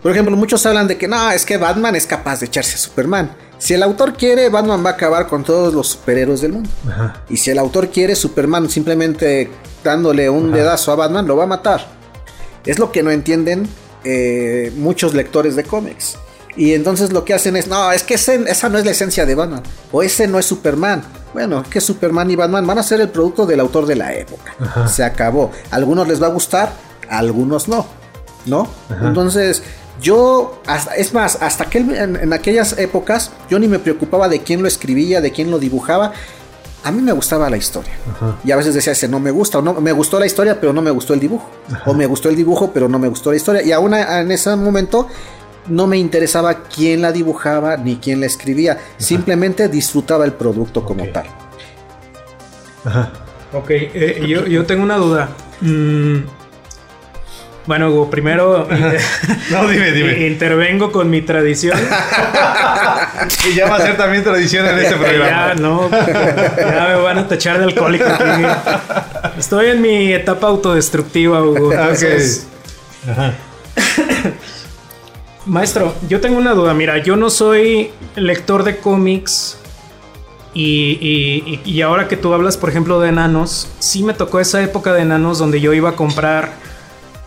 Por 0.02 0.12
ejemplo, 0.12 0.36
muchos 0.36 0.64
hablan 0.66 0.86
de 0.86 0.96
que 0.96 1.08
no, 1.08 1.30
es 1.32 1.44
que 1.44 1.56
Batman 1.56 1.96
es 1.96 2.06
capaz 2.06 2.40
de 2.40 2.46
echarse 2.46 2.76
a 2.76 2.78
Superman. 2.78 3.34
Si 3.58 3.74
el 3.74 3.82
autor 3.82 4.16
quiere, 4.16 4.48
Batman 4.50 4.84
va 4.84 4.90
a 4.90 4.92
acabar 4.92 5.26
con 5.26 5.42
todos 5.42 5.74
los 5.74 5.88
superhéroes 5.88 6.42
del 6.42 6.52
mundo. 6.52 6.70
Y 7.28 7.38
si 7.38 7.50
el 7.50 7.58
autor 7.58 7.88
quiere, 7.88 8.14
Superman 8.14 8.68
simplemente 8.68 9.50
dándole 9.82 10.28
un 10.30 10.52
dedazo 10.52 10.92
a 10.92 10.96
Batman 10.96 11.26
lo 11.26 11.36
va 11.36 11.44
a 11.44 11.48
matar. 11.48 11.86
Es 12.64 12.78
lo 12.78 12.92
que 12.92 13.02
no 13.02 13.10
entienden 13.10 13.68
eh, 14.04 14.72
muchos 14.76 15.14
lectores 15.14 15.56
de 15.56 15.64
cómics. 15.64 16.18
Y 16.56 16.72
entonces 16.72 17.12
lo 17.12 17.24
que 17.24 17.34
hacen 17.34 17.56
es, 17.56 17.66
no, 17.66 17.92
es 17.92 18.02
que 18.02 18.14
esa 18.14 18.68
no 18.68 18.78
es 18.78 18.84
la 18.84 18.90
esencia 18.90 19.26
de 19.26 19.34
Batman. 19.34 19.62
O 19.92 20.02
ese 20.02 20.26
no 20.26 20.38
es 20.38 20.46
Superman. 20.46 21.02
Bueno, 21.34 21.62
que 21.68 21.80
Superman 21.82 22.30
y 22.30 22.36
Batman 22.36 22.66
van 22.66 22.78
a 22.78 22.82
ser 22.82 23.00
el 23.00 23.10
producto 23.10 23.44
del 23.44 23.60
autor 23.60 23.84
de 23.86 23.96
la 23.96 24.14
época. 24.14 24.54
Se 24.88 25.04
acabó. 25.04 25.50
A 25.70 25.76
algunos 25.76 26.08
les 26.08 26.20
va 26.22 26.28
a 26.28 26.30
gustar, 26.30 26.72
a 27.10 27.18
algunos 27.18 27.68
no. 27.68 27.86
¿No? 28.46 28.68
Entonces, 29.02 29.62
yo, 30.00 30.62
es 30.96 31.12
más, 31.12 31.38
hasta 31.40 31.66
que 31.66 31.78
en, 31.78 32.32
aquellas 32.32 32.78
épocas, 32.78 33.32
yo 33.50 33.58
ni 33.58 33.68
me 33.68 33.78
preocupaba 33.78 34.28
de 34.28 34.40
quién 34.40 34.62
lo 34.62 34.68
escribía, 34.68 35.20
de 35.20 35.32
quién 35.32 35.50
lo 35.50 35.58
dibujaba. 35.58 36.12
A 36.84 36.92
mí 36.92 37.02
me 37.02 37.12
gustaba 37.12 37.50
la 37.50 37.56
historia. 37.56 37.92
Y 38.44 38.52
a 38.52 38.56
veces 38.56 38.72
decía 38.72 38.92
ese 38.92 39.08
no 39.08 39.18
me 39.18 39.30
gusta, 39.30 39.58
o 39.58 39.62
no, 39.62 39.74
me 39.74 39.92
gustó 39.92 40.20
la 40.20 40.26
historia, 40.26 40.60
pero 40.60 40.72
no 40.72 40.80
me 40.80 40.90
gustó 40.90 41.14
el 41.14 41.20
dibujo. 41.20 41.50
O 41.84 41.92
me 41.92 42.06
gustó 42.06 42.28
el 42.28 42.36
dibujo, 42.36 42.70
pero 42.72 42.88
no 42.88 42.98
me 42.98 43.08
gustó 43.08 43.30
la 43.30 43.36
historia. 43.36 43.62
Y 43.62 43.72
aún 43.72 43.92
en 43.92 44.30
ese 44.30 44.54
momento 44.54 45.08
no 45.68 45.86
me 45.86 45.98
interesaba 45.98 46.64
quién 46.64 47.02
la 47.02 47.12
dibujaba 47.12 47.76
ni 47.76 47.96
quién 47.96 48.20
la 48.20 48.26
escribía, 48.26 48.78
simplemente 48.96 49.68
disfrutaba 49.68 50.24
el 50.24 50.32
producto 50.32 50.84
como 50.84 51.06
tal. 51.08 51.26
Ajá. 52.84 53.12
Ok, 53.52 53.70
eh, 53.70 54.24
yo, 54.48 54.66
tengo 54.66 54.82
una 54.82 54.96
duda. 54.96 55.28
Mm, 55.60 56.18
bueno, 57.66 58.08
primero 58.10 58.68
no, 59.50 59.68
dime, 59.68 59.92
dime. 59.92 60.26
intervengo 60.26 60.92
con 60.92 61.10
mi 61.10 61.22
tradición. 61.22 61.78
y 63.48 63.54
ya 63.54 63.68
va 63.68 63.76
a 63.76 63.80
ser 63.80 63.96
también 63.96 64.22
tradición 64.22 64.66
en 64.66 64.78
este 64.78 64.96
programa. 64.96 65.26
Ya, 65.26 65.54
no, 65.54 65.90
ya 65.90 66.86
me 66.90 67.02
van 67.02 67.18
a 67.18 67.28
tachar 67.28 67.58
de 67.58 67.64
alcohólico. 67.64 68.04
Estoy 69.38 69.70
en 69.70 69.80
mi 69.80 70.12
etapa 70.12 70.46
autodestructiva, 70.48 71.42
Hugo. 71.42 71.72
Ajá. 71.72 73.34
Maestro, 75.46 75.94
yo 76.08 76.20
tengo 76.20 76.38
una 76.38 76.54
duda. 76.54 76.74
Mira, 76.74 76.98
yo 76.98 77.16
no 77.16 77.30
soy 77.30 77.90
lector 78.16 78.64
de 78.64 78.78
cómics 78.78 79.58
Y, 80.54 81.60
y, 81.64 81.80
ahora 81.82 82.08
que 82.08 82.16
tú 82.16 82.32
hablas, 82.32 82.56
por 82.56 82.70
ejemplo, 82.70 82.98
de 82.98 83.10
enanos, 83.10 83.68
sí 83.78 84.02
me 84.02 84.14
tocó 84.14 84.40
esa 84.40 84.62
época 84.62 84.94
de 84.94 85.02
enanos 85.02 85.38
donde 85.38 85.60
yo 85.60 85.74
iba 85.74 85.90
a 85.90 85.96
comprar, 85.96 86.52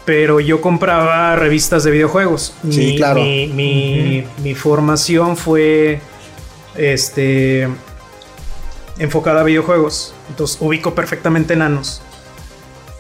pero 0.04 0.40
yo 0.40 0.62
compraba 0.62 1.36
revistas 1.36 1.84
de 1.84 1.92
videojuegos. 1.92 2.56
Sí, 2.70 2.96
claro. 2.98 3.22
Mi, 3.22 4.26
mi, 4.42 4.56
formación 4.56 5.38
fue 5.38 6.02
este, 6.76 7.70
enfocada 8.98 9.42
a 9.42 9.44
videojuegos. 9.44 10.16
Entonces 10.30 10.58
ubico 10.60 10.96
perfectamente 10.96 11.54
enanos. 11.54 12.02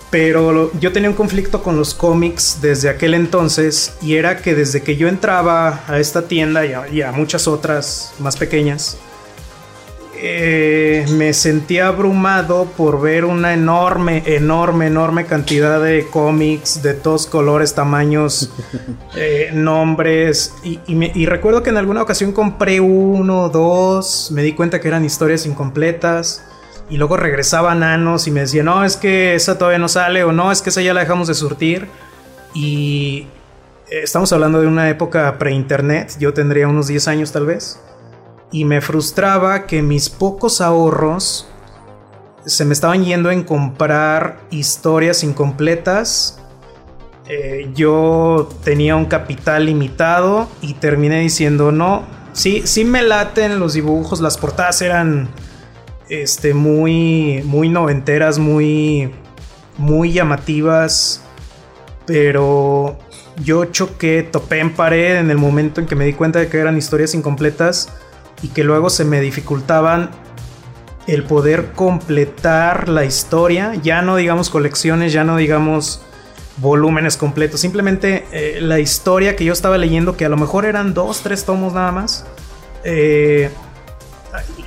Pero 0.09 0.71
yo 0.79 0.91
tenía 0.91 1.09
un 1.09 1.15
conflicto 1.15 1.61
con 1.61 1.77
los 1.77 1.93
cómics 1.93 2.59
desde 2.61 2.89
aquel 2.89 3.13
entonces 3.13 3.93
y 4.01 4.15
era 4.15 4.37
que 4.37 4.55
desde 4.55 4.81
que 4.81 4.95
yo 4.95 5.07
entraba 5.07 5.83
a 5.87 5.99
esta 5.99 6.27
tienda 6.27 6.65
y 6.65 7.01
a 7.01 7.11
muchas 7.11 7.47
otras 7.47 8.13
más 8.19 8.35
pequeñas, 8.35 8.97
eh, 10.21 11.05
me 11.11 11.31
sentí 11.33 11.79
abrumado 11.79 12.65
por 12.65 12.99
ver 12.99 13.23
una 13.23 13.53
enorme, 13.53 14.21
enorme, 14.25 14.87
enorme 14.87 15.25
cantidad 15.25 15.81
de 15.81 16.07
cómics 16.07 16.83
de 16.83 16.93
todos 16.93 17.25
colores, 17.25 17.73
tamaños, 17.73 18.51
eh, 19.15 19.49
nombres. 19.53 20.53
Y, 20.61 21.25
recuerdo 21.25 21.63
que 21.63 21.69
en 21.69 21.77
alguna 21.77 22.01
ocasión 22.01 22.33
compré 22.33 22.81
uno, 22.81 23.47
dos, 23.47 24.29
me 24.31 24.43
di 24.43 24.51
cuenta 24.51 24.81
que 24.81 24.89
eran 24.89 25.05
historias 25.05 25.45
incompletas. 25.45 26.43
Y 26.89 26.97
luego 26.97 27.17
regresaban 27.17 27.81
nanos 27.81 28.27
y 28.27 28.31
me 28.31 28.41
decían, 28.41 28.65
no, 28.65 28.83
es 28.83 28.97
que 28.97 29.35
esa 29.35 29.57
todavía 29.57 29.79
no 29.79 29.87
sale 29.87 30.23
o 30.23 30.31
no, 30.31 30.51
es 30.51 30.61
que 30.61 30.69
esa 30.69 30.81
ya 30.81 30.93
la 30.93 31.01
dejamos 31.01 31.27
de 31.27 31.35
surtir. 31.35 31.87
Y 32.53 33.27
eh, 33.89 34.01
estamos 34.03 34.33
hablando 34.33 34.59
de 34.59 34.67
una 34.67 34.89
época 34.89 35.37
pre-internet, 35.37 36.15
yo 36.19 36.33
tendría 36.33 36.67
unos 36.67 36.87
10 36.87 37.07
años 37.07 37.31
tal 37.31 37.45
vez 37.45 37.79
y 38.51 38.65
me 38.65 38.81
frustraba 38.81 39.67
que 39.67 39.81
mis 39.81 40.09
pocos 40.09 40.61
ahorros 40.61 41.47
se 42.45 42.65
me 42.65 42.73
estaban 42.73 43.03
yendo 43.03 43.29
en 43.31 43.43
comprar 43.43 44.39
historias 44.49 45.23
incompletas. 45.23 46.41
Eh, 47.27 47.69
yo 47.75 48.49
tenía 48.63 48.95
un 48.95 49.05
capital 49.05 49.67
limitado 49.67 50.47
y 50.61 50.73
terminé 50.75 51.19
diciendo 51.19 51.71
no. 51.71 52.05
Sí, 52.33 52.63
sí 52.65 52.85
me 52.85 53.03
laten 53.03 53.59
los 53.59 53.73
dibujos, 53.73 54.19
las 54.19 54.37
portadas 54.37 54.81
eran 54.81 55.29
este, 56.09 56.53
muy, 56.53 57.41
muy 57.45 57.69
noventeras, 57.69 58.39
muy, 58.39 59.11
muy 59.77 60.11
llamativas, 60.11 61.21
pero 62.05 62.97
yo 63.43 63.65
choqué, 63.65 64.23
topé 64.23 64.59
en 64.59 64.73
pared 64.73 65.17
en 65.17 65.31
el 65.31 65.37
momento 65.37 65.79
en 65.79 65.87
que 65.87 65.95
me 65.95 66.05
di 66.05 66.13
cuenta 66.13 66.39
de 66.39 66.47
que 66.47 66.57
eran 66.57 66.77
historias 66.77 67.13
incompletas 67.13 67.89
y 68.41 68.49
que 68.49 68.63
luego 68.63 68.89
se 68.89 69.05
me 69.05 69.21
dificultaban 69.21 70.09
el 71.07 71.23
poder 71.23 71.71
completar 71.71 72.89
la 72.89 73.05
historia, 73.05 73.73
ya 73.75 74.01
no 74.01 74.15
digamos 74.15 74.49
colecciones, 74.49 75.13
ya 75.13 75.23
no 75.23 75.37
digamos 75.37 76.01
volúmenes 76.57 77.17
completos, 77.17 77.61
simplemente 77.61 78.25
eh, 78.31 78.59
la 78.61 78.79
historia 78.79 79.35
que 79.35 79.45
yo 79.45 79.53
estaba 79.53 79.77
leyendo, 79.77 80.17
que 80.17 80.25
a 80.25 80.29
lo 80.29 80.37
mejor 80.37 80.65
eran 80.65 80.93
dos, 80.93 81.21
tres 81.21 81.45
tomos 81.45 81.73
nada 81.73 81.91
más, 81.91 82.25
eh, 82.83 83.49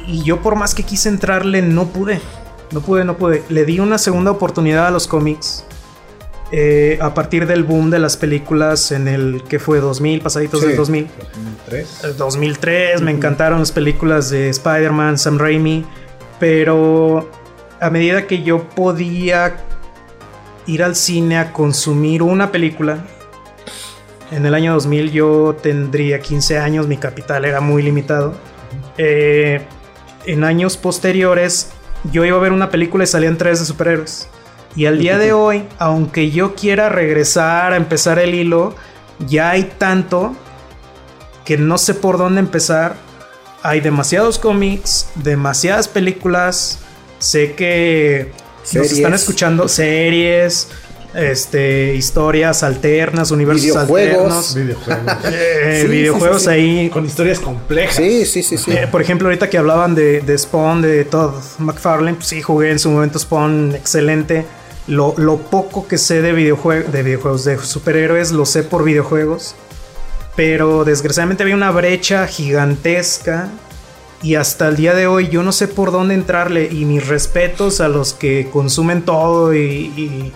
y 0.07 0.23
yo 0.23 0.41
por 0.41 0.57
más 0.57 0.75
que 0.75 0.83
quise 0.83 1.09
entrarle 1.09 1.63
no 1.63 1.89
pude, 1.89 2.21
no 2.73 2.81
pude, 2.81 3.05
no 3.05 3.17
pude, 3.17 3.43
le 3.49 3.65
di 3.65 3.81
una 3.81 3.99
segunda 3.99 4.31
oportunidad 4.31 4.87
a 4.87 4.91
los 4.91 5.07
cómics 5.07 5.65
eh, 6.55 6.99
a 7.01 7.15
partir 7.15 7.47
del 7.47 7.65
boom 7.65 7.89
de 7.89 7.99
las 7.99 8.19
películas 8.19 8.93
en 8.93 9.09
el 9.09 9.43
que 9.49 9.59
fue 9.59 9.81
2000, 9.81 10.21
pasaditos 10.21 10.61
del 10.61 10.77
2000. 10.77 11.09
2003. 11.67 12.17
2003, 12.19 13.01
me 13.01 13.11
encantaron 13.11 13.61
las 13.61 13.73
películas 13.73 14.29
de 14.29 14.51
Spider-Man, 14.51 15.17
Sam 15.17 15.39
Raimi, 15.39 15.87
pero 16.39 17.31
a 17.81 17.89
medida 17.89 18.27
que 18.27 18.43
yo 18.43 18.69
podía 18.69 19.57
ir 20.67 20.83
al 20.83 20.95
cine 20.95 21.39
a 21.39 21.55
consumir 21.55 22.23
una 22.23 22.53
película, 22.53 22.99
en 24.31 24.45
el 24.45 24.55
año 24.55 24.75
2000 24.75 25.11
yo 25.11 25.57
tendría 25.63 26.21
15 26.21 26.59
años, 26.59 26.87
mi 26.87 26.99
capital 26.99 27.47
era 27.47 27.63
muy 27.63 27.83
limitado. 27.83 28.35
Eh, 28.99 29.63
en 30.27 30.45
años 30.45 30.77
posteriores 30.77 31.71
yo 32.11 32.25
iba 32.25 32.37
a 32.37 32.41
ver 32.41 32.53
una 32.53 32.71
película 32.71 33.05
y 33.05 33.07
salían 33.07 33.39
tres 33.39 33.61
de 33.61 33.67
superhéroes. 33.67 34.29
Y 34.75 34.87
al 34.87 34.99
día 34.99 35.19
de 35.19 35.33
hoy, 35.33 35.65
aunque 35.79 36.31
yo 36.31 36.55
quiera 36.55 36.89
regresar 36.89 37.73
a 37.73 37.77
empezar 37.77 38.19
el 38.19 38.35
hilo, 38.35 38.75
ya 39.27 39.51
hay 39.51 39.65
tanto 39.79 40.35
que 41.45 41.59
no 41.59 41.79
sé 41.79 41.95
por 41.95 42.19
dónde 42.19 42.41
empezar. 42.41 42.97
Hay 43.63 43.81
demasiados 43.81 44.39
cómics, 44.39 45.11
demasiadas 45.17 45.89
películas. 45.89 46.79
Sé 47.19 47.55
que 47.55 48.33
nos 48.73 48.91
están 48.91 49.15
escuchando 49.15 49.69
series, 49.69 50.71
este, 51.15 51.95
historias 51.95 52.63
alternas, 52.63 53.31
universos 53.31 53.77
alternos. 53.77 54.55
Videojuegos. 54.55 55.23
Eh, 55.25 55.87
videojuegos 55.89 56.47
ahí. 56.49 56.91
Con 56.91 57.07
historias 57.07 57.39
complejas. 57.39 57.97
Sí, 57.97 58.25
sí, 58.25 58.43
sí. 58.43 58.59
sí. 58.59 58.73
Eh, 58.73 58.89
por 58.91 59.01
ejemplo, 59.01 59.29
ahorita 59.29 59.49
que 59.49 59.59
hablaban 59.59 59.95
de, 59.95 60.21
de 60.21 60.39
Spawn, 60.39 60.83
de 60.83 61.05
Todd 61.05 61.35
McFarlane, 61.59 62.15
pues 62.15 62.29
sí, 62.29 62.43
jugué 62.43 62.71
en 62.71 62.79
su 62.79 62.91
momento 62.91 63.19
Spawn, 63.19 63.75
excelente. 63.75 64.45
Lo, 64.87 65.15
poco 65.39 65.87
que 65.87 65.97
sé 65.97 66.23
de, 66.23 66.33
videojuegos, 66.33 66.93
de 66.93 67.03
videojuegos, 67.03 67.45
de 67.45 67.59
superhéroes, 67.59 68.33
lo 68.33 68.47
sé 68.47 68.63
por 68.63 68.85
videojuegos. 68.85 69.55
Pero 70.35 70.85
desgraciadamente 70.85 71.43
había 71.43 71.55
una 71.55 71.71
brecha 71.71 72.27
gigantesca. 72.27 73.49
Y 74.23 74.37
hasta 74.37 74.69
el 74.69 74.77
día 74.77 74.95
de 74.95 75.07
hoy 75.07 75.29
yo 75.29 75.43
no 75.43 75.51
sé 75.51 75.67
por 75.69 75.91
dónde 75.91 76.15
entrarle. 76.15 76.69
Y 76.71 76.85
mis 76.85 77.07
respetos 77.07 77.81
a 77.81 77.89
los 77.89 78.15
que 78.15 78.49
consumen 78.53 79.03
todo. 79.03 79.55
Y, 79.55 80.33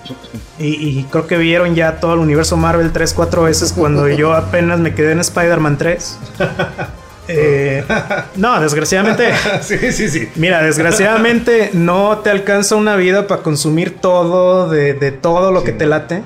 y, 0.58 1.06
creo 1.10 1.26
que 1.26 1.36
vieron 1.36 1.74
ya 1.74 2.00
todo 2.00 2.14
el 2.14 2.20
universo 2.20 2.56
Marvel 2.56 2.92
3, 2.92 3.14
4 3.14 3.42
veces 3.42 3.72
cuando 3.72 4.08
yo 4.16 4.34
apenas 4.34 4.80
me 4.80 4.94
quedé 4.94 5.12
en 5.12 5.20
Spider-Man 5.20 5.78
3. 5.78 6.18
Eh, 7.28 7.84
no, 8.36 8.60
desgraciadamente. 8.60 9.32
sí, 9.62 9.78
sí, 9.92 10.08
sí. 10.08 10.28
Mira, 10.36 10.62
desgraciadamente 10.62 11.70
no 11.72 12.18
te 12.18 12.30
alcanza 12.30 12.76
una 12.76 12.96
vida 12.96 13.26
para 13.26 13.42
consumir 13.42 13.98
todo 14.00 14.68
de, 14.68 14.94
todo 15.12 15.52
lo 15.52 15.64
que 15.64 15.72
te 15.72 15.86
late. 15.86 16.22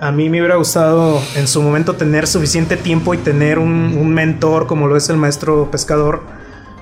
A 0.00 0.12
mí 0.12 0.28
me 0.28 0.40
hubiera 0.40 0.56
gustado 0.56 1.22
en 1.36 1.48
su 1.48 1.62
momento 1.62 1.94
tener 1.94 2.26
suficiente 2.26 2.76
tiempo 2.76 3.14
y 3.14 3.18
tener 3.18 3.58
un, 3.58 4.12
mentor 4.12 4.66
como 4.66 4.86
lo 4.86 4.96
es 4.96 5.08
el 5.08 5.16
maestro 5.16 5.70
pescador 5.70 6.22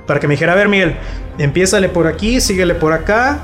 para 0.06 0.20
que 0.20 0.28
me 0.28 0.34
dijera, 0.34 0.52
a 0.52 0.56
ver 0.56 0.68
Miguel, 0.68 0.96
empiézale 1.38 1.88
por 1.88 2.06
aquí, 2.06 2.40
síguele 2.40 2.74
por 2.74 2.92
acá, 2.92 3.40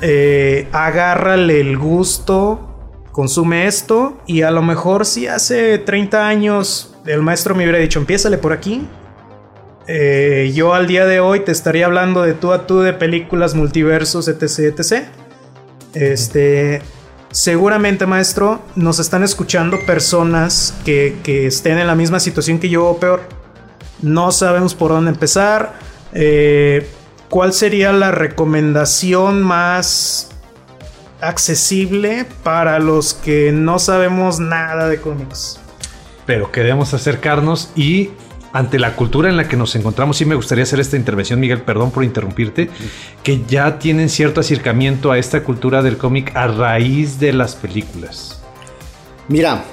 eh, 0.00 0.68
agárrale 0.72 1.60
el 1.60 1.78
gusto, 1.78 2.68
consume 3.12 3.66
esto 3.66 4.18
y 4.26 4.42
a 4.42 4.50
lo 4.50 4.62
mejor 4.62 5.06
si 5.06 5.26
hace 5.26 5.78
30 5.78 6.26
años 6.26 6.94
el 7.06 7.22
maestro 7.22 7.54
me 7.54 7.64
hubiera 7.64 7.78
dicho, 7.78 7.98
empiézale 7.98 8.38
por 8.38 8.52
aquí, 8.52 8.86
eh, 9.86 10.52
yo 10.54 10.74
al 10.74 10.86
día 10.86 11.06
de 11.06 11.20
hoy 11.20 11.40
te 11.40 11.52
estaría 11.52 11.86
hablando 11.86 12.22
de 12.22 12.34
tú 12.34 12.52
a 12.52 12.66
tú 12.66 12.80
de 12.80 12.92
películas, 12.92 13.54
multiversos, 13.54 14.28
etc, 14.28 14.78
etc. 14.78 15.04
Este, 15.94 16.82
seguramente, 17.30 18.06
maestro, 18.06 18.60
nos 18.76 18.98
están 19.00 19.22
escuchando 19.22 19.78
personas 19.84 20.74
que, 20.84 21.46
estén 21.46 21.78
en 21.78 21.86
la 21.86 21.94
misma 21.94 22.20
situación 22.20 22.58
que 22.58 22.68
yo 22.68 22.86
o 22.86 22.98
peor. 22.98 23.22
No 24.00 24.30
sabemos 24.32 24.74
por 24.74 24.90
dónde 24.90 25.10
empezar. 25.10 25.74
Eh, 26.12 26.86
¿Cuál 27.28 27.54
sería 27.54 27.92
la 27.92 28.10
recomendación 28.10 29.42
más 29.42 30.28
accesible 31.22 32.26
para 32.42 32.78
los 32.78 33.14
que 33.14 33.52
no 33.52 33.78
sabemos 33.78 34.38
nada 34.38 34.88
de 34.88 35.00
cómics? 35.00 35.58
Pero 36.26 36.52
queremos 36.52 36.92
acercarnos 36.92 37.70
y 37.74 38.10
ante 38.52 38.78
la 38.78 38.96
cultura 38.96 39.30
en 39.30 39.38
la 39.38 39.48
que 39.48 39.56
nos 39.56 39.74
encontramos, 39.76 40.18
sí 40.18 40.26
me 40.26 40.34
gustaría 40.34 40.64
hacer 40.64 40.78
esta 40.78 40.96
intervención, 40.96 41.40
Miguel, 41.40 41.62
perdón 41.62 41.90
por 41.90 42.04
interrumpirte, 42.04 42.68
que 43.22 43.42
ya 43.48 43.78
tienen 43.78 44.10
cierto 44.10 44.40
acercamiento 44.40 45.10
a 45.10 45.18
esta 45.18 45.42
cultura 45.42 45.82
del 45.82 45.96
cómic 45.96 46.36
a 46.36 46.48
raíz 46.48 47.18
de 47.18 47.32
las 47.32 47.54
películas. 47.54 48.42
Mira, 49.28 49.64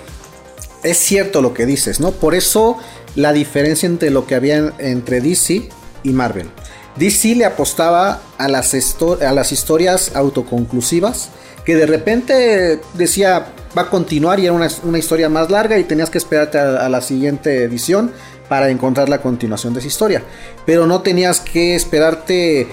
es 0.82 0.98
cierto 0.98 1.42
lo 1.42 1.54
que 1.54 1.66
dices, 1.66 2.00
¿no? 2.00 2.12
Por 2.12 2.36
eso 2.36 2.78
la 3.16 3.34
diferencia 3.34 3.86
entre 3.86 4.12
lo 4.12 4.26
que 4.26 4.36
había 4.36 4.74
entre 4.80 5.20
DC 5.20 5.70
y 6.04 6.12
Marvel. 6.12 6.50
DC 6.96 7.36
le 7.36 7.46
apostaba 7.46 8.22
a 8.38 8.48
las, 8.48 8.74
a 8.74 9.32
las 9.34 9.52
historias 9.52 10.16
autoconclusivas, 10.16 11.30
que 11.66 11.76
de 11.76 11.86
repente 11.86 12.82
decía 12.94 13.48
va 13.78 13.84
a 13.84 13.90
continuar 13.90 14.40
y 14.40 14.46
era 14.46 14.54
una, 14.54 14.98
historia 14.98 15.30
más 15.30 15.50
larga 15.50 15.78
y 15.78 15.84
tenías 15.84 16.10
que 16.10 16.18
esperarte 16.18 16.58
a 16.58 16.90
la 16.90 17.02
siguiente 17.02 17.64
edición 17.64 18.12
para 18.48 18.70
encontrar 18.70 19.10
la 19.10 19.22
continuación 19.22 19.74
de 19.74 19.80
esa 19.80 19.88
historia. 19.88 20.24
Pero 20.66 20.88
no 20.88 21.02
tenías 21.02 21.40
que 21.40 21.76
esperarte 21.76 22.68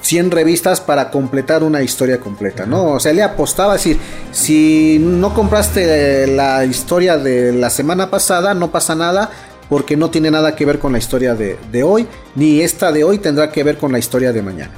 100 0.00 0.30
revistas 0.30 0.80
para 0.80 1.10
completar 1.10 1.62
una 1.62 1.82
historia 1.82 2.20
completa, 2.20 2.66
¿no? 2.66 2.92
O 2.92 3.00
sea, 3.00 3.12
le 3.12 3.22
apostaba 3.22 3.72
a 3.72 3.76
decir, 3.76 3.98
si 4.32 4.98
no 5.00 5.34
compraste 5.34 6.26
la 6.26 6.64
historia 6.64 7.16
de 7.16 7.52
la 7.52 7.70
semana 7.70 8.10
pasada, 8.10 8.54
no 8.54 8.70
pasa 8.70 8.94
nada, 8.94 9.30
porque 9.68 9.96
no 9.96 10.10
tiene 10.10 10.30
nada 10.30 10.54
que 10.54 10.64
ver 10.64 10.78
con 10.78 10.92
la 10.92 10.98
historia 10.98 11.34
de, 11.34 11.84
hoy, 11.84 12.06
ni 12.34 12.60
esta 12.60 12.92
de 12.92 13.04
hoy 13.04 13.18
tendrá 13.18 13.50
que 13.50 13.62
ver 13.64 13.78
con 13.78 13.92
la 13.92 13.98
historia 13.98 14.32
de 14.32 14.42
mañana. 14.42 14.72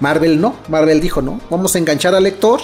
Marvel 0.00 0.40
no, 0.40 0.56
Marvel 0.68 1.00
dijo 1.00 1.22
no, 1.22 1.40
vamos 1.50 1.74
a 1.74 1.78
enganchar 1.78 2.14
al 2.14 2.22
lector 2.22 2.60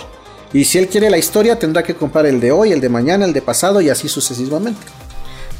y 0.52 0.64
si 0.64 0.78
él 0.78 0.88
quiere 0.88 1.10
la 1.10 1.18
historia 1.18 1.58
tendrá 1.58 1.82
que 1.82 1.94
comprar 1.94 2.26
el 2.26 2.40
de 2.40 2.52
hoy, 2.52 2.72
el 2.72 2.80
de 2.80 2.88
mañana, 2.88 3.24
el 3.24 3.32
de 3.32 3.42
pasado 3.42 3.80
y 3.80 3.88
así 3.88 4.08
sucesivamente. 4.08 4.80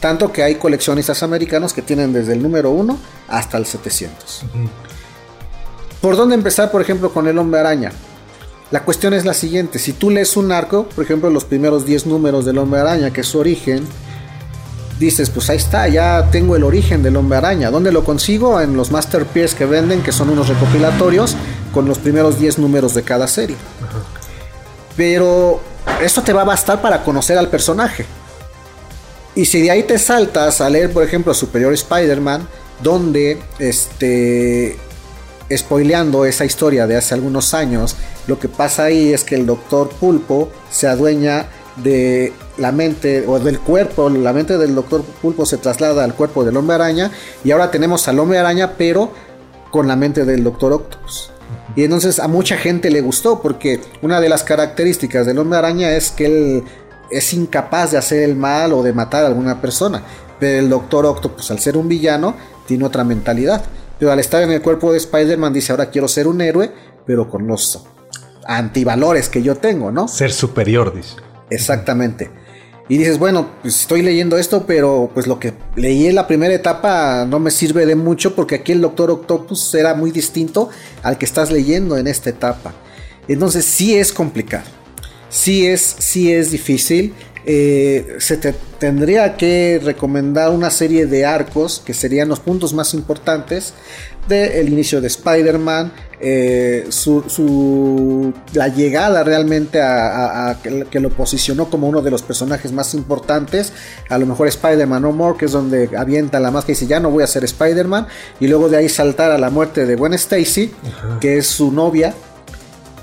Tanto 0.01 0.32
que 0.32 0.43
hay 0.43 0.57
coleccionistas 0.57 1.22
americanos 1.22 1.72
que 1.72 1.80
tienen 1.80 2.12
desde 2.12 2.32
el 2.32 2.43
número 2.43 2.70
1 2.70 2.99
hasta 3.28 3.57
el 3.57 3.66
700. 3.66 4.43
¿Por 6.01 6.16
dónde 6.16 6.34
empezar, 6.34 6.72
por 6.72 6.82
ejemplo, 6.82 7.12
con 7.12 7.28
el 7.28 7.38
hombre 7.38 7.61
araña? 7.61 7.93
La 8.72 8.84
cuestión 8.84 9.14
es 9.14 9.24
la 9.24 9.34
siguiente, 9.34 9.78
si 9.78 9.93
tú 9.93 10.11
lees 10.11 10.36
un 10.36 10.51
arco, 10.51 10.86
por 10.95 11.05
ejemplo, 11.05 11.30
los 11.30 11.45
primeros 11.45 11.84
10 11.84 12.07
números 12.07 12.45
del 12.45 12.59
hombre 12.59 12.80
araña, 12.80 13.12
que 13.12 13.20
es 13.20 13.26
su 13.28 13.38
origen, 13.38 13.86
dices, 15.03 15.30
pues 15.30 15.50
ahí 15.50 15.57
está, 15.57 15.88
ya 15.88 16.28
tengo 16.30 16.57
el 16.57 16.64
origen 16.64 17.03
del 17.03 17.16
hombre 17.16 17.38
araña. 17.38 17.70
¿Dónde 17.70 17.92
lo 17.92 18.05
consigo? 18.05 18.61
En 18.61 18.76
los 18.76 18.90
Masterpiece 18.90 19.57
que 19.57 19.66
venden, 19.66 20.03
que 20.03 20.12
son 20.12 20.30
unos 20.30 20.48
recopilatorios 20.48 21.36
con 21.72 21.86
los 21.86 21.98
primeros 21.98 22.38
10 22.38 22.59
números 22.59 22.94
de 22.94 23.03
cada 23.03 23.26
serie. 23.26 23.57
Pero 24.96 25.61
esto 26.03 26.22
te 26.22 26.32
va 26.32 26.42
a 26.42 26.44
bastar 26.44 26.80
para 26.80 27.03
conocer 27.03 27.36
al 27.36 27.48
personaje. 27.48 28.07
Y 29.34 29.46
si 29.46 29.62
de 29.62 29.70
ahí 29.70 29.82
te 29.82 29.98
saltas 29.98 30.61
a 30.61 30.70
leer, 30.70 30.92
por 30.92 31.03
ejemplo, 31.03 31.34
Superior 31.34 31.72
Spider-Man, 31.72 32.46
donde, 32.82 33.40
este, 33.59 34.76
spoileando 35.55 36.26
esa 36.26 36.44
historia 36.44 36.86
de 36.86 36.96
hace 36.96 37.14
algunos 37.14 37.55
años, 37.55 37.96
lo 38.26 38.38
que 38.38 38.48
pasa 38.48 38.84
ahí 38.84 39.12
es 39.12 39.24
que 39.24 39.34
el 39.34 39.46
doctor 39.46 39.88
Pulpo 39.88 40.50
se 40.70 40.86
adueña 40.86 41.46
de 41.77 42.33
la 42.59 42.73
mente 42.73 43.25
o 43.27 43.39
del 43.39 43.59
cuerpo, 43.59 44.11
la 44.11 44.33
mente 44.33 44.59
del 44.59 44.75
doctor 44.75 45.03
Pulpo 45.03 45.47
se 45.47 45.57
traslada 45.57 46.05
al 46.05 46.14
cuerpo 46.14 46.45
del 46.45 46.57
hombre 46.57 46.75
araña 46.75 47.11
y 47.45 47.51
ahora 47.51 47.70
tenemos 47.70 48.07
al 48.09 48.18
hombre 48.18 48.39
araña 48.39 48.75
pero 48.77 49.11
con 49.70 49.89
la 49.89 49.97
mente 49.97 50.25
del 50.25 50.45
doctor 50.45 50.73
Octopus. 50.73 51.31
Y 51.75 51.85
entonces 51.85 52.18
a 52.18 52.29
mucha 52.29 52.57
gente 52.57 52.91
le 52.91 53.01
gustó 53.01 53.41
porque 53.41 53.81
una 54.03 54.20
de 54.20 54.29
las 54.29 54.45
características 54.45 55.27
del 55.27 55.39
hombre 55.39 55.59
araña 55.59 55.93
es 55.93 56.11
que 56.11 56.27
él 56.27 56.64
es 57.11 57.33
incapaz 57.33 57.93
de 57.93 57.99
hacer 57.99 58.23
el 58.23 58.37
mal 58.37 58.73
o 58.73 58.83
de 58.83 58.93
matar 58.93 59.25
a 59.25 59.29
alguna 59.29 59.61
persona. 59.61 60.03
Pero 60.39 60.59
el 60.59 60.68
doctor 60.68 61.07
Octopus 61.07 61.51
al 61.51 61.59
ser 61.59 61.77
un 61.77 61.89
villano 61.89 62.35
tiene 62.66 62.85
otra 62.85 63.05
mentalidad. 63.05 63.64
Pero 63.99 64.12
al 64.12 64.18
estar 64.18 64.43
en 64.43 64.51
el 64.51 64.61
cuerpo 64.61 64.93
de 64.93 64.99
Spider-Man 64.99 65.53
dice 65.53 65.73
ahora 65.73 65.87
quiero 65.87 66.09
ser 66.09 66.27
un 66.27 66.41
héroe 66.41 66.70
pero 67.07 67.29
con 67.29 67.47
los 67.47 67.85
antivalores 68.47 69.29
que 69.29 69.43
yo 69.43 69.57
tengo, 69.57 69.91
¿no? 69.91 70.09
Ser 70.09 70.33
superior, 70.33 70.95
dice. 70.95 71.16
Exactamente. 71.53 72.30
Y 72.88 72.98
dices, 72.98 73.18
bueno, 73.18 73.48
pues 73.62 73.80
estoy 73.80 74.03
leyendo 74.03 74.36
esto, 74.36 74.66
pero 74.66 75.11
pues 75.14 75.26
lo 75.26 75.38
que 75.38 75.55
leí 75.76 76.07
en 76.07 76.14
la 76.14 76.26
primera 76.26 76.53
etapa 76.53 77.24
no 77.24 77.38
me 77.38 77.50
sirve 77.50 77.86
de 77.86 77.94
mucho 77.94 78.34
porque 78.34 78.57
aquí 78.57 78.72
el 78.72 78.80
Doctor 78.80 79.11
Octopus 79.11 79.74
era 79.74 79.94
muy 79.94 80.11
distinto 80.11 80.68
al 81.03 81.16
que 81.16 81.24
estás 81.24 81.50
leyendo 81.50 81.96
en 81.96 82.07
esta 82.07 82.30
etapa. 82.30 82.74
Entonces 83.28 83.64
sí 83.64 83.96
es 83.96 84.12
complicado, 84.12 84.66
sí 85.30 85.66
es, 85.66 85.80
sí 85.98 86.32
es 86.32 86.50
difícil. 86.50 87.14
Eh, 87.44 88.16
se 88.18 88.36
te 88.36 88.55
tendría 88.78 89.36
que 89.36 89.80
recomendar 89.82 90.50
una 90.50 90.70
serie 90.70 91.07
de 91.07 91.24
arcos 91.24 91.82
que 91.84 91.94
serían 91.94 92.28
los 92.28 92.40
puntos 92.40 92.72
más 92.72 92.94
importantes 92.94 93.74
del 94.29 94.68
inicio 94.68 95.01
de 95.01 95.09
Spider-Man, 95.09 95.93
eh, 96.20 96.87
su, 96.91 98.33
la 98.53 98.68
llegada 98.68 99.25
realmente 99.25 99.81
a, 99.83 100.57
que, 100.62 101.01
lo 101.01 101.11
posicionó 101.11 101.68
como 101.68 101.89
uno 101.89 102.01
de 102.01 102.11
los 102.11 102.23
personajes 102.23 102.70
más 102.70 102.95
importantes, 102.95 103.73
a 104.09 104.18
lo 104.18 104.27
mejor 104.27 104.47
Spider-Man 104.47 105.03
No 105.03 105.12
More, 105.12 105.37
que 105.37 105.47
es 105.47 105.53
donde 105.53 105.91
avienta 105.97 106.39
la 106.39 106.53
máscara 106.53 106.73
y 106.73 106.75
dice 106.75 106.87
ya 106.87 107.01
no 107.01 107.11
voy 107.11 107.25
a 107.25 107.27
ser 107.27 107.43
Spider-Man, 107.43 108.07
y 108.39 108.47
luego 108.47 108.68
de 108.68 108.77
ahí 108.77 108.89
saltar 108.89 109.33
a 109.33 109.39
la 109.39 109.51
muerte 109.51 109.85
de 109.85 109.97
Gwen 109.97 110.14
Stacy, 110.14 110.73
que 111.20 111.39
es 111.39 111.49
su 111.49 111.73
novia, 111.73 112.14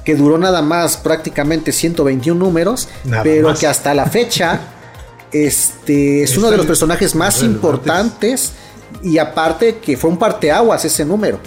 que 0.05 0.15
duró 0.15 0.37
nada 0.37 0.61
más 0.61 0.95
prácticamente 0.95 1.73
121 1.73 2.39
números, 2.39 2.87
pero 3.21 3.53
que 3.53 3.67
hasta 3.67 3.93
la 3.93 4.05
fecha 4.05 4.61
este, 5.33 6.23
es 6.23 6.37
uno 6.37 6.49
de 6.49 6.57
los 6.57 6.65
personajes 6.65 7.15
más 7.15 7.43
importantes 7.43 8.53
y 9.03 9.17
aparte 9.17 9.77
que 9.77 9.97
fue 9.97 10.09
un 10.09 10.17
parteaguas 10.17 10.85
ese 10.85 11.05
número 11.05 11.39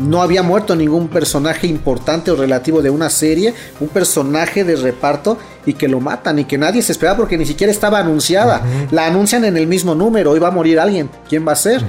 no 0.00 0.22
había 0.22 0.42
muerto 0.42 0.74
ningún 0.74 1.08
personaje 1.08 1.66
importante 1.66 2.30
o 2.30 2.36
relativo 2.36 2.80
de 2.80 2.90
una 2.90 3.10
serie, 3.10 3.54
un 3.80 3.88
personaje 3.88 4.64
de 4.64 4.76
reparto 4.76 5.38
y 5.66 5.74
que 5.74 5.88
lo 5.88 6.00
matan 6.00 6.38
y 6.38 6.44
que 6.44 6.56
nadie 6.56 6.82
se 6.82 6.92
esperaba 6.92 7.18
porque 7.18 7.36
ni 7.36 7.44
siquiera 7.44 7.70
estaba 7.70 7.98
anunciada. 7.98 8.62
La 8.90 9.06
anuncian 9.06 9.44
en 9.44 9.56
el 9.56 9.66
mismo 9.66 9.94
número, 9.94 10.30
hoy 10.30 10.38
va 10.38 10.48
a 10.48 10.52
morir 10.52 10.80
alguien, 10.80 11.10
¿quién 11.28 11.46
va 11.46 11.52
a 11.52 11.56
ser? 11.56 11.82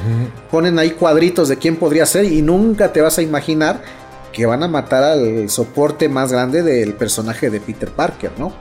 Ponen 0.49 0.77
ahí 0.77 0.91
cuadritos 0.91 1.47
de 1.47 1.57
quién 1.57 1.77
podría 1.77 2.05
ser 2.05 2.25
y 2.25 2.41
nunca 2.41 2.91
te 2.91 3.01
vas 3.01 3.17
a 3.17 3.21
imaginar 3.21 3.81
que 4.33 4.45
van 4.45 4.63
a 4.63 4.67
matar 4.67 5.03
al 5.03 5.49
soporte 5.49 6.09
más 6.09 6.31
grande 6.31 6.63
del 6.63 6.93
personaje 6.93 7.49
de 7.49 7.59
Peter 7.59 7.89
Parker, 7.89 8.31
¿no? 8.37 8.53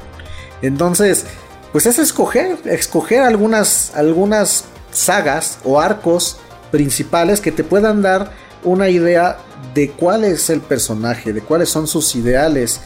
Entonces, 0.62 1.26
pues 1.72 1.86
es 1.86 1.98
escoger, 1.98 2.58
escoger 2.64 3.22
algunas, 3.22 3.92
algunas 3.94 4.64
sagas 4.92 5.58
o 5.64 5.80
arcos 5.80 6.38
principales 6.70 7.40
que 7.40 7.52
te 7.52 7.64
puedan 7.64 8.02
dar 8.02 8.32
una 8.64 8.88
idea 8.88 9.38
de 9.74 9.90
cuál 9.90 10.24
es 10.24 10.50
el 10.50 10.60
personaje, 10.60 11.32
de 11.32 11.40
cuáles 11.40 11.68
son 11.68 11.86
sus 11.86 12.14
ideales. 12.14 12.80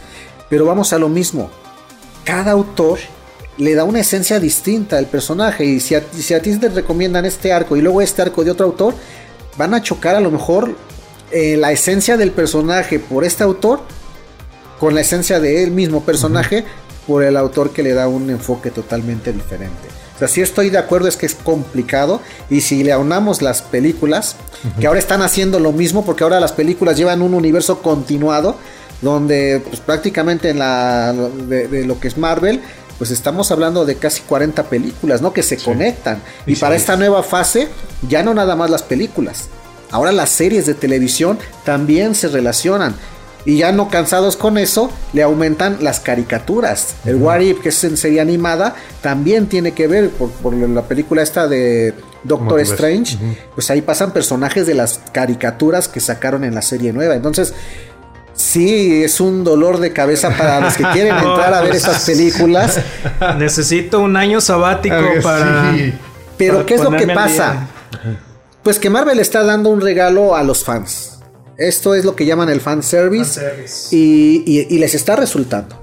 Pero 0.49 0.67
vamos 0.67 0.93
a 0.93 0.99
lo 0.99 1.09
mismo. 1.09 1.51
Cada 2.25 2.53
autor 2.53 2.99
le 3.57 3.75
da 3.75 3.85
una 3.85 4.01
esencia 4.01 4.41
distinta 4.41 4.99
al 4.99 5.07
personaje. 5.07 5.65
Y 5.65 5.81
si 5.81 5.95
a, 5.95 6.03
si 6.13 6.35
a 6.35 6.43
ti 6.43 6.57
te 6.57 6.69
recomiendan 6.69 7.25
este 7.25 7.53
arco 7.53 7.77
y 7.77 7.81
luego 7.81 8.01
este 8.01 8.23
arco 8.23 8.45
de 8.45 8.51
otro 8.51 8.67
autor, 8.67 8.95
van 9.57 9.75
a 9.75 9.83
chocar 9.83 10.17
a 10.17 10.21
lo 10.21 10.31
mejor 10.31 10.75
eh, 11.31 11.57
la 11.57 11.73
esencia 11.73 12.17
del 12.17 12.33
personaje 12.33 12.99
por 12.99 13.25
este 13.25 13.45
autor 13.45 13.81
con 14.79 14.95
la 14.95 15.01
esencia 15.01 15.41
de 15.41 15.63
él 15.63 15.71
mismo 15.71 16.05
personaje 16.05 16.65
por 17.07 17.23
el 17.23 17.37
autor 17.37 17.71
que 17.71 17.83
le 17.83 17.93
da 17.93 18.09
un 18.09 18.31
enfoque 18.31 18.71
totalmente 18.71 19.33
diferente. 19.33 19.94
O 20.15 20.19
sea, 20.19 20.29
sí 20.29 20.41
estoy 20.41 20.71
de 20.71 20.79
acuerdo, 20.79 21.09
es 21.09 21.17
que 21.17 21.27
es 21.27 21.35
complicado. 21.35 22.21
Y 22.49 22.61
si 22.61 22.85
le 22.85 22.93
aunamos 22.93 23.43
las 23.43 23.63
películas, 23.63 24.37
que 24.79 24.87
ahora 24.87 25.01
están 25.01 25.23
haciendo 25.23 25.59
lo 25.59 25.73
mismo, 25.73 26.05
porque 26.05 26.23
ahora 26.23 26.39
las 26.39 26.53
películas 26.53 26.97
llevan 26.97 27.21
un 27.21 27.35
universo 27.35 27.83
continuado, 27.83 28.57
donde 29.03 29.61
pues, 29.67 29.81
prácticamente 29.81 30.51
en 30.51 30.61
la 30.61 31.13
de, 31.13 31.85
lo 31.85 31.99
que 31.99 32.09
es 32.09 32.17
Marvel, 32.17 32.61
pues 32.97 33.11
estamos 33.11 33.51
hablando 33.51 33.85
de 33.85 33.97
casi 33.97 34.23
40 34.23 34.63
películas, 34.65 35.21
¿no? 35.21 35.33
Que 35.33 35.43
se 35.43 35.57
conectan. 35.57 36.23
Y, 36.47 36.55
para 36.57 36.77
esta 36.77 36.97
nueva 36.97 37.25
fase, 37.25 37.69
ya 38.09 38.23
no 38.23 38.35
nada 38.35 38.55
más 38.55 38.71
las 38.71 38.85
películas. 38.85 39.49
Ahora 39.91 40.13
las 40.13 40.31
series 40.31 40.67
de 40.67 40.75
televisión 40.75 41.39
también 41.65 42.15
se 42.15 42.29
relacionan. 42.29 42.95
Y 43.47 43.59
ya 43.59 43.73
no 43.73 43.89
cansados 43.89 44.37
con 44.37 44.57
eso, 44.57 44.91
le 45.13 45.23
aumentan 45.23 45.79
las 45.81 46.01
caricaturas. 46.01 46.95
El 47.05 47.17
What 47.17 47.41
If, 47.41 47.61
que 47.61 47.69
es 47.69 47.85
en 47.85 47.97
serie 47.97 48.21
animada, 48.21 48.75
también 49.03 49.47
tiene 49.47 49.73
que 49.73 49.87
ver 49.87 50.11
por, 50.11 50.55
la 50.55 50.83
película 50.83 51.23
esta 51.23 51.47
de 51.47 51.93
Doctor 52.23 52.61
Strange. 52.61 53.19
Pues 53.55 53.71
ahí 53.71 53.83
pasan 53.83 54.13
personajes 54.13 54.67
de 54.67 54.75
las 54.75 55.01
caricaturas 55.13 55.89
que 55.89 56.01
sacaron 56.01 56.43
en 56.45 56.55
la 56.55 56.63
serie 56.63 56.95
nueva. 56.95 57.15
Entonces, 57.17 57.53
sí, 58.33 59.05
es 59.05 59.21
un 59.21 59.45
dolor 59.45 59.79
de 59.79 59.93
cabeza 59.93 60.31
para 60.31 60.61
los 60.61 60.75
que 60.75 60.85
quieren 60.93 61.15
entrar 61.17 61.53
a 61.53 61.61
ver 61.61 61.75
estas 61.75 62.07
películas. 62.07 62.81
Necesito 63.39 64.01
un 64.01 64.17
año 64.17 64.41
sabático 64.41 64.97
para. 65.23 65.75
Pero, 66.39 66.65
¿qué 66.65 66.77
es 66.77 66.83
lo 66.83 66.93
que 66.93 67.09
pasa? 67.09 67.69
Pues 68.63 68.79
que 68.79 68.89
Marvel 68.89 69.19
está 69.19 69.45
dando 69.45 69.69
un 69.69 69.83
regalo 69.83 70.35
a 70.35 70.43
los 70.43 70.65
fans 70.65 71.14
esto 71.57 71.95
es 71.95 72.05
lo 72.05 72.17
que 72.17 72.27
llaman 72.27 72.49
el 72.49 72.61
fan 72.61 72.83
service, 72.83 73.41
Y, 73.91 74.79
les 74.79 74.95
está 74.95 75.17
resultando. 75.17 75.81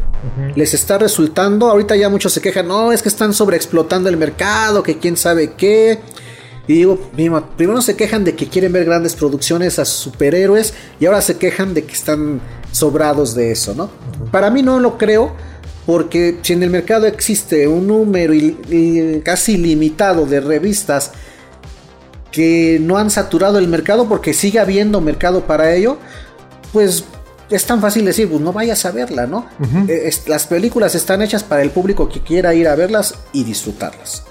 Les 0.56 0.74
está 0.74 0.98
resultando. 0.98 1.70
Ahorita 1.70 1.96
ya 1.96 2.10
muchos 2.10 2.34
se 2.34 2.42
quejan, 2.42 2.68
no, 2.68 2.92
es 2.92 3.02
que 3.02 3.10
están 3.10 3.34
sobreexplotando 3.34 4.10
el 4.10 4.18
mercado, 4.18 4.84
que 4.84 4.98
quién 4.98 5.18
sabe 5.18 5.54
qué. 5.54 6.00
Y 6.68 6.74
digo, 6.74 7.00
primero 7.58 7.82
se 7.82 7.96
quejan 7.96 8.24
de 8.24 8.36
que 8.36 8.48
quieren 8.48 8.72
ver 8.72 8.86
grandes 8.86 9.16
producciones 9.16 9.80
a 9.80 9.86
superhéroes 9.86 10.74
y 11.00 11.06
ahora 11.06 11.22
se 11.22 11.38
quejan 11.38 11.74
de 11.74 11.86
que 11.86 11.94
están 11.94 12.40
sobrados 12.72 13.34
de 13.34 13.52
eso, 13.52 13.74
¿no? 13.74 13.90
Para 14.32 14.52
mí 14.52 14.62
no 14.62 14.80
lo 14.80 14.98
creo, 14.98 15.36
porque 15.86 16.38
si 16.44 16.54
en 16.54 16.64
el 16.64 16.70
mercado 16.70 17.08
existe 17.08 17.68
un 17.68 17.88
número 17.88 18.34
casi 19.24 19.58
limitado 19.58 20.26
de 20.28 20.40
revistas 20.40 21.12
que 22.32 22.80
no 22.82 22.98
han 22.98 23.10
saturado 23.10 23.60
el 23.60 23.68
mercado 23.68 24.08
porque 24.08 24.34
sigue 24.34 24.60
habiendo 24.60 25.02
mercado 25.02 25.46
para 25.46 25.74
ello, 25.74 25.98
pues 26.72 27.04
es 27.50 27.66
tan 27.66 27.82
fácil 27.82 28.06
decir, 28.06 28.30
pues 28.30 28.42
no 28.42 28.54
vayas 28.54 28.86
a 28.86 28.92
verla, 28.92 29.28
¿no? 29.28 29.46
Eh, 29.88 30.10
las 30.28 30.48
películas 30.48 30.96
están 30.96 31.22
hechas 31.22 31.44
para 31.44 31.62
el 31.62 31.72
público 31.72 32.08
que 32.08 32.22
quiera 32.22 32.54
ir 32.54 32.68
a 32.68 32.76
verlas 32.76 33.16
y 33.34 33.44
disfrutarlas. 33.44 34.24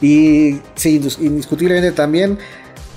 Y 0.00 0.60
sí, 0.74 1.00
indiscutiblemente 1.20 1.92
también 1.92 2.38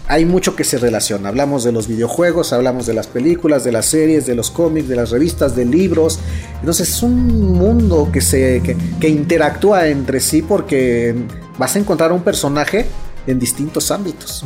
hay 0.08 0.24
mucho 0.24 0.56
que 0.56 0.64
se 0.64 0.78
relaciona. 0.78 1.28
Hablamos 1.28 1.66
de 1.66 1.74
los 1.74 1.90
videojuegos, 1.90 2.54
hablamos 2.54 2.86
de 2.86 2.94
las 2.94 3.08
películas, 3.08 3.66
de 3.66 3.74
las 3.74 3.88
series, 3.88 4.26
de 4.26 4.36
los 4.36 4.52
cómics, 4.52 4.88
de 4.88 4.96
las 4.96 5.12
revistas, 5.12 5.54
de 5.54 5.66
libros. 5.66 6.20
Entonces 6.62 6.88
es 6.88 7.04
un 7.04 7.54
mundo 7.54 8.10
que, 8.12 8.22
se, 8.22 8.62
que 9.02 9.10
interactúa 9.10 9.88
entre 9.88 10.22
sí 10.22 10.42
porque 10.42 11.14
vas 11.58 11.76
a 11.76 11.80
encontrar 11.80 12.14
un 12.14 12.22
personaje 12.22 12.86
en 13.28 13.40
distintos 13.40 13.92
ámbitos. 13.92 14.44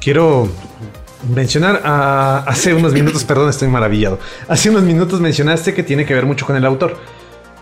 Quiero 0.00 0.48
mencionar, 1.34 1.82
ah, 1.84 2.44
hace 2.46 2.74
unos 2.74 2.92
minutos, 2.94 3.24
perdón, 3.24 3.50
estoy 3.50 3.68
maravillado, 3.68 4.18
hace 4.48 4.70
unos 4.70 4.82
minutos 4.82 5.20
mencionaste 5.20 5.74
que 5.74 5.82
tiene 5.82 6.04
que 6.04 6.14
ver 6.14 6.26
mucho 6.26 6.46
con 6.46 6.56
el 6.56 6.64
autor. 6.64 6.96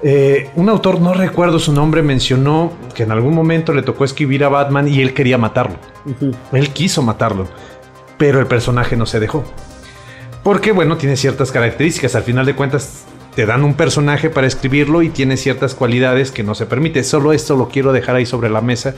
Eh, 0.02 0.50
un 0.56 0.68
autor, 0.70 1.00
no 1.00 1.12
recuerdo 1.12 1.58
su 1.58 1.72
nombre, 1.72 2.02
mencionó 2.02 2.72
que 2.94 3.02
en 3.02 3.12
algún 3.12 3.34
momento 3.34 3.74
le 3.74 3.82
tocó 3.82 4.04
escribir 4.04 4.44
a 4.44 4.48
Batman 4.48 4.88
y 4.88 5.00
él 5.02 5.12
quería 5.12 5.36
matarlo. 5.36 5.76
Él 6.52 6.70
quiso 6.70 7.02
matarlo, 7.02 7.48
pero 8.16 8.40
el 8.40 8.46
personaje 8.46 8.96
no 8.96 9.04
se 9.04 9.20
dejó. 9.20 9.44
Porque, 10.42 10.72
bueno, 10.72 10.96
tiene 10.96 11.16
ciertas 11.16 11.52
características. 11.52 12.14
Al 12.14 12.22
final 12.22 12.46
de 12.46 12.54
cuentas, 12.56 13.04
te 13.34 13.46
dan 13.46 13.64
un 13.64 13.74
personaje 13.74 14.30
para 14.30 14.46
escribirlo 14.46 15.02
y 15.02 15.08
tiene 15.08 15.36
ciertas 15.36 15.74
cualidades 15.74 16.32
que 16.32 16.42
no 16.42 16.54
se 16.54 16.66
permite. 16.66 17.04
Solo 17.04 17.32
esto 17.32 17.56
lo 17.56 17.68
quiero 17.68 17.92
dejar 17.92 18.16
ahí 18.16 18.26
sobre 18.26 18.50
la 18.50 18.60
mesa. 18.60 18.94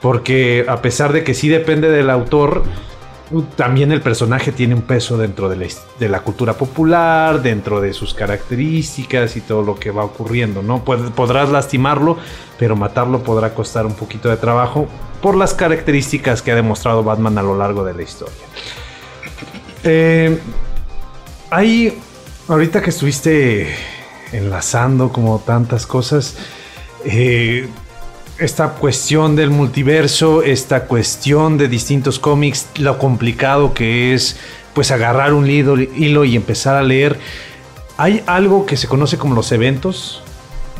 Porque 0.00 0.66
a 0.68 0.82
pesar 0.82 1.12
de 1.12 1.24
que 1.24 1.32
sí 1.32 1.48
depende 1.48 1.88
del 1.90 2.10
autor, 2.10 2.64
también 3.56 3.90
el 3.90 4.00
personaje 4.00 4.52
tiene 4.52 4.74
un 4.74 4.82
peso 4.82 5.16
dentro 5.16 5.48
de 5.48 6.08
la, 6.08 6.20
cultura 6.20 6.54
popular, 6.54 7.42
dentro 7.42 7.80
de 7.80 7.92
sus 7.92 8.14
características 8.14 9.36
y 9.36 9.40
todo 9.40 9.62
lo 9.62 9.76
que 9.76 9.90
va 9.90 10.04
ocurriendo, 10.04 10.62
¿no? 10.62 10.84
podrás 10.84 11.48
lastimarlo, 11.48 12.18
pero 12.58 12.76
matarlo 12.76 13.22
podrá 13.22 13.54
costar 13.54 13.86
un 13.86 13.94
poquito 13.94 14.28
de 14.28 14.36
trabajo 14.36 14.86
por 15.22 15.36
las 15.36 15.54
características 15.54 16.42
que 16.42 16.52
ha 16.52 16.54
demostrado 16.54 17.02
Batman 17.02 17.38
a 17.38 17.42
lo 17.42 17.56
largo 17.56 17.82
de 17.82 17.94
la 17.94 18.02
historia. 18.02 18.34
Eh, 19.82 20.38
hay, 21.50 21.98
ahorita 22.48 22.82
que 22.82 22.90
estuviste 22.90 23.74
enlazando 24.32 25.12
como 25.12 25.38
tantas 25.38 25.86
cosas, 25.86 26.36
eh, 27.04 27.68
esta 28.38 28.70
cuestión 28.70 29.36
del 29.36 29.50
multiverso, 29.50 30.42
esta 30.42 30.86
cuestión 30.86 31.56
de 31.56 31.68
distintos 31.68 32.18
cómics, 32.18 32.66
lo 32.76 32.98
complicado 32.98 33.74
que 33.74 34.14
es 34.14 34.36
pues 34.74 34.90
agarrar 34.90 35.32
un 35.34 35.48
hilo, 35.48 36.24
y 36.24 36.36
empezar 36.36 36.74
a 36.74 36.82
leer. 36.82 37.18
Hay 37.96 38.24
algo 38.26 38.66
que 38.66 38.76
se 38.76 38.88
conoce 38.88 39.18
como 39.18 39.36
los 39.36 39.52
eventos, 39.52 40.24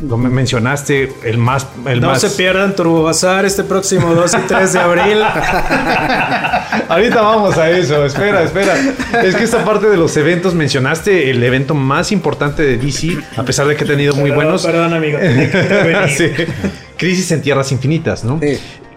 mencionaste, 0.01 1.13
el 1.25 1.39
más. 1.39 1.67
El 1.87 2.01
no 2.01 2.15
se 2.17 2.31
pierdan 2.31 2.75
Turbo 2.75 3.03
Bazar 3.05 3.45
este 3.45 3.65
próximo 3.65 4.15
2 4.15 4.35
y 4.35 4.47
3 4.49 4.73
de 4.73 4.79
abril. 4.79 5.23
Ahorita 6.89 7.23
vamos 7.23 7.57
a 7.57 7.71
eso, 7.71 8.05
espera, 8.05 8.43
espera. 8.43 8.75
Es 9.23 9.37
que 9.37 9.45
esta 9.45 9.65
parte 9.65 9.89
de 9.89 9.97
los 9.97 10.17
eventos 10.17 10.55
mencionaste 10.55 11.31
el 11.31 11.43
evento 11.43 11.75
más 11.75 12.13
importante 12.13 12.63
de 12.63 12.77
DC, 12.77 13.17
a 13.37 13.45
pesar 13.45 13.67
de 13.67 13.77
que 13.77 13.85
ha 13.85 13.87
tenido 13.87 14.15
muy 14.15 14.31
buenos. 14.31 14.65
Perdón, 14.65 14.95
amigo. 14.95 15.19
Crisis 16.97 17.31
en 17.33 17.43
Tierras 17.43 17.73
Infinitas, 17.73 18.25
¿no? 18.25 18.41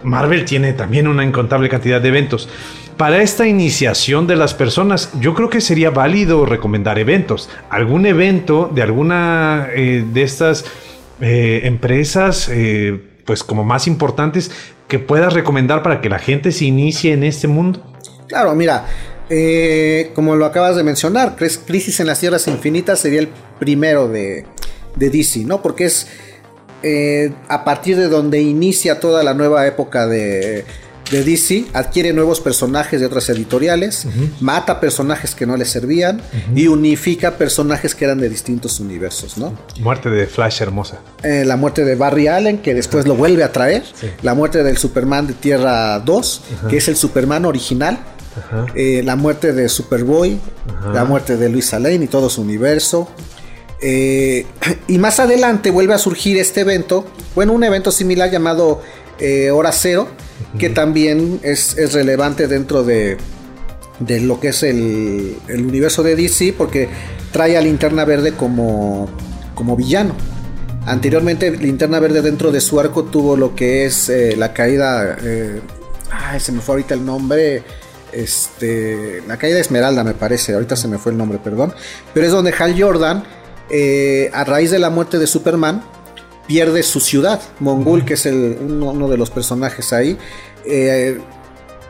Marvel 0.02 0.44
tiene 0.44 0.72
también 0.72 1.08
una 1.08 1.24
incontable 1.24 1.68
cantidad 1.68 2.00
de 2.00 2.08
eventos. 2.08 2.48
Para 2.96 3.22
esta 3.22 3.46
iniciación 3.46 4.26
de 4.26 4.34
las 4.34 4.54
personas, 4.54 5.10
yo 5.20 5.32
creo 5.34 5.48
que 5.48 5.60
sería 5.60 5.90
válido 5.90 6.44
recomendar 6.44 6.98
eventos. 6.98 7.48
Algún 7.70 8.06
evento 8.06 8.68
de 8.74 8.82
alguna 8.82 9.68
eh, 9.72 10.04
de 10.12 10.22
estas 10.24 10.64
eh, 11.20 11.62
empresas, 11.64 12.48
eh, 12.50 13.00
pues 13.24 13.42
como 13.42 13.64
más 13.64 13.86
importantes, 13.86 14.50
que 14.86 14.98
puedas 14.98 15.32
recomendar 15.32 15.82
para 15.82 16.00
que 16.00 16.08
la 16.08 16.18
gente 16.18 16.52
se 16.52 16.64
inicie 16.64 17.12
en 17.12 17.24
este 17.24 17.48
mundo? 17.48 17.82
Claro, 18.26 18.54
mira, 18.54 18.86
eh, 19.28 20.10
como 20.14 20.36
lo 20.36 20.46
acabas 20.46 20.76
de 20.76 20.84
mencionar, 20.84 21.36
Crisis 21.36 22.00
en 22.00 22.06
las 22.06 22.20
Tierras 22.20 22.46
Infinitas 22.46 23.00
sería 23.00 23.20
el 23.20 23.28
primero 23.58 24.08
de, 24.08 24.46
de 24.96 25.10
DC, 25.10 25.40
¿no? 25.40 25.60
Porque 25.60 25.86
es 25.86 26.08
a 27.48 27.64
partir 27.64 27.96
de 27.96 28.06
donde 28.06 28.40
inicia 28.40 29.00
toda 29.00 29.24
la 29.24 29.34
nueva 29.34 29.66
época 29.66 30.06
de 30.06 30.64
de 31.10 31.24
DC 31.24 31.66
adquiere 31.72 32.12
nuevos 32.12 32.40
personajes 32.40 33.00
de 33.00 33.06
otras 33.06 33.28
editoriales, 33.30 34.06
mata 34.40 34.80
personajes 34.80 35.34
que 35.34 35.46
no 35.46 35.56
le 35.56 35.64
servían 35.64 36.20
y 36.54 36.66
unifica 36.66 37.36
personajes 37.36 37.94
que 37.94 38.04
eran 38.04 38.18
de 38.18 38.28
distintos 38.28 38.80
universos, 38.80 39.38
¿no? 39.38 39.56
Muerte 39.80 40.10
de 40.10 40.26
Flash 40.26 40.62
hermosa. 40.62 40.98
Eh, 41.22 41.44
la 41.46 41.56
muerte 41.56 41.84
de 41.84 41.94
Barry 41.94 42.28
Allen, 42.28 42.58
que 42.58 42.74
después 42.74 43.06
lo 43.06 43.14
vuelve 43.14 43.44
a 43.44 43.52
traer. 43.52 43.82
La 44.22 44.34
muerte 44.34 44.62
del 44.62 44.76
Superman 44.76 45.26
de 45.26 45.34
Tierra 45.34 45.98
2, 46.00 46.42
que 46.70 46.76
es 46.76 46.88
el 46.88 46.96
Superman 46.96 47.44
original. 47.44 47.98
Eh, 48.74 49.02
la 49.04 49.16
muerte 49.16 49.52
de 49.52 49.68
Superboy, 49.68 50.38
la 50.92 51.04
muerte 51.04 51.36
de 51.36 51.48
Luisa 51.48 51.78
Lane 51.78 52.04
y 52.04 52.06
todo 52.06 52.30
su 52.30 52.42
universo. 52.42 53.08
Eh, 53.80 54.46
y 54.88 54.98
más 54.98 55.20
adelante 55.20 55.70
vuelve 55.70 55.94
a 55.94 55.98
surgir 55.98 56.36
este 56.38 56.60
evento, 56.60 57.06
bueno, 57.34 57.52
un 57.52 57.64
evento 57.64 57.90
similar 57.92 58.30
llamado 58.30 58.82
Hora 59.52 59.72
Cero, 59.72 60.08
que 60.58 60.70
también 60.70 61.40
es, 61.42 61.76
relevante 61.92 62.46
dentro 62.46 62.84
de, 62.84 63.16
lo 64.00 64.40
que 64.40 64.48
es 64.48 64.62
el, 64.62 65.36
universo 65.48 66.02
de 66.02 66.16
DC, 66.16 66.54
porque 66.56 66.88
trae 67.32 67.56
a 67.56 67.60
Linterna 67.60 68.04
Verde 68.04 68.32
como, 68.32 69.08
como 69.54 69.76
villano. 69.76 70.14
Anteriormente, 70.88 71.50
Linterna 71.50 72.00
Verde 72.00 72.22
dentro 72.22 72.50
de 72.50 72.62
su 72.62 72.80
arco 72.80 73.04
tuvo 73.04 73.36
lo 73.36 73.54
que 73.54 73.84
es 73.84 74.08
eh, 74.08 74.36
la 74.36 74.54
caída. 74.54 75.18
Eh, 75.22 75.60
ay, 76.10 76.40
se 76.40 76.50
me 76.50 76.62
fue 76.62 76.76
ahorita 76.76 76.94
el 76.94 77.04
nombre. 77.04 77.62
Este, 78.10 79.22
la 79.28 79.36
caída 79.36 79.56
de 79.56 79.60
Esmeralda, 79.60 80.02
me 80.02 80.14
parece. 80.14 80.54
Ahorita 80.54 80.76
se 80.76 80.88
me 80.88 80.96
fue 80.96 81.12
el 81.12 81.18
nombre, 81.18 81.38
perdón. 81.38 81.74
Pero 82.14 82.24
es 82.24 82.32
donde 82.32 82.54
Hal 82.58 82.80
Jordan, 82.80 83.22
eh, 83.68 84.30
a 84.32 84.44
raíz 84.44 84.70
de 84.70 84.78
la 84.78 84.88
muerte 84.88 85.18
de 85.18 85.26
Superman, 85.26 85.84
pierde 86.48 86.82
su 86.82 86.98
ciudad. 86.98 87.40
Mongul, 87.60 88.04
que 88.04 88.14
es 88.14 88.26
el, 88.26 88.58
uno, 88.60 89.06
de 89.06 89.16
los 89.16 89.30
personajes 89.30 89.92
ahí, 89.92 90.18
eh, 90.64 91.20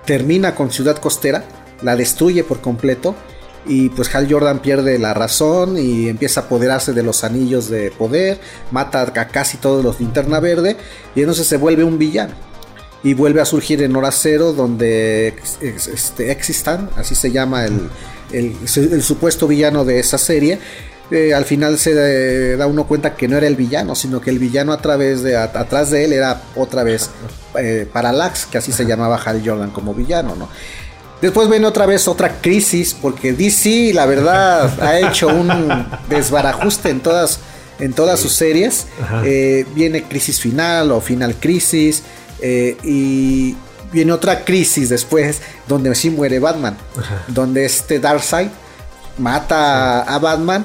termina 0.05 0.55
con 0.55 0.71
Ciudad 0.71 0.99
Costera, 0.99 1.45
la 1.81 1.97
destruye 1.97 2.45
por 2.45 2.61
completo. 2.61 3.15
Y 3.67 3.91
pues 3.91 4.15
Hal 4.15 4.31
Jordan 4.31 4.61
pierde 4.61 4.99
la 4.99 5.15
razón 5.15 5.77
y 5.79 6.09
empieza 6.09 6.41
a 6.41 6.45
apoderarse 6.45 6.93
de 6.93 7.03
los 7.03 7.23
anillos 7.23 7.69
de 7.69 7.91
poder, 7.91 8.41
mata 8.71 9.03
a 9.03 9.29
casi 9.29 9.59
todos 9.59 9.85
los 9.85 10.01
linterna 10.01 10.41
verde 10.41 10.77
y 11.15 11.21
entonces 11.21 11.47
se 11.47 11.57
vuelve 11.59 11.85
un 11.85 11.99
villano. 11.99 12.35
Y 13.03 13.15
vuelve 13.15 13.41
a 13.41 13.45
surgir 13.45 13.83
en 13.83 13.95
Hora 13.95 14.11
Cero, 14.11 14.53
donde 14.53 15.35
este, 15.61 16.33
Existan, 16.33 16.91
así 16.97 17.15
se 17.15 17.31
llama 17.31 17.65
el, 17.65 17.89
el 18.33 19.03
supuesto 19.03 19.47
villano 19.47 19.85
de 19.85 20.01
esa 20.01 20.19
serie, 20.19 20.59
eh, 21.11 21.33
al 21.33 21.47
final 21.47 21.79
se 21.79 21.93
eh, 22.53 22.57
da 22.57 22.67
uno 22.67 22.87
cuenta 22.87 23.15
que 23.15 23.29
no 23.29 23.37
era 23.39 23.47
el 23.47 23.57
villano, 23.57 23.95
sino 23.95 24.21
que 24.21 24.29
el 24.29 24.39
villano 24.39 24.73
a 24.73 24.79
través 24.79 25.23
de 25.23 25.37
atrás 25.37 25.91
de 25.91 26.05
él 26.05 26.13
era 26.13 26.43
otra 26.55 26.83
vez 26.83 27.11
eh, 27.59 27.89
Parallax, 27.91 28.45
que 28.45 28.59
así 28.59 28.73
se 28.73 28.85
llamaba 28.85 29.17
Hal 29.17 29.43
Jordan 29.45 29.71
como 29.71 29.95
villano, 29.95 30.37
¿no? 30.37 30.49
Después 31.23 31.49
viene 31.49 31.67
otra 31.67 31.87
vez 31.87 32.07
otra 32.09 32.41
crisis, 32.41 32.95
porque 32.95 33.33
DC, 33.33 33.93
la 33.95 34.05
verdad, 34.05 34.71
ha 34.83 34.99
hecho 35.01 35.29
un 35.29 35.87
desbarajuste 36.11 36.91
en 36.91 37.01
todas, 37.01 37.41
en 37.79 37.95
todas 37.95 38.21
sus 38.21 38.33
series. 38.33 38.87
viene 39.75 40.05
Crisis 40.05 40.41
Final 40.41 40.93
o 40.93 41.01
Final 41.01 41.35
Crisis, 41.37 42.03
y 42.41 43.57
viene 43.91 44.13
otra 44.13 44.45
crisis 44.45 44.91
después, 44.91 45.41
donde 45.67 45.93
sí 45.97 46.11
muere 46.11 46.39
Batman, 46.39 46.77
donde 47.27 47.65
este 47.65 47.99
Darkseid 47.99 48.51
mata 49.17 50.03
a 50.03 50.19
Batman 50.21 50.65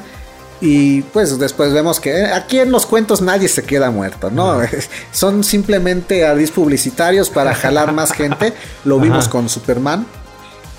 y 0.62 1.02
pues 1.02 1.38
después 1.40 1.74
vemos 1.74 2.00
que 2.00 2.12
eh, 2.12 2.26
aquí 2.34 2.60
en 2.60 2.72
los 2.72 2.86
cuentos 2.86 3.22
nadie 3.22 3.48
se 3.48 3.64
queda 3.64 3.92
muerto, 3.92 4.32
¿no? 4.32 4.62
Son 5.12 5.44
simplemente 5.44 6.26
adis 6.26 6.52
publicitarios 6.52 7.30
para 7.30 7.54
jalar 7.54 7.92
más 7.94 8.14
gente. 8.14 8.54
Lo 8.86 9.00
vimos 9.00 9.28
con 9.28 9.50
Superman. 9.50 10.06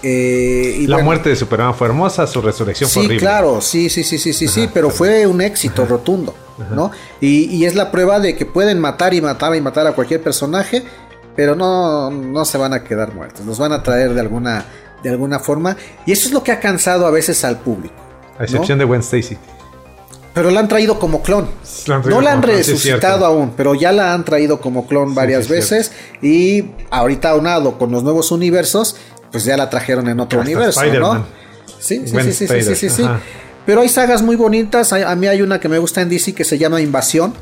Eh, 0.02 0.76
y 0.80 0.86
la 0.86 0.98
muerte 0.98 1.30
de 1.30 1.36
Superman 1.36 1.74
fue 1.74 1.88
hermosa, 1.88 2.26
su 2.26 2.42
resurrección 2.42 2.90
fue 2.90 3.04
horrible. 3.04 3.18
Sí, 3.18 3.24
claro, 3.24 3.60
sí, 3.62 3.88
sí, 3.88 4.04
sí, 4.04 4.18
sí, 4.18 4.34
sí, 4.34 4.48
sí, 4.48 4.68
pero 4.72 4.90
fue 4.90 5.26
un 5.26 5.40
éxito 5.40 5.86
rotundo, 5.86 6.34
¿no? 6.74 6.90
Y, 7.22 7.64
es 7.64 7.74
la 7.74 7.90
prueba 7.90 8.20
de 8.20 8.36
que 8.36 8.44
pueden 8.44 8.80
matar 8.80 9.14
y 9.14 9.22
matar 9.22 9.54
y 9.56 9.62
matar 9.62 9.86
a 9.86 9.92
cualquier 9.92 10.22
personaje, 10.22 10.84
pero 11.34 11.56
no, 11.56 12.10
no 12.10 12.44
se 12.44 12.58
van 12.58 12.74
a 12.74 12.84
quedar 12.84 13.14
muertos, 13.14 13.46
los 13.46 13.58
van 13.58 13.72
a 13.72 13.82
traer 13.82 14.12
de 14.12 14.20
alguna, 14.20 14.66
de 15.02 15.08
alguna 15.08 15.38
forma. 15.38 15.74
Y 16.04 16.12
eso 16.12 16.28
es 16.28 16.34
lo 16.34 16.42
que 16.42 16.52
ha 16.52 16.60
cansado 16.60 17.06
a 17.06 17.10
veces 17.10 17.42
al 17.42 17.60
público. 17.60 17.94
A 18.38 18.44
excepción 18.44 18.78
de 18.78 18.84
Gwen 18.84 19.00
Stacy. 19.00 19.38
Pero 20.34 20.50
la 20.50 20.60
han 20.60 20.68
traído 20.68 20.98
como 20.98 21.22
clon. 21.22 21.48
no 21.86 22.20
la 22.20 22.32
han 22.32 22.42
resucitado 22.42 23.24
aún, 23.24 23.52
pero 23.56 23.74
ya 23.74 23.92
la 23.92 24.12
han 24.12 24.24
traído 24.24 24.60
como 24.60 24.86
clon 24.86 25.14
varias 25.14 25.48
veces. 25.48 25.92
Y 26.20 26.64
ahorita 26.90 27.30
aunado 27.30 27.78
con 27.78 27.92
los 27.92 28.02
nuevos 28.02 28.32
universos, 28.32 28.96
pues 29.30 29.44
ya 29.44 29.56
la 29.56 29.70
trajeron 29.70 30.08
en 30.08 30.18
otro 30.18 30.40
universo, 30.40 30.84
¿no? 30.84 31.24
Sí, 31.78 32.02
sí, 32.06 32.32
sí, 32.32 32.46
sí, 32.48 32.74
sí, 32.74 32.90
sí, 32.90 33.04
Pero 33.64 33.82
hay 33.82 33.88
sagas 33.88 34.22
muy 34.22 34.34
bonitas. 34.34 34.92
A 34.92 35.14
mí 35.14 35.28
hay 35.28 35.40
una 35.40 35.60
que 35.60 35.68
me 35.68 35.78
gusta 35.78 36.00
en 36.00 36.08
DC 36.08 36.34
que 36.34 36.44
se 36.44 36.58
llama 36.58 36.80
Invasión. 36.80 37.32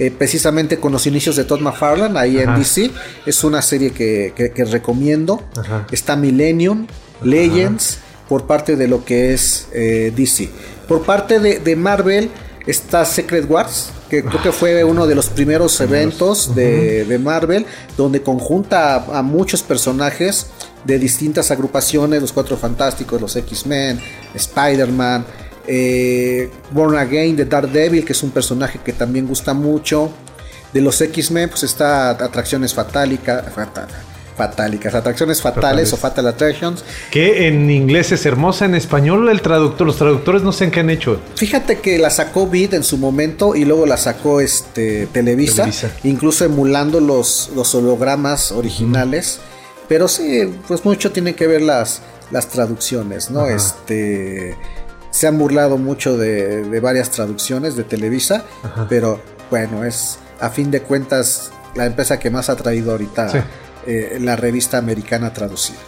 Eh, 0.00 0.12
precisamente 0.16 0.78
con 0.78 0.92
los 0.92 1.08
inicios 1.08 1.34
de 1.34 1.42
Todd 1.42 1.60
McFarlane 1.60 2.16
ahí 2.16 2.38
en 2.38 2.54
DC. 2.54 2.92
Es 3.26 3.42
una 3.42 3.62
serie 3.62 3.90
que, 3.90 4.52
recomiendo. 4.70 5.42
Está 5.90 6.14
Millennium, 6.14 6.86
Legends, 7.24 7.98
por 8.28 8.46
parte 8.46 8.76
de 8.76 8.86
lo 8.86 9.04
que 9.04 9.34
es 9.34 9.66
eh, 9.72 10.12
DC. 10.14 10.50
Por 10.88 11.04
parte 11.04 11.38
de, 11.38 11.76
Marvel 11.76 12.30
está 12.66 13.04
Secret 13.04 13.48
Wars, 13.48 13.90
que 14.10 14.24
creo 14.24 14.42
que 14.42 14.52
fue 14.52 14.82
uno 14.84 15.06
de 15.06 15.14
los 15.14 15.28
primeros 15.28 15.80
eventos 15.80 16.54
de, 16.54 17.04
de 17.04 17.18
Marvel, 17.18 17.66
donde 17.96 18.22
conjunta 18.22 18.94
a, 18.94 19.18
a 19.18 19.22
muchos 19.22 19.62
personajes 19.62 20.46
de 20.84 20.98
distintas 20.98 21.50
agrupaciones, 21.50 22.22
los 22.22 22.32
Cuatro 22.32 22.56
Fantásticos, 22.56 23.20
los 23.20 23.36
X-Men, 23.36 24.00
Spider-Man, 24.34 25.26
eh, 25.66 26.48
Born 26.70 26.96
Again 26.96 27.36
de 27.36 27.44
Daredevil, 27.44 28.04
que 28.04 28.14
es 28.14 28.22
un 28.22 28.30
personaje 28.30 28.80
que 28.82 28.94
también 28.94 29.28
gusta 29.28 29.52
mucho. 29.52 30.10
De 30.72 30.80
los 30.80 31.00
X-Men, 31.00 31.50
pues 31.50 31.62
está 31.64 32.10
Atracciones 32.10 32.72
Fatálicas, 32.74 33.44
Fatálicas, 34.38 34.94
Atracciones 34.94 35.42
Fatales, 35.42 35.92
o 35.92 35.96
Fatal 35.98 36.26
Attractions. 36.28 36.82
Que 37.10 37.48
en 37.48 37.70
inglés 37.70 38.12
es 38.12 38.24
hermosa, 38.24 38.64
en 38.64 38.74
español 38.74 39.28
el 39.28 39.42
traductor, 39.42 39.86
los 39.86 39.96
traductores 39.98 40.42
no 40.42 40.52
sé 40.52 40.70
qué 40.70 40.80
han 40.80 40.88
hecho. 40.88 41.20
Fíjate 41.34 41.80
que 41.80 41.98
la 41.98 42.08
sacó 42.08 42.48
Beat 42.48 42.72
en 42.72 42.84
su 42.84 42.96
momento 42.96 43.54
y 43.54 43.66
luego 43.66 43.84
la 43.84 43.96
sacó 43.98 44.40
este 44.40 45.06
Televisa, 45.08 45.64
Televisa. 45.64 45.90
incluso 46.04 46.44
emulando 46.46 47.00
los, 47.00 47.50
los 47.54 47.74
hologramas 47.74 48.52
originales. 48.52 49.40
Pero 49.88 50.06
sí, 50.06 50.54
pues 50.68 50.84
mucho 50.84 51.12
tiene 51.12 51.34
que 51.34 51.46
ver 51.46 51.62
las, 51.62 52.00
las 52.30 52.48
traducciones, 52.48 53.30
¿no? 53.30 53.40
Ajá. 53.40 53.54
Este 53.56 54.56
se 55.10 55.26
han 55.26 55.38
burlado 55.38 55.78
mucho 55.78 56.16
de, 56.16 56.62
de 56.64 56.80
varias 56.80 57.10
traducciones 57.10 57.74
de 57.76 57.82
Televisa, 57.84 58.44
Ajá. 58.62 58.86
pero 58.88 59.20
bueno, 59.50 59.84
es 59.84 60.18
a 60.38 60.50
fin 60.50 60.70
de 60.70 60.82
cuentas 60.82 61.50
la 61.74 61.86
empresa 61.86 62.18
que 62.18 62.30
más 62.30 62.50
ha 62.50 62.56
traído 62.56 62.92
ahorita 62.92 63.28
Sí. 63.30 63.38
Eh, 63.86 64.18
la 64.20 64.36
revista 64.36 64.78
americana 64.78 65.32
traducida. 65.32 65.78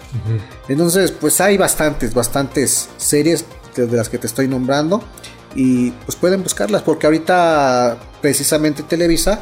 Entonces, 0.69 1.11
pues 1.11 1.41
hay 1.41 1.57
bastantes, 1.57 2.15
bastantes 2.15 2.89
series 2.97 3.45
de 3.75 3.87
de 3.87 3.97
las 3.97 4.09
que 4.09 4.19
te 4.19 4.27
estoy 4.27 4.49
nombrando 4.49 5.03
y 5.55 5.91
pues 5.91 6.17
pueden 6.17 6.43
buscarlas 6.43 6.83
porque 6.83 7.07
ahorita 7.07 7.99
precisamente 8.21 8.83
Televisa 8.83 9.41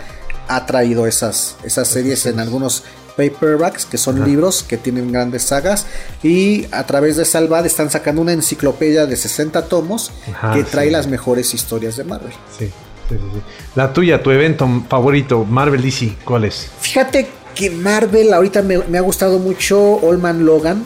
ha 0.48 0.64
traído 0.66 1.06
esas, 1.06 1.56
esas 1.62 1.88
series 1.88 2.24
en 2.26 2.40
algunos 2.40 2.84
paperbacks 3.16 3.84
que 3.84 3.98
son 3.98 4.24
libros 4.24 4.62
que 4.62 4.76
tienen 4.76 5.12
grandes 5.12 5.42
sagas 5.42 5.86
y 6.22 6.66
a 6.70 6.84
través 6.86 7.16
de 7.16 7.24
Salvad 7.24 7.66
están 7.66 7.90
sacando 7.90 8.22
una 8.22 8.32
enciclopedia 8.32 9.06
de 9.06 9.16
60 9.16 9.66
tomos 9.66 10.12
Ajá, 10.32 10.54
que 10.54 10.62
trae 10.64 10.86
sí. 10.86 10.92
las 10.92 11.08
mejores 11.08 11.52
historias 11.52 11.96
de 11.96 12.04
Marvel. 12.04 12.32
Sí, 12.56 12.66
sí, 13.08 13.16
sí, 13.16 13.16
sí. 13.34 13.40
La 13.74 13.92
tuya, 13.92 14.22
tu 14.22 14.30
evento 14.30 14.66
favorito, 14.88 15.44
Marvel 15.44 15.82
DC, 15.82 16.16
¿cuál 16.24 16.44
es? 16.44 16.70
Fíjate 16.80 17.28
que 17.54 17.70
Marvel 17.70 18.32
ahorita 18.32 18.62
me, 18.62 18.78
me 18.78 18.98
ha 18.98 19.02
gustado 19.02 19.38
mucho 19.38 19.80
Old 19.96 20.20
Man 20.22 20.44
Logan, 20.44 20.84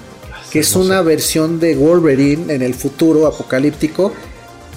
que 0.50 0.60
es 0.60 0.74
una 0.76 1.00
versión 1.02 1.60
de 1.60 1.74
Wolverine 1.76 2.52
en 2.54 2.62
el 2.62 2.74
futuro 2.74 3.26
apocalíptico 3.26 4.12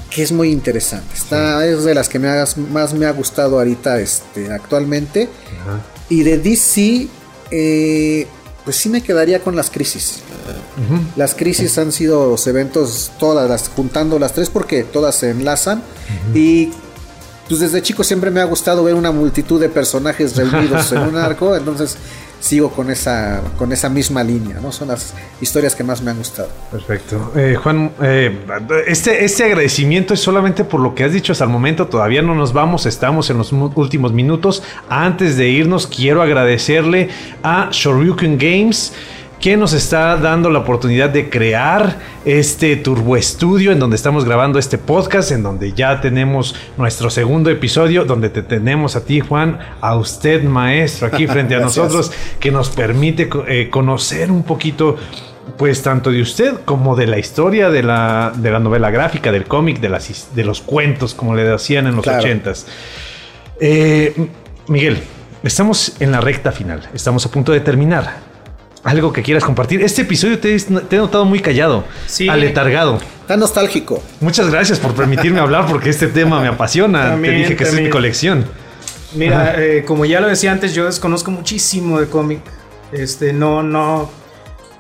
que 0.10 0.24
es 0.24 0.32
muy 0.32 0.50
interesante. 0.52 1.14
Está, 1.14 1.66
Es 1.68 1.84
de 1.84 1.94
las 1.94 2.08
que 2.08 2.20
me 2.20 2.30
ha- 2.30 2.46
más 2.72 2.94
me 2.94 3.06
ha 3.06 3.12
gustado 3.12 3.58
ahorita 3.60 4.00
este, 4.00 4.50
actualmente. 4.52 5.28
Ajá. 5.62 5.82
Y 6.10 6.24
de 6.24 6.38
DC, 6.38 7.08
eh, 7.52 8.26
pues 8.64 8.78
sí 8.78 8.88
me 8.88 9.02
quedaría 9.02 9.42
con 9.42 9.56
las 9.58 9.70
crisis. 9.70 10.20
Las 11.18 11.34
crisis 11.36 11.78
han 11.78 11.92
sido 11.92 12.30
los 12.30 12.48
eventos, 12.48 13.12
todas 13.20 13.50
las, 13.50 13.70
juntando 13.70 14.18
las 14.20 14.34
tres 14.34 14.50
porque 14.50 14.84
todas 14.84 15.16
se 15.16 15.32
enlazan. 15.32 15.82
Y 16.34 16.72
pues 17.48 17.60
desde 17.60 17.82
chico 17.82 18.04
siempre 18.04 18.32
me 18.32 18.42
ha 18.42 18.46
gustado 18.46 18.84
ver 18.84 18.96
una 18.96 19.12
multitud 19.12 19.60
de 19.60 19.70
personajes 19.70 20.36
reunidos 20.36 20.92
en 20.92 21.00
un 21.00 21.16
arco. 21.16 21.56
Entonces 21.56 21.98
sigo 22.40 22.70
con 22.70 22.92
esa, 22.92 23.42
con 23.58 23.72
esa 23.72 23.90
misma 23.90 24.24
línea, 24.24 24.60
¿no? 24.62 24.72
Son 24.72 24.88
las 24.88 25.14
historias 25.42 25.76
que 25.76 25.84
más 25.84 26.02
me 26.02 26.12
han 26.12 26.18
gustado. 26.18 26.50
Perfecto. 26.72 27.32
Eh, 27.36 27.56
Juan, 27.56 27.92
eh, 28.02 28.46
este, 28.88 29.26
este 29.26 29.46
agradecimiento 29.46 30.14
es 30.14 30.20
solamente 30.20 30.64
por 30.64 30.80
lo 30.80 30.94
que 30.94 31.04
has 31.04 31.12
dicho 31.12 31.32
hasta 31.32 31.44
el 31.44 31.50
momento. 31.50 31.88
Todavía 31.88 32.22
no 32.22 32.36
nos 32.36 32.54
vamos, 32.54 32.86
estamos 32.86 33.30
en 33.30 33.38
los 33.38 33.52
últimos 33.52 34.14
minutos. 34.14 34.62
Antes 34.90 35.38
de 35.38 35.50
irnos, 35.50 35.88
quiero 35.88 36.22
agradecerle 36.22 37.10
a 37.42 37.70
Shoryuken 37.72 38.38
Games 38.38 38.94
que 39.46 39.58
nos 39.58 39.74
está 39.74 40.18
dando 40.18 40.50
la 40.50 40.58
oportunidad 40.58 41.12
de 41.12 41.30
crear 41.30 42.00
este 42.26 42.78
Turbo 42.78 43.16
Estudio 43.16 43.72
en 43.72 43.78
donde 43.78 43.96
estamos 43.96 44.26
grabando 44.26 44.58
este 44.58 44.80
podcast, 44.80 45.32
en 45.32 45.44
donde 45.44 45.72
ya 45.74 46.02
tenemos 46.02 46.56
nuestro 46.78 47.12
segundo 47.12 47.52
episodio, 47.52 48.06
donde 48.06 48.30
te 48.30 48.42
tenemos 48.42 48.96
a 48.96 49.06
ti, 49.06 49.20
Juan, 49.20 49.60
a 49.82 49.98
usted, 49.98 50.44
maestro, 50.46 51.06
aquí 51.06 51.28
frente 51.28 51.54
a 51.54 51.60
nosotros, 51.62 52.12
que 52.40 52.50
nos 52.50 52.72
permite 52.72 53.30
eh, 53.48 53.70
conocer 53.70 54.32
un 54.32 54.42
poquito 54.42 54.96
pues 55.60 55.84
tanto 55.84 56.10
de 56.10 56.24
usted 56.24 56.56
como 56.66 56.96
de 56.96 57.06
la 57.06 57.20
historia 57.20 57.70
de 57.70 57.84
la, 57.84 58.34
de 58.36 58.50
la 58.50 58.60
novela 58.60 58.90
gráfica, 58.90 59.32
del 59.32 59.44
cómic, 59.44 59.80
de, 59.80 59.90
las, 59.90 60.30
de 60.34 60.44
los 60.44 60.62
cuentos, 60.62 61.14
como 61.14 61.36
le 61.36 61.44
decían 61.44 61.86
en 61.86 61.96
los 61.98 62.04
Claro. 62.04 62.18
ochentas. 62.18 62.66
Eh, 63.62 64.28
Miguel, 64.70 64.98
estamos 65.44 65.98
en 66.00 66.12
la 66.12 66.20
recta 66.20 66.52
final, 66.52 66.90
estamos 66.96 67.24
a 67.28 67.30
punto 67.30 67.52
de 67.52 67.60
terminar. 67.60 68.34
Algo 68.86 69.12
que 69.12 69.22
quieras 69.24 69.44
compartir. 69.44 69.82
Este 69.82 70.04
episodio 70.04 70.40
te, 70.40 70.58
te 70.58 70.96
he 70.96 71.00
notado 71.00 71.26
muy 71.26 71.40
callado, 71.40 71.84
Sí. 72.06 72.30
aletargado. 72.30 73.00
Está 73.22 73.36
nostálgico. 73.36 74.02
Muchas 74.22 74.50
gracias 74.52 74.80
por 74.80 74.94
permitirme 74.94 75.40
hablar 75.40 75.66
porque 75.68 75.90
este 75.90 76.06
tema 76.08 76.40
me 76.40 76.48
apasiona. 76.48 77.10
También, 77.10 77.34
te 77.34 77.40
dije 77.40 77.56
que 77.56 77.64
es 77.64 77.74
mi 77.74 77.90
colección. 77.90 78.46
Mira, 79.16 79.56
eh, 79.58 79.84
como 79.86 80.06
ya 80.06 80.22
lo 80.22 80.28
decía 80.28 80.52
antes, 80.52 80.76
yo 80.76 80.86
desconozco 80.86 81.32
muchísimo 81.32 82.00
de 82.00 82.08
cómic. 82.08 82.42
Este, 82.92 83.34
no, 83.34 83.64
no, 83.64 84.12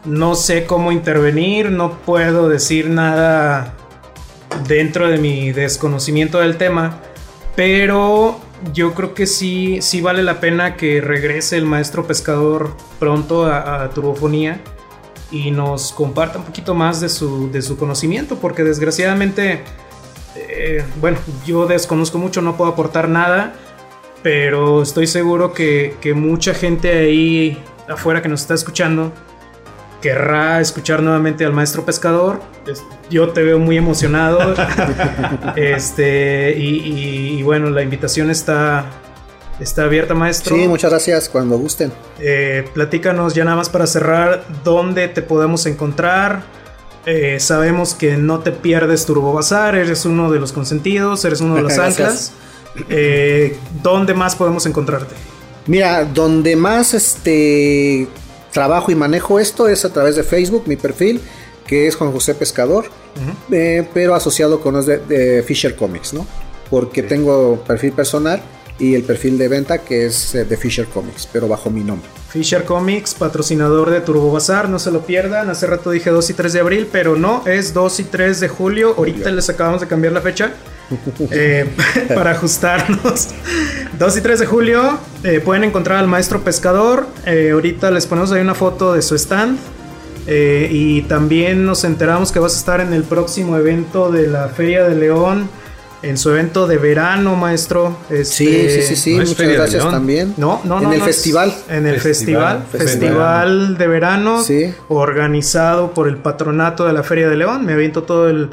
no 0.06 0.36
sé 0.36 0.66
cómo 0.66 0.92
intervenir, 0.92 1.72
no 1.72 1.98
puedo 2.00 2.48
decir 2.48 2.88
nada 2.90 3.74
dentro 4.68 5.10
de 5.10 5.18
mi 5.18 5.52
desconocimiento 5.52 6.40
del 6.40 6.58
tema, 6.58 7.00
pero 7.56 8.40
yo 8.74 8.94
creo 8.94 9.14
que 9.14 9.28
sí, 9.28 9.80
sí 9.82 10.02
vale 10.02 10.24
la 10.24 10.40
pena 10.40 10.76
que 10.76 11.02
regrese 11.02 11.58
el 11.58 11.66
maestro 11.66 12.08
pescador 12.08 12.76
pronto 13.00 13.46
a, 13.46 13.90
Turbofonía 13.90 14.62
y 15.32 15.52
nos 15.52 15.92
comparta 15.92 16.40
un 16.40 16.46
poquito 16.46 16.74
más 16.74 17.02
de 17.02 17.10
su, 17.10 17.52
de 17.52 17.62
su 17.62 17.78
conocimiento, 17.78 18.38
porque 18.38 18.64
desgraciadamente, 18.64 19.62
eh, 20.36 20.84
bueno, 21.02 21.18
yo 21.46 21.66
desconozco 21.66 22.18
mucho, 22.18 22.42
no 22.42 22.56
puedo 22.56 22.72
aportar 22.72 23.10
nada, 23.10 23.54
pero 24.24 24.82
estoy 24.82 25.08
seguro 25.08 25.54
que, 25.54 25.98
que 26.02 26.14
mucha 26.14 26.54
gente 26.54 26.92
ahí 26.92 27.62
afuera 27.88 28.22
que 28.22 28.30
nos 28.30 28.42
está 28.42 28.54
escuchando 28.54 29.12
querrá 30.06 30.62
escuchar 30.62 31.02
nuevamente 31.02 31.44
al 31.46 31.52
maestro 31.54 31.84
pescador. 31.84 32.40
Es- 32.68 32.84
Yo 33.10 33.30
te 33.30 33.42
veo 33.42 33.58
muy 33.58 33.76
emocionado. 33.76 34.54
este, 35.56 36.54
y, 36.58 36.76
y- 36.78 37.40
y 37.40 37.44
bueno, 37.44 37.72
la 37.72 37.82
invitación 37.82 38.30
está, 38.30 38.86
está 39.60 39.84
abierta, 39.86 40.14
maestro. 40.14 40.56
Sí, 40.56 40.68
muchas 40.68 40.92
gracias 40.92 41.28
cuando 41.28 41.58
gusten. 41.58 41.92
Eh, 42.20 42.68
platícanos 42.76 43.34
ya 43.34 43.44
nada 43.46 43.58
más 43.58 43.70
para 43.70 43.88
cerrar 43.88 44.44
dónde 44.64 45.08
te 45.08 45.24
podemos 45.24 45.66
encontrar. 45.66 46.44
Eh, 47.08 47.40
sabemos 47.40 47.96
que 47.96 48.16
no 48.18 48.40
te 48.40 48.52
pierdes 48.52 49.08
Turbo 49.08 49.34
Bazar, 49.34 49.76
eres 49.76 50.06
uno 50.06 50.32
de 50.32 50.40
los 50.40 50.52
consentidos, 50.52 51.26
eres 51.26 51.42
uno 51.42 51.56
de 51.56 51.62
los 51.64 51.78
anclas. 51.80 52.32
Eh, 52.90 53.58
¿Dónde 53.82 54.14
más 54.14 54.36
podemos 54.36 54.66
encontrarte? 54.68 55.16
Mira, 55.68 56.06
donde 56.06 56.56
más 56.56 56.94
este 56.94 58.08
trabajo 58.56 58.90
y 58.90 58.96
manejo 58.96 59.38
esto 59.38 59.68
es 59.68 59.84
a 59.84 59.92
través 59.92 60.16
de 60.16 60.24
Facebook, 60.24 60.64
mi 60.66 60.78
perfil, 60.78 61.20
que 61.68 61.88
es 61.88 61.96
Juan 61.98 62.14
José 62.14 62.34
Pescador, 62.36 62.86
eh, 63.52 63.86
pero 63.94 64.16
asociado 64.16 64.62
con 64.62 64.76
los 64.76 64.86
de, 64.86 64.98
de 64.98 65.44
Fisher 65.44 65.76
Comics, 65.76 66.14
¿no? 66.14 66.26
Porque 66.70 67.04
tengo 67.04 67.62
perfil 67.68 67.92
personal 67.92 68.42
y 68.80 68.96
el 68.96 69.04
perfil 69.04 69.38
de 69.38 69.50
venta 69.50 69.80
que 69.80 70.06
es 70.06 70.36
eh, 70.36 70.46
de 70.46 70.56
Fisher 70.56 70.86
Comics, 70.88 71.28
pero 71.32 71.50
bajo 71.50 71.70
mi 71.70 71.84
nombre. 71.84 72.10
Fisher 72.30 72.64
Comics, 72.64 73.14
patrocinador 73.14 73.90
de 73.90 74.00
Turbo 74.00 74.32
Bazar, 74.32 74.70
no 74.70 74.80
se 74.80 74.90
lo 74.90 75.06
pierdan. 75.06 75.50
Hace 75.50 75.68
rato 75.68 75.92
dije 75.92 76.10
2 76.10 76.30
y 76.30 76.34
3 76.34 76.54
de 76.54 76.60
abril, 76.62 76.88
pero 76.90 77.18
no, 77.18 77.44
es 77.46 77.74
2 77.74 78.00
y 78.00 78.04
3 78.06 78.40
de 78.40 78.48
julio. 78.48 78.96
Ahorita 78.98 79.32
les 79.32 79.50
acabamos 79.50 79.82
de 79.82 79.88
cambiar 79.88 80.14
la 80.14 80.22
fecha 80.22 80.54
eh, 81.32 81.70
para 82.16 82.32
ajustarnos. 82.32 83.30
2 83.98 84.18
y 84.18 84.22
3 84.22 84.40
de 84.40 84.46
julio 84.46 84.98
eh, 85.24 85.40
pueden 85.44 85.64
encontrar 85.64 85.98
al 86.00 86.08
maestro 86.08 86.42
pescador. 86.42 87.08
Eh, 87.26 87.52
ahorita 87.54 87.92
les 87.92 88.06
ponemos 88.06 88.32
ahí 88.32 88.42
una 88.42 88.56
foto 88.56 88.94
de 88.94 89.02
su 89.02 89.16
stand. 89.16 89.58
Eh, 90.28 90.70
y 90.72 91.04
también 91.04 91.66
nos 91.66 91.84
enteramos 91.84 92.32
que 92.32 92.40
vas 92.40 92.56
a 92.56 92.58
estar 92.58 92.82
en 92.82 92.94
el 92.94 93.04
próximo 93.04 93.58
evento 93.58 94.12
de 94.12 94.28
la 94.28 94.48
Feria 94.50 94.84
de 94.88 94.96
León. 94.96 95.50
En 96.02 96.20
su 96.20 96.30
evento 96.30 96.68
de 96.68 96.78
verano, 96.78 97.36
maestro. 97.36 97.98
Sí, 98.10 98.48
Este, 98.48 98.82
sí, 98.82 98.88
sí, 98.90 98.96
sí, 98.96 99.16
¿no 99.16 99.24
es 99.24 99.30
muchas 99.30 99.38
Feria 99.44 99.56
gracias 99.62 99.82
León? 99.84 99.92
también. 99.94 100.34
no, 100.38 100.62
no, 100.64 100.78
En 100.78 100.84
no. 100.84 100.94
el 100.94 101.00
no 101.00 101.06
es- 101.06 101.16
festival. 101.16 101.52
En 101.68 101.88
el 101.88 102.00
Festival, 102.00 102.64
festival. 102.72 102.72
festival. 102.72 102.88
Festival 102.88 103.78
de 103.80 103.88
verano. 103.88 104.44
Sí. 104.44 104.74
Organizado 104.90 105.94
por 105.96 106.08
el 106.08 106.18
patronato 106.18 106.86
de 106.86 106.94
la 106.94 107.02
Feria 107.02 107.28
de 107.28 107.38
León. 107.38 107.66
Me 107.66 107.74
aviento 107.74 108.04
todo 108.04 108.30
el, 108.30 108.50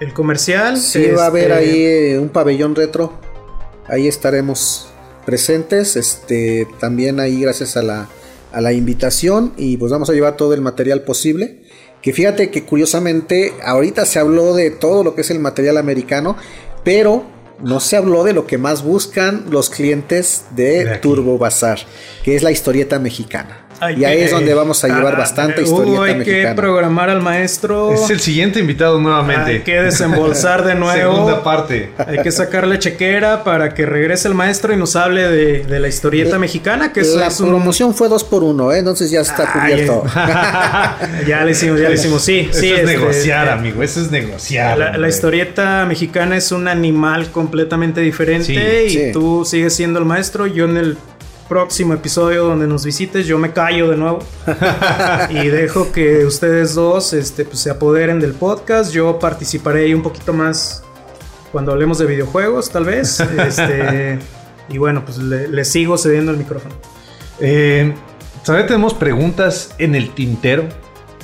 el 0.00 0.12
comercial. 0.12 0.78
Sí, 0.78 1.10
va 1.10 1.24
a 1.24 1.26
haber 1.26 1.50
Este, 1.50 1.54
ahí 1.54 1.84
eh, 1.84 2.18
un 2.18 2.28
pabellón 2.28 2.74
retro. 2.74 3.12
Ahí 3.86 4.08
estaremos 4.08 4.88
presentes. 5.24 5.96
Este, 5.96 6.66
también 6.80 7.20
ahí 7.20 7.40
gracias 7.40 7.76
a 7.76 7.82
la, 7.82 8.08
a 8.52 8.60
la 8.60 8.72
invitación. 8.72 9.52
Y 9.56 9.76
pues 9.76 9.92
vamos 9.92 10.10
a 10.10 10.12
llevar 10.12 10.36
todo 10.36 10.54
el 10.54 10.60
material 10.60 11.02
posible. 11.02 11.62
Que 12.02 12.12
fíjate 12.12 12.50
que 12.50 12.64
curiosamente 12.64 13.54
ahorita 13.62 14.04
se 14.04 14.18
habló 14.18 14.54
de 14.54 14.70
todo 14.70 15.04
lo 15.04 15.14
que 15.14 15.22
es 15.22 15.30
el 15.30 15.38
material 15.38 15.76
americano. 15.76 16.36
Pero 16.82 17.24
no 17.62 17.80
se 17.80 17.96
habló 17.96 18.24
de 18.24 18.32
lo 18.32 18.46
que 18.46 18.58
más 18.58 18.82
buscan 18.82 19.46
los 19.50 19.70
clientes 19.70 20.44
de, 20.54 20.84
De. 20.84 20.98
Turbo 20.98 21.38
Bazar, 21.38 21.78
que 22.24 22.36
es 22.36 22.42
la 22.42 22.50
historieta 22.50 22.98
mexicana. 22.98 23.63
Y 23.92 24.04
ahí 24.04 24.20
es 24.22 24.30
donde 24.30 24.54
vamos 24.54 24.82
a 24.84 24.88
llevar 24.88 25.14
Ah, 25.14 25.18
bastante 25.18 25.60
uh, 25.60 25.64
historieta 25.64 26.02
hay 26.04 26.24
que 26.24 26.52
programar 26.56 27.10
al 27.10 27.20
maestro. 27.22 27.92
Es 27.92 28.10
el 28.10 28.20
siguiente 28.20 28.60
invitado 28.60 29.00
nuevamente. 29.00 29.50
Hay 29.52 29.60
que 29.60 29.80
desembolsar 29.80 30.64
de 30.64 30.74
nuevo. 30.76 31.12
Segunda 31.14 31.42
parte. 31.42 31.90
Hay 31.98 32.18
que 32.22 32.32
sacarle 32.32 32.78
chequera 32.78 33.44
para 33.44 33.74
que 33.74 33.86
regrese 33.86 34.28
el 34.28 34.34
maestro 34.34 34.72
y 34.72 34.76
nos 34.76 34.96
hable 34.96 35.28
de, 35.28 35.64
de 35.64 35.80
la 35.80 35.88
historieta 35.88 36.36
Eh, 36.36 36.38
mexicana, 36.38 36.92
que 36.92 37.02
la 37.02 37.26
es 37.28 37.40
un... 37.40 37.48
promoción 37.50 37.94
fue 37.94 38.08
dos 38.08 38.24
por 38.24 38.42
uno, 38.42 38.72
¿eh? 38.72 38.78
entonces 38.78 39.10
ya 39.10 39.20
está 39.20 39.50
Ay, 39.54 39.72
cubierto. 39.72 40.04
ya 41.26 41.44
le 41.44 41.50
hicimos, 41.52 41.80
ya 41.80 41.88
le 41.88 41.94
hicimos. 41.94 42.22
Sí, 42.22 42.48
Eso 42.50 42.60
sí. 42.60 42.70
es 42.72 42.80
este, 42.80 42.86
negociar, 42.98 43.46
eh, 43.46 43.50
amigo. 43.50 43.82
Eso 43.82 44.00
es 44.00 44.10
negociar. 44.10 44.78
La, 44.98 45.08
historieta 45.08 45.84
mexicana 45.86 46.36
es 46.36 46.50
un 46.52 46.66
animal 46.68 47.30
completamente 47.30 48.00
diferente 48.00 48.44
Sí, 48.44 48.86
y 48.86 48.90
sí. 49.06 49.12
tú 49.12 49.44
sigues 49.44 49.74
siendo 49.74 49.98
el 49.98 50.04
maestro. 50.04 50.46
Yo 50.46 50.64
en 50.64 50.76
el 50.76 50.96
próximo 51.48 51.94
episodio 51.94 52.44
donde 52.44 52.66
nos 52.66 52.84
visites, 52.84 53.26
yo 53.26 53.38
me 53.38 53.52
callo 53.52 53.90
de 53.90 53.96
nuevo 53.96 54.20
y 55.30 55.48
dejo 55.48 55.92
que 55.92 56.24
ustedes 56.24 56.74
dos 56.74 57.12
este, 57.12 57.44
pues, 57.44 57.60
se 57.60 57.70
apoderen 57.70 58.20
del 58.20 58.32
podcast. 58.32 58.92
Yo 58.92 59.18
participaré 59.18 59.84
ahí 59.84 59.94
un 59.94 60.02
poquito 60.02 60.32
más 60.32 60.82
cuando 61.52 61.72
hablemos 61.72 61.98
de 61.98 62.06
videojuegos, 62.06 62.70
tal 62.70 62.84
vez. 62.84 63.20
Este, 63.38 64.18
y 64.68 64.78
bueno, 64.78 65.04
pues 65.04 65.18
le, 65.18 65.48
le 65.48 65.64
sigo 65.64 65.98
cediendo 65.98 66.32
el 66.32 66.38
micrófono. 66.38 66.74
Eh, 67.40 67.94
Todavía 68.44 68.66
tenemos 68.66 68.92
preguntas 68.92 69.74
en 69.78 69.94
el 69.94 70.10
tintero. 70.10 70.68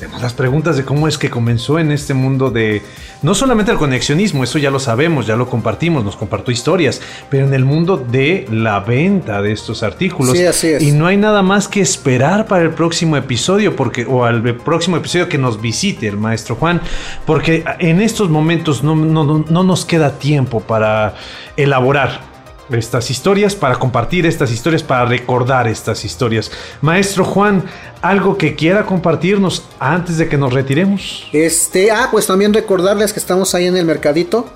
Tenemos 0.00 0.22
las 0.22 0.32
preguntas 0.32 0.78
de 0.78 0.84
cómo 0.84 1.06
es 1.08 1.18
que 1.18 1.28
comenzó 1.28 1.78
en 1.78 1.92
este 1.92 2.14
mundo 2.14 2.50
de 2.50 2.80
no 3.22 3.34
solamente 3.34 3.70
el 3.70 3.76
conexionismo, 3.76 4.42
eso 4.42 4.58
ya 4.58 4.70
lo 4.70 4.80
sabemos, 4.80 5.26
ya 5.26 5.36
lo 5.36 5.46
compartimos, 5.46 6.02
nos 6.04 6.16
compartió 6.16 6.52
historias, 6.54 7.02
pero 7.28 7.46
en 7.46 7.52
el 7.52 7.66
mundo 7.66 7.98
de 7.98 8.46
la 8.50 8.80
venta 8.80 9.42
de 9.42 9.52
estos 9.52 9.82
artículos. 9.82 10.36
Sí, 10.38 10.44
así 10.46 10.68
es. 10.68 10.82
Y 10.82 10.92
no 10.92 11.06
hay 11.06 11.18
nada 11.18 11.42
más 11.42 11.68
que 11.68 11.82
esperar 11.82 12.46
para 12.46 12.62
el 12.62 12.70
próximo 12.70 13.18
episodio, 13.18 13.76
porque 13.76 14.06
o 14.06 14.24
al 14.24 14.42
próximo 14.56 14.96
episodio 14.96 15.28
que 15.28 15.36
nos 15.36 15.60
visite 15.60 16.08
el 16.08 16.16
maestro 16.16 16.54
Juan, 16.56 16.80
porque 17.26 17.62
en 17.78 18.00
estos 18.00 18.30
momentos 18.30 18.82
no, 18.82 18.96
no- 18.96 19.24
no- 19.24 19.44
no 19.50 19.62
nos 19.64 19.84
queda 19.84 20.18
tiempo 20.18 20.60
para 20.60 21.14
elaborar 21.58 22.29
estas 22.78 23.10
historias, 23.10 23.54
para 23.54 23.76
compartir 23.76 24.26
estas 24.26 24.50
historias, 24.50 24.82
para 24.82 25.04
recordar 25.04 25.66
estas 25.68 26.04
historias. 26.04 26.50
Maestro 26.80 27.24
Juan, 27.24 27.64
algo 28.02 28.38
que 28.38 28.54
quiera 28.54 28.86
compartirnos 28.86 29.64
antes 29.78 30.18
de 30.18 30.28
que 30.28 30.36
nos 30.36 30.52
retiremos. 30.52 31.28
Este, 31.32 31.90
ah, 31.90 32.08
pues 32.10 32.26
también 32.26 32.54
recordarles 32.54 33.12
que 33.12 33.20
estamos 33.20 33.54
ahí 33.54 33.66
en 33.66 33.76
el 33.76 33.84
mercadito. 33.84 34.46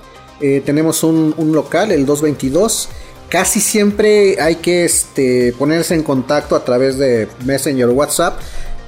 Eh, 0.41 0.63
tenemos 0.65 1.03
un, 1.03 1.35
un 1.37 1.53
local, 1.53 1.91
el 1.91 2.07
222. 2.07 2.89
Casi 3.29 3.61
siempre 3.61 4.41
hay 4.41 4.57
que 4.57 4.85
este, 4.85 5.55
ponerse 5.59 5.95
en 5.95 6.03
contacto 6.03 6.55
a 6.57 6.65
través 6.65 6.99
de 6.99 7.29
Messenger 7.45 7.89
o 7.89 7.93
WhatsApp. 7.93 8.39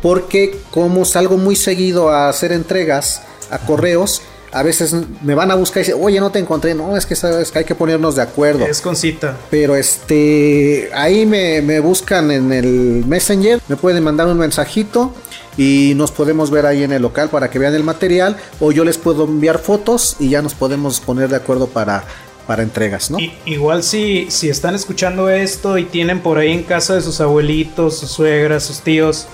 Porque 0.03 0.57
como 0.71 1.05
salgo 1.05 1.37
muy 1.37 1.57
seguido 1.57 2.11
a 2.11 2.29
hacer 2.29 2.53
entregas 2.53 3.23
a 3.51 3.59
correos, 3.59 4.23
a 4.59 4.63
veces 4.63 4.95
me 5.23 5.35
van 5.35 5.51
a 5.51 5.55
buscar 5.55 5.83
y 5.83 5.87
dicen, 5.87 6.01
oye, 6.03 6.19
no 6.21 6.31
te 6.31 6.39
encontré. 6.39 6.75
No, 6.75 6.97
es 6.97 7.07
que 7.07 7.15
sabes 7.17 7.51
que 7.51 7.59
hay 7.61 7.65
que 7.65 7.75
ponernos 7.75 8.17
de 8.17 8.23
acuerdo. 8.23 8.67
Es 8.67 8.81
con 8.81 8.97
cita. 8.97 9.37
Pero 9.51 9.77
este, 9.77 10.91
ahí 10.95 11.27
me, 11.27 11.61
me 11.63 11.81
buscan 11.81 12.31
en 12.31 12.53
el 12.53 13.05
Messenger, 13.07 13.61
me 13.69 13.77
pueden 13.77 14.03
mandar 14.03 14.27
un 14.29 14.39
mensajito 14.39 15.13
y 15.59 15.93
nos 15.97 16.11
podemos 16.11 16.51
ver 16.51 16.67
ahí 16.67 16.83
en 16.83 16.93
el 16.93 17.03
local 17.03 17.29
para 17.31 17.51
que 17.51 17.59
vean 17.59 17.75
el 17.75 17.83
material 17.85 18.37
o 18.61 18.73
yo 18.73 18.85
les 18.85 18.99
puedo 18.99 19.25
enviar 19.25 19.59
fotos 19.59 20.17
y 20.19 20.31
ya 20.31 20.43
nos 20.43 20.55
podemos 20.55 21.01
poner 21.01 21.29
de 21.29 21.37
acuerdo 21.37 21.67
para, 21.69 22.05
para 22.47 22.63
entregas, 22.63 23.11
¿no? 23.11 23.19
I- 23.19 23.33
igual 23.47 23.83
si, 23.83 24.27
si 24.31 24.49
están 24.49 24.75
escuchando 24.75 25.29
esto 25.31 25.79
y 25.79 25.85
tienen 25.85 26.21
por 26.21 26.39
ahí 26.39 26.53
en 26.53 26.63
casa 26.63 26.95
de 26.95 27.01
sus 27.03 27.21
abuelitos, 27.21 27.99
sus 27.99 28.11
suegras, 28.11 28.65
sus 28.65 28.81
tíos, 28.81 29.27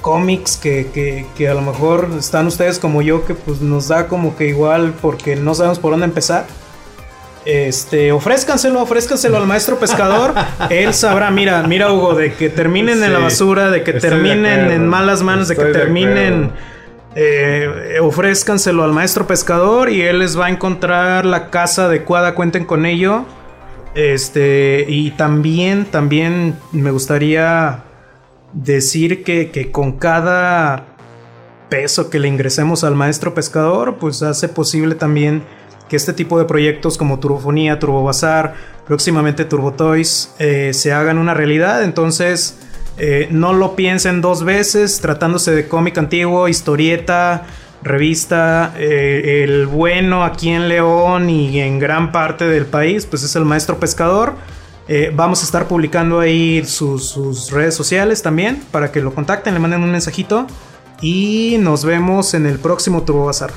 cómics 0.00 0.56
que, 0.56 0.88
que- 0.92 1.26
que 1.36 1.48
a 1.48 1.54
lo 1.54 1.62
mejor 1.62 2.08
están 2.18 2.46
ustedes 2.46 2.78
como 2.78 3.02
yo, 3.02 3.24
que 3.24 3.34
pues 3.34 3.60
nos 3.60 3.88
da 3.88 4.06
como 4.08 4.36
que 4.36 4.46
igual 4.46 4.94
porque 5.00 5.36
no 5.36 5.54
sabemos 5.54 5.78
por 5.78 5.90
dónde 5.92 6.06
empezar. 6.06 6.46
Este, 7.44 8.12
ofrézcanselo, 8.12 8.80
ofrézcanselo 8.82 9.36
al 9.36 9.46
maestro 9.46 9.78
pescador. 9.78 10.32
Él 10.70 10.94
sabrá, 10.94 11.30
mira, 11.32 11.62
mira 11.64 11.92
Hugo, 11.92 12.14
de 12.14 12.32
que 12.34 12.48
terminen 12.48 13.02
en 13.02 13.12
la 13.12 13.18
basura, 13.18 13.70
de 13.70 13.82
que 13.82 13.94
de 13.94 14.00
terminen 14.00 14.70
en 14.70 14.86
malas 14.86 15.22
manos, 15.22 15.48
de 15.48 15.56
que 15.56 15.64
de 15.64 15.72
terminen 15.72 16.34
acuerdo. 16.44 16.56
eh, 17.16 17.98
ofrézcanselo 18.00 18.84
al 18.84 18.92
maestro 18.92 19.26
pescador 19.26 19.90
y 19.90 20.02
él 20.02 20.20
les 20.20 20.38
va 20.38 20.46
a 20.46 20.50
encontrar 20.50 21.26
la 21.26 21.50
casa 21.50 21.86
adecuada, 21.86 22.36
cuenten 22.36 22.64
con 22.64 22.86
ello. 22.86 23.24
Este, 23.94 24.86
y 24.88 25.10
también, 25.10 25.84
también 25.84 26.56
me 26.70 26.92
gustaría 26.92 27.82
decir 28.52 29.24
que, 29.24 29.50
que 29.50 29.70
con 29.70 29.92
cada 29.92 30.86
peso 31.68 32.10
que 32.10 32.18
le 32.18 32.28
ingresemos 32.28 32.84
al 32.84 32.94
maestro 32.94 33.34
pescador, 33.34 33.96
pues 33.98 34.22
hace 34.22 34.48
posible 34.48 34.94
también 34.94 35.42
que 35.88 35.96
este 35.96 36.12
tipo 36.12 36.38
de 36.38 36.44
proyectos 36.44 36.96
como 36.96 37.18
Turbofonía, 37.18 37.78
Turbo 37.78 38.02
Bazar, 38.02 38.54
próximamente 38.86 39.44
Turbo 39.44 39.72
Toys, 39.72 40.34
eh, 40.38 40.72
se 40.74 40.92
hagan 40.92 41.18
una 41.18 41.34
realidad. 41.34 41.82
Entonces, 41.82 42.58
eh, 42.98 43.28
no 43.30 43.52
lo 43.52 43.74
piensen 43.74 44.20
dos 44.20 44.44
veces, 44.44 45.00
tratándose 45.00 45.52
de 45.52 45.68
cómic 45.68 45.96
antiguo, 45.98 46.48
historieta, 46.48 47.44
revista. 47.82 48.74
eh, 48.78 49.44
el 49.44 49.66
bueno 49.66 50.24
aquí 50.24 50.50
en 50.50 50.68
León 50.68 51.30
y 51.30 51.60
en 51.60 51.78
gran 51.78 52.12
parte 52.12 52.46
del 52.46 52.66
país, 52.66 53.06
pues 53.06 53.22
es 53.22 53.34
el 53.36 53.44
maestro 53.44 53.78
pescador. 53.78 54.34
Eh, 54.88 55.12
vamos 55.14 55.42
a 55.42 55.44
estar 55.44 55.68
publicando 55.68 56.20
ahí 56.20 56.64
sus, 56.64 57.50
redes 57.50 57.74
sociales 57.74 58.22
también 58.22 58.62
para 58.70 58.90
que 58.90 59.00
lo 59.00 59.14
contacten, 59.14 59.54
le 59.54 59.60
manden 59.60 59.82
un 59.82 59.92
mensajito. 59.92 60.46
Y 61.00 61.56
nos 61.58 61.84
vemos 61.84 62.34
en 62.34 62.46
el 62.46 62.58
próximo 62.58 63.02
Turbo 63.02 63.26
Bazar. 63.26 63.50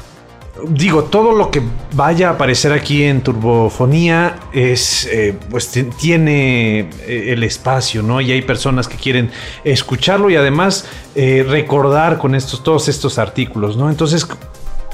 Digo, 0.70 1.04
todo 1.04 1.34
lo 1.34 1.52
que 1.52 1.62
vaya 1.94 2.30
a 2.30 2.32
aparecer 2.32 2.72
aquí 2.72 3.04
en 3.04 3.22
Turbofonía 3.22 4.38
es, 4.54 5.06
eh, 5.12 5.38
pues 5.50 5.68
ti- 5.70 5.84
tiene 5.84 6.90
eh, 7.06 7.34
el 7.34 7.44
espacio, 7.44 8.02
¿no? 8.02 8.22
Y 8.22 8.32
hay 8.32 8.42
personas 8.42 8.88
que 8.88 8.96
quieren 8.96 9.32
escucharlo 9.64 10.30
y 10.30 10.38
además 10.38 10.86
recordar 11.14 12.18
con 12.18 12.36
estos, 12.36 12.64
todos 12.64 12.88
estos 12.88 13.20
artículos, 13.20 13.78
¿no? 13.78 13.90
Entonces, 13.90 14.26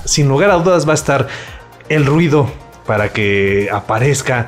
sin 0.06 0.28
lugar 0.28 0.50
a 0.50 0.56
dudas 0.56 0.88
va 0.88 0.92
a 0.92 0.96
estar 0.96 1.28
el 1.90 2.06
ruido 2.06 2.50
para 2.86 3.14
que 3.14 3.70
aparezca 3.72 4.48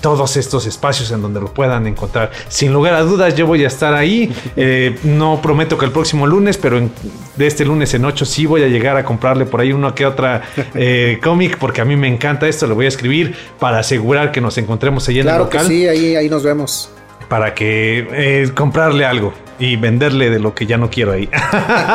todos 0.00 0.36
estos 0.36 0.66
espacios 0.66 1.10
en 1.10 1.22
donde 1.22 1.40
lo 1.40 1.52
puedan 1.54 1.86
encontrar. 1.86 2.30
Sin 2.48 2.72
lugar 2.72 2.94
a 2.94 3.02
dudas, 3.02 3.34
yo 3.34 3.46
voy 3.46 3.64
a 3.64 3.68
estar 3.68 3.94
ahí. 3.94 4.32
Eh, 4.56 4.98
no 5.04 5.40
prometo 5.40 5.78
que 5.78 5.86
el 5.86 5.92
próximo 5.92 6.26
lunes, 6.26 6.58
pero 6.58 6.76
en- 6.78 6.90
de 7.36 7.46
este 7.46 7.64
lunes 7.64 7.94
en 7.94 8.04
8 8.04 8.24
sí 8.26 8.44
voy 8.46 8.62
a 8.62 8.68
llegar 8.68 8.96
a 8.96 9.04
comprarle 9.04 9.46
por 9.46 9.60
ahí 9.60 9.72
uno 9.72 9.94
que 9.94 10.04
otra 10.04 10.42
eh, 10.74 11.18
cómic, 11.22 11.56
porque 11.58 11.80
a 11.80 11.84
mí 11.84 11.96
me 11.96 12.08
encanta 12.08 12.46
esto. 12.48 12.66
Lo 12.66 12.74
voy 12.74 12.84
a 12.84 12.88
escribir 12.88 13.34
para 13.58 13.78
asegurar 13.78 14.32
que 14.32 14.40
nos 14.40 14.58
encontremos 14.58 15.08
ahí 15.08 15.14
en 15.16 15.20
el 15.20 15.26
Claro 15.26 15.48
que 15.48 15.56
local. 15.58 15.68
sí, 15.70 15.88
ahí, 15.88 16.16
ahí 16.16 16.28
nos 16.28 16.42
vemos. 16.42 16.90
Para 17.28 17.54
que 17.54 18.08
eh, 18.12 18.50
comprarle 18.54 19.04
algo 19.04 19.32
y 19.60 19.76
venderle 19.76 20.30
de 20.30 20.40
lo 20.40 20.54
que 20.54 20.66
ya 20.66 20.78
no 20.78 20.90
quiero 20.90 21.12
ahí. 21.12 21.28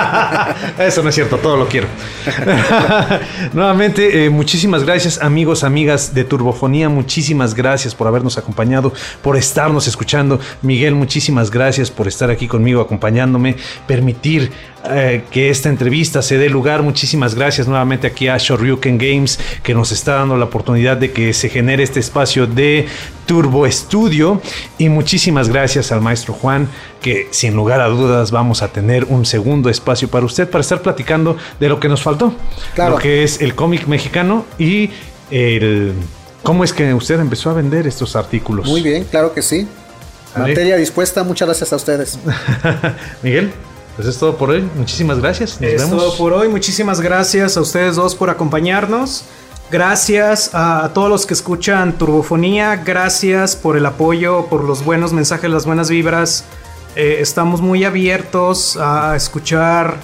Eso 0.80 1.04
no 1.04 1.10
es 1.10 1.16
cierto, 1.16 1.38
todo 1.38 1.58
lo 1.58 1.68
quiero. 1.68 1.88
Nuevamente, 3.54 4.26
eh, 4.26 4.30
muchísimas 4.30 4.84
gracias 4.86 5.20
amigos, 5.22 5.64
amigas 5.64 6.14
de 6.14 6.24
Turbofonía, 6.24 6.88
muchísimas 6.88 7.56
gracias 7.56 7.96
por 7.96 8.08
habernos 8.08 8.38
acompañado, 8.38 8.94
por 9.22 9.36
estarnos 9.36 9.88
escuchando. 9.88 10.40
Miguel, 10.62 10.96
muchísimas 10.96 11.50
gracias 11.50 11.90
por 11.90 12.08
estar 12.08 12.30
aquí 12.30 12.48
conmigo 12.48 12.82
acompañándome, 12.82 13.56
permitir 13.88 14.52
eh, 14.90 15.24
que 15.32 15.50
esta 15.50 15.70
entrevista 15.70 16.22
se 16.22 16.38
dé 16.38 16.50
lugar. 16.50 16.84
Muchísimas 16.84 17.36
gracias 17.36 17.68
nuevamente 17.68 18.08
aquí 18.08 18.28
a 18.28 18.38
Shoryuken 18.38 18.98
Games 18.98 19.40
que 19.64 19.74
nos 19.74 19.92
está 19.92 20.16
dando 20.16 20.38
la 20.38 20.46
oportunidad 20.46 20.98
de 20.98 21.12
que 21.12 21.34
se 21.34 21.50
genere 21.50 21.84
este 21.84 22.00
espacio 22.00 22.48
de 22.48 22.88
Turbo 23.26 23.66
Estudio 23.66 24.42
y 24.78 24.90
muchísimas 24.90 25.50
gracias 25.50 25.92
al 25.92 26.02
maestro 26.02 26.34
Juan 26.34 26.68
que 27.02 27.28
sin 27.32 27.56
lugar 27.56 27.82
a 27.82 27.88
dudas 27.88 28.32
vamos 28.32 28.62
a 28.62 28.70
tener 28.70 29.06
un 29.06 29.26
segundo 29.26 29.70
espacio 29.70 30.08
para 30.08 30.26
usted 30.26 30.50
para 30.50 30.62
estar 30.62 30.82
platicando 30.82 31.38
de 31.60 31.70
lo 31.70 31.80
que 31.80 31.88
nos 31.90 32.02
faltó, 32.02 32.34
Claro. 32.74 32.92
lo 32.92 32.98
que 32.98 33.24
es 33.24 33.42
el 33.42 33.56
cómic 33.56 33.88
mexicano 33.88 34.46
y 34.58 34.90
el 35.32 35.94
cómo 36.44 36.64
es 36.64 36.74
que 36.74 36.94
usted 36.94 37.20
empezó 37.20 37.50
a 37.50 37.54
vender 37.54 37.88
estos 37.88 38.16
artículos. 38.16 38.68
Muy 38.68 38.82
bien, 38.82 39.04
claro 39.06 39.34
que 39.34 39.42
sí. 39.42 39.68
Materia 40.38 40.76
dispuesta, 40.76 41.24
muchas 41.24 41.48
gracias 41.48 41.72
a 41.72 41.76
ustedes. 41.78 42.20
Miguel, 43.24 43.52
pues 43.96 44.08
es 44.08 44.18
todo 44.18 44.38
por 44.38 44.50
hoy. 44.50 44.68
Muchísimas 44.76 45.20
gracias. 45.20 45.60
Nos 45.62 45.72
es 45.72 45.82
vemos. 45.84 45.98
todo 46.04 46.18
por 46.18 46.34
hoy. 46.34 46.48
Muchísimas 46.50 47.00
gracias 47.02 47.58
a 47.58 47.62
ustedes 47.62 47.96
dos 47.96 48.16
por 48.16 48.30
acompañarnos. 48.30 49.24
Gracias 49.72 50.52
a, 50.54 50.92
todos 50.94 51.10
los 51.10 51.26
que 51.26 51.34
escuchan 51.34 51.98
Turbofonía. 51.98 52.76
Gracias 52.86 53.56
por 53.56 53.78
el 53.78 53.86
apoyo, 53.86 54.46
por 54.48 54.64
los 54.64 54.84
buenos 54.86 55.12
mensajes, 55.14 55.50
las 55.50 55.66
buenas 55.66 55.90
vibras. 55.90 56.46
Eh, 56.96 57.18
estamos 57.20 57.62
muy 57.62 57.84
abiertos 57.84 58.78
a 58.78 59.16
escuchar 59.16 59.96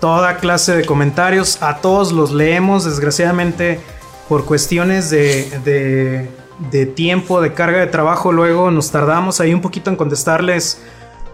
toda 0.00 0.36
clase 0.36 0.76
de 0.76 0.84
comentarios. 0.84 1.60
A 1.62 1.78
todos 1.78 2.12
los 2.12 2.32
leemos. 2.32 2.84
Desgraciadamente, 2.84 3.80
por 4.28 4.44
cuestiones 4.44 5.10
de, 5.10 5.50
de- 5.64 6.28
de 6.70 6.86
tiempo, 6.86 7.40
de 7.40 7.54
carga 7.54 7.78
de 7.80 7.88
trabajo, 7.88 8.30
luego 8.30 8.70
nos 8.70 8.92
tardamos 8.92 9.40
ahí 9.40 9.52
un 9.52 9.60
poquito 9.62 9.90
en 9.90 9.96
contestarles 9.96 10.78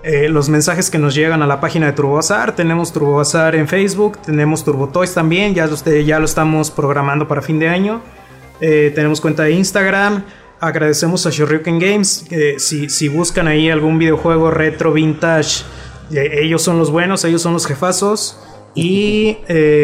eh, 0.05 0.29
los 0.29 0.49
mensajes 0.49 0.91
que 0.91 0.99
nos 0.99 1.15
llegan 1.15 1.43
a 1.43 1.47
la 1.47 1.61
página 1.61 1.87
de 1.87 1.93
TurboBazar. 1.93 2.55
Tenemos 2.55 2.93
TurboBazar 2.93 3.57
en 3.57 3.67
Facebook, 3.67 4.19
tenemos 4.19 4.65
TurboToys 4.65 5.13
también, 5.13 5.55
ya, 5.55 5.69
ya 6.05 6.19
lo 6.21 6.25
estamos 6.25 6.71
programando 6.71 7.27
para 7.27 7.43
fin 7.43 7.59
de 7.59 7.69
año. 7.69 8.01
Eh, 8.61 8.93
tenemos 8.95 9.21
cuenta 9.21 9.43
de 9.45 9.53
Instagram. 9.53 10.23
Agradecemos 10.61 11.27
a 11.27 11.31
Shoryuken 11.31 11.79
Games. 11.79 12.27
si, 12.59 12.89
si, 12.89 13.09
buscan 13.09 13.49
ahí 13.49 13.71
algún 13.71 13.99
videojuego 13.99 14.51
retro, 14.51 14.93
vintage, 14.93 15.65
eh, 16.13 16.41
ellos 16.43 16.63
son 16.63 16.79
los 16.79 16.91
buenos, 16.91 17.25
ellos 17.25 17.43
son 17.43 17.53
los 17.53 17.67
jefazos. 17.67 18.41
Y 18.75 19.39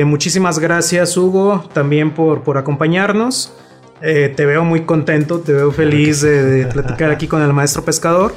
muchísimas 0.06 0.60
gracias, 0.60 1.16
Hugo, 1.16 1.68
también 1.72 2.12
por, 2.12 2.42
por 2.42 2.58
acompañarnos. 2.58 3.52
te 4.00 4.46
veo 4.46 4.62
muy 4.62 4.82
contento, 4.82 5.40
te 5.40 5.52
veo 5.52 5.72
feliz 5.72 6.20
de 6.20 6.68
platicar 6.72 7.10
aquí 7.10 7.26
con 7.26 7.42
el 7.42 7.52
maestro 7.52 7.84
pescador. 7.84 8.34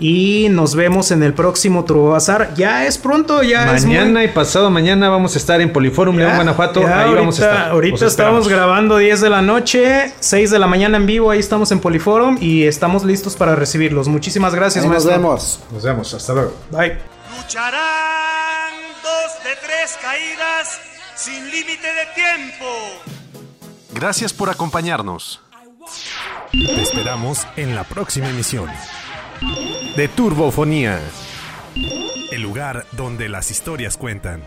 Y 0.00 0.48
nos 0.48 0.74
vemos 0.74 1.10
en 1.10 1.22
el 1.22 1.34
próximo 1.34 1.84
Turbo 1.84 2.10
Bazar. 2.10 2.54
Ya 2.54 2.86
es 2.86 2.96
pronto, 2.96 3.42
ya 3.42 3.66
Mañana 3.66 4.24
y 4.24 4.28
pasado 4.28 4.70
mañana 4.70 5.10
vamos 5.10 5.34
a 5.34 5.38
estar 5.38 5.60
en 5.60 5.74
Poliforum 5.74 6.16
León, 6.16 6.36
Guanajuato. 6.36 6.80
ahí 6.80 6.86
ahorita, 6.86 7.16
vamos 7.20 7.40
a 7.40 7.44
estar. 7.44 7.70
Ahorita 7.70 8.06
estamos 8.06 8.48
grabando 8.48 8.96
10 8.96 9.20
de 9.20 9.28
la 9.28 9.42
noche, 9.42 10.14
6 10.18 10.50
de 10.50 10.58
la 10.58 10.66
mañana 10.66 10.96
en 10.96 11.04
vivo. 11.04 11.30
Ahí 11.30 11.38
estamos 11.38 11.70
en 11.70 11.80
Poliforum 11.80 12.38
y 12.40 12.64
estamos 12.64 13.04
listos 13.04 13.36
para 13.36 13.54
recibirlos. 13.54 14.08
Muchísimas 14.08 14.54
gracias, 14.54 14.86
Nos 14.86 15.04
vemos. 15.04 15.60
Nos 15.70 15.82
vemos. 15.82 16.14
Hasta 16.14 16.32
luego. 16.32 16.54
Bye. 16.70 16.96
Lucharán 17.36 18.72
dos 19.02 19.44
de 19.44 19.50
tres 19.66 19.98
caídas 20.00 20.80
sin 21.14 21.44
límite 21.50 21.86
de 21.86 22.06
tiempo. 22.14 22.64
Gracias 23.92 24.32
por 24.32 24.48
acompañarnos. 24.48 25.42
Te 26.52 26.80
esperamos 26.80 27.46
en 27.56 27.74
la 27.74 27.84
próxima 27.84 28.30
emisión 28.30 28.70
de 29.96 30.08
Turbofonía. 30.08 31.00
El 32.30 32.42
lugar 32.42 32.86
donde 32.92 33.28
las 33.28 33.50
historias 33.50 33.96
cuentan. 33.96 34.42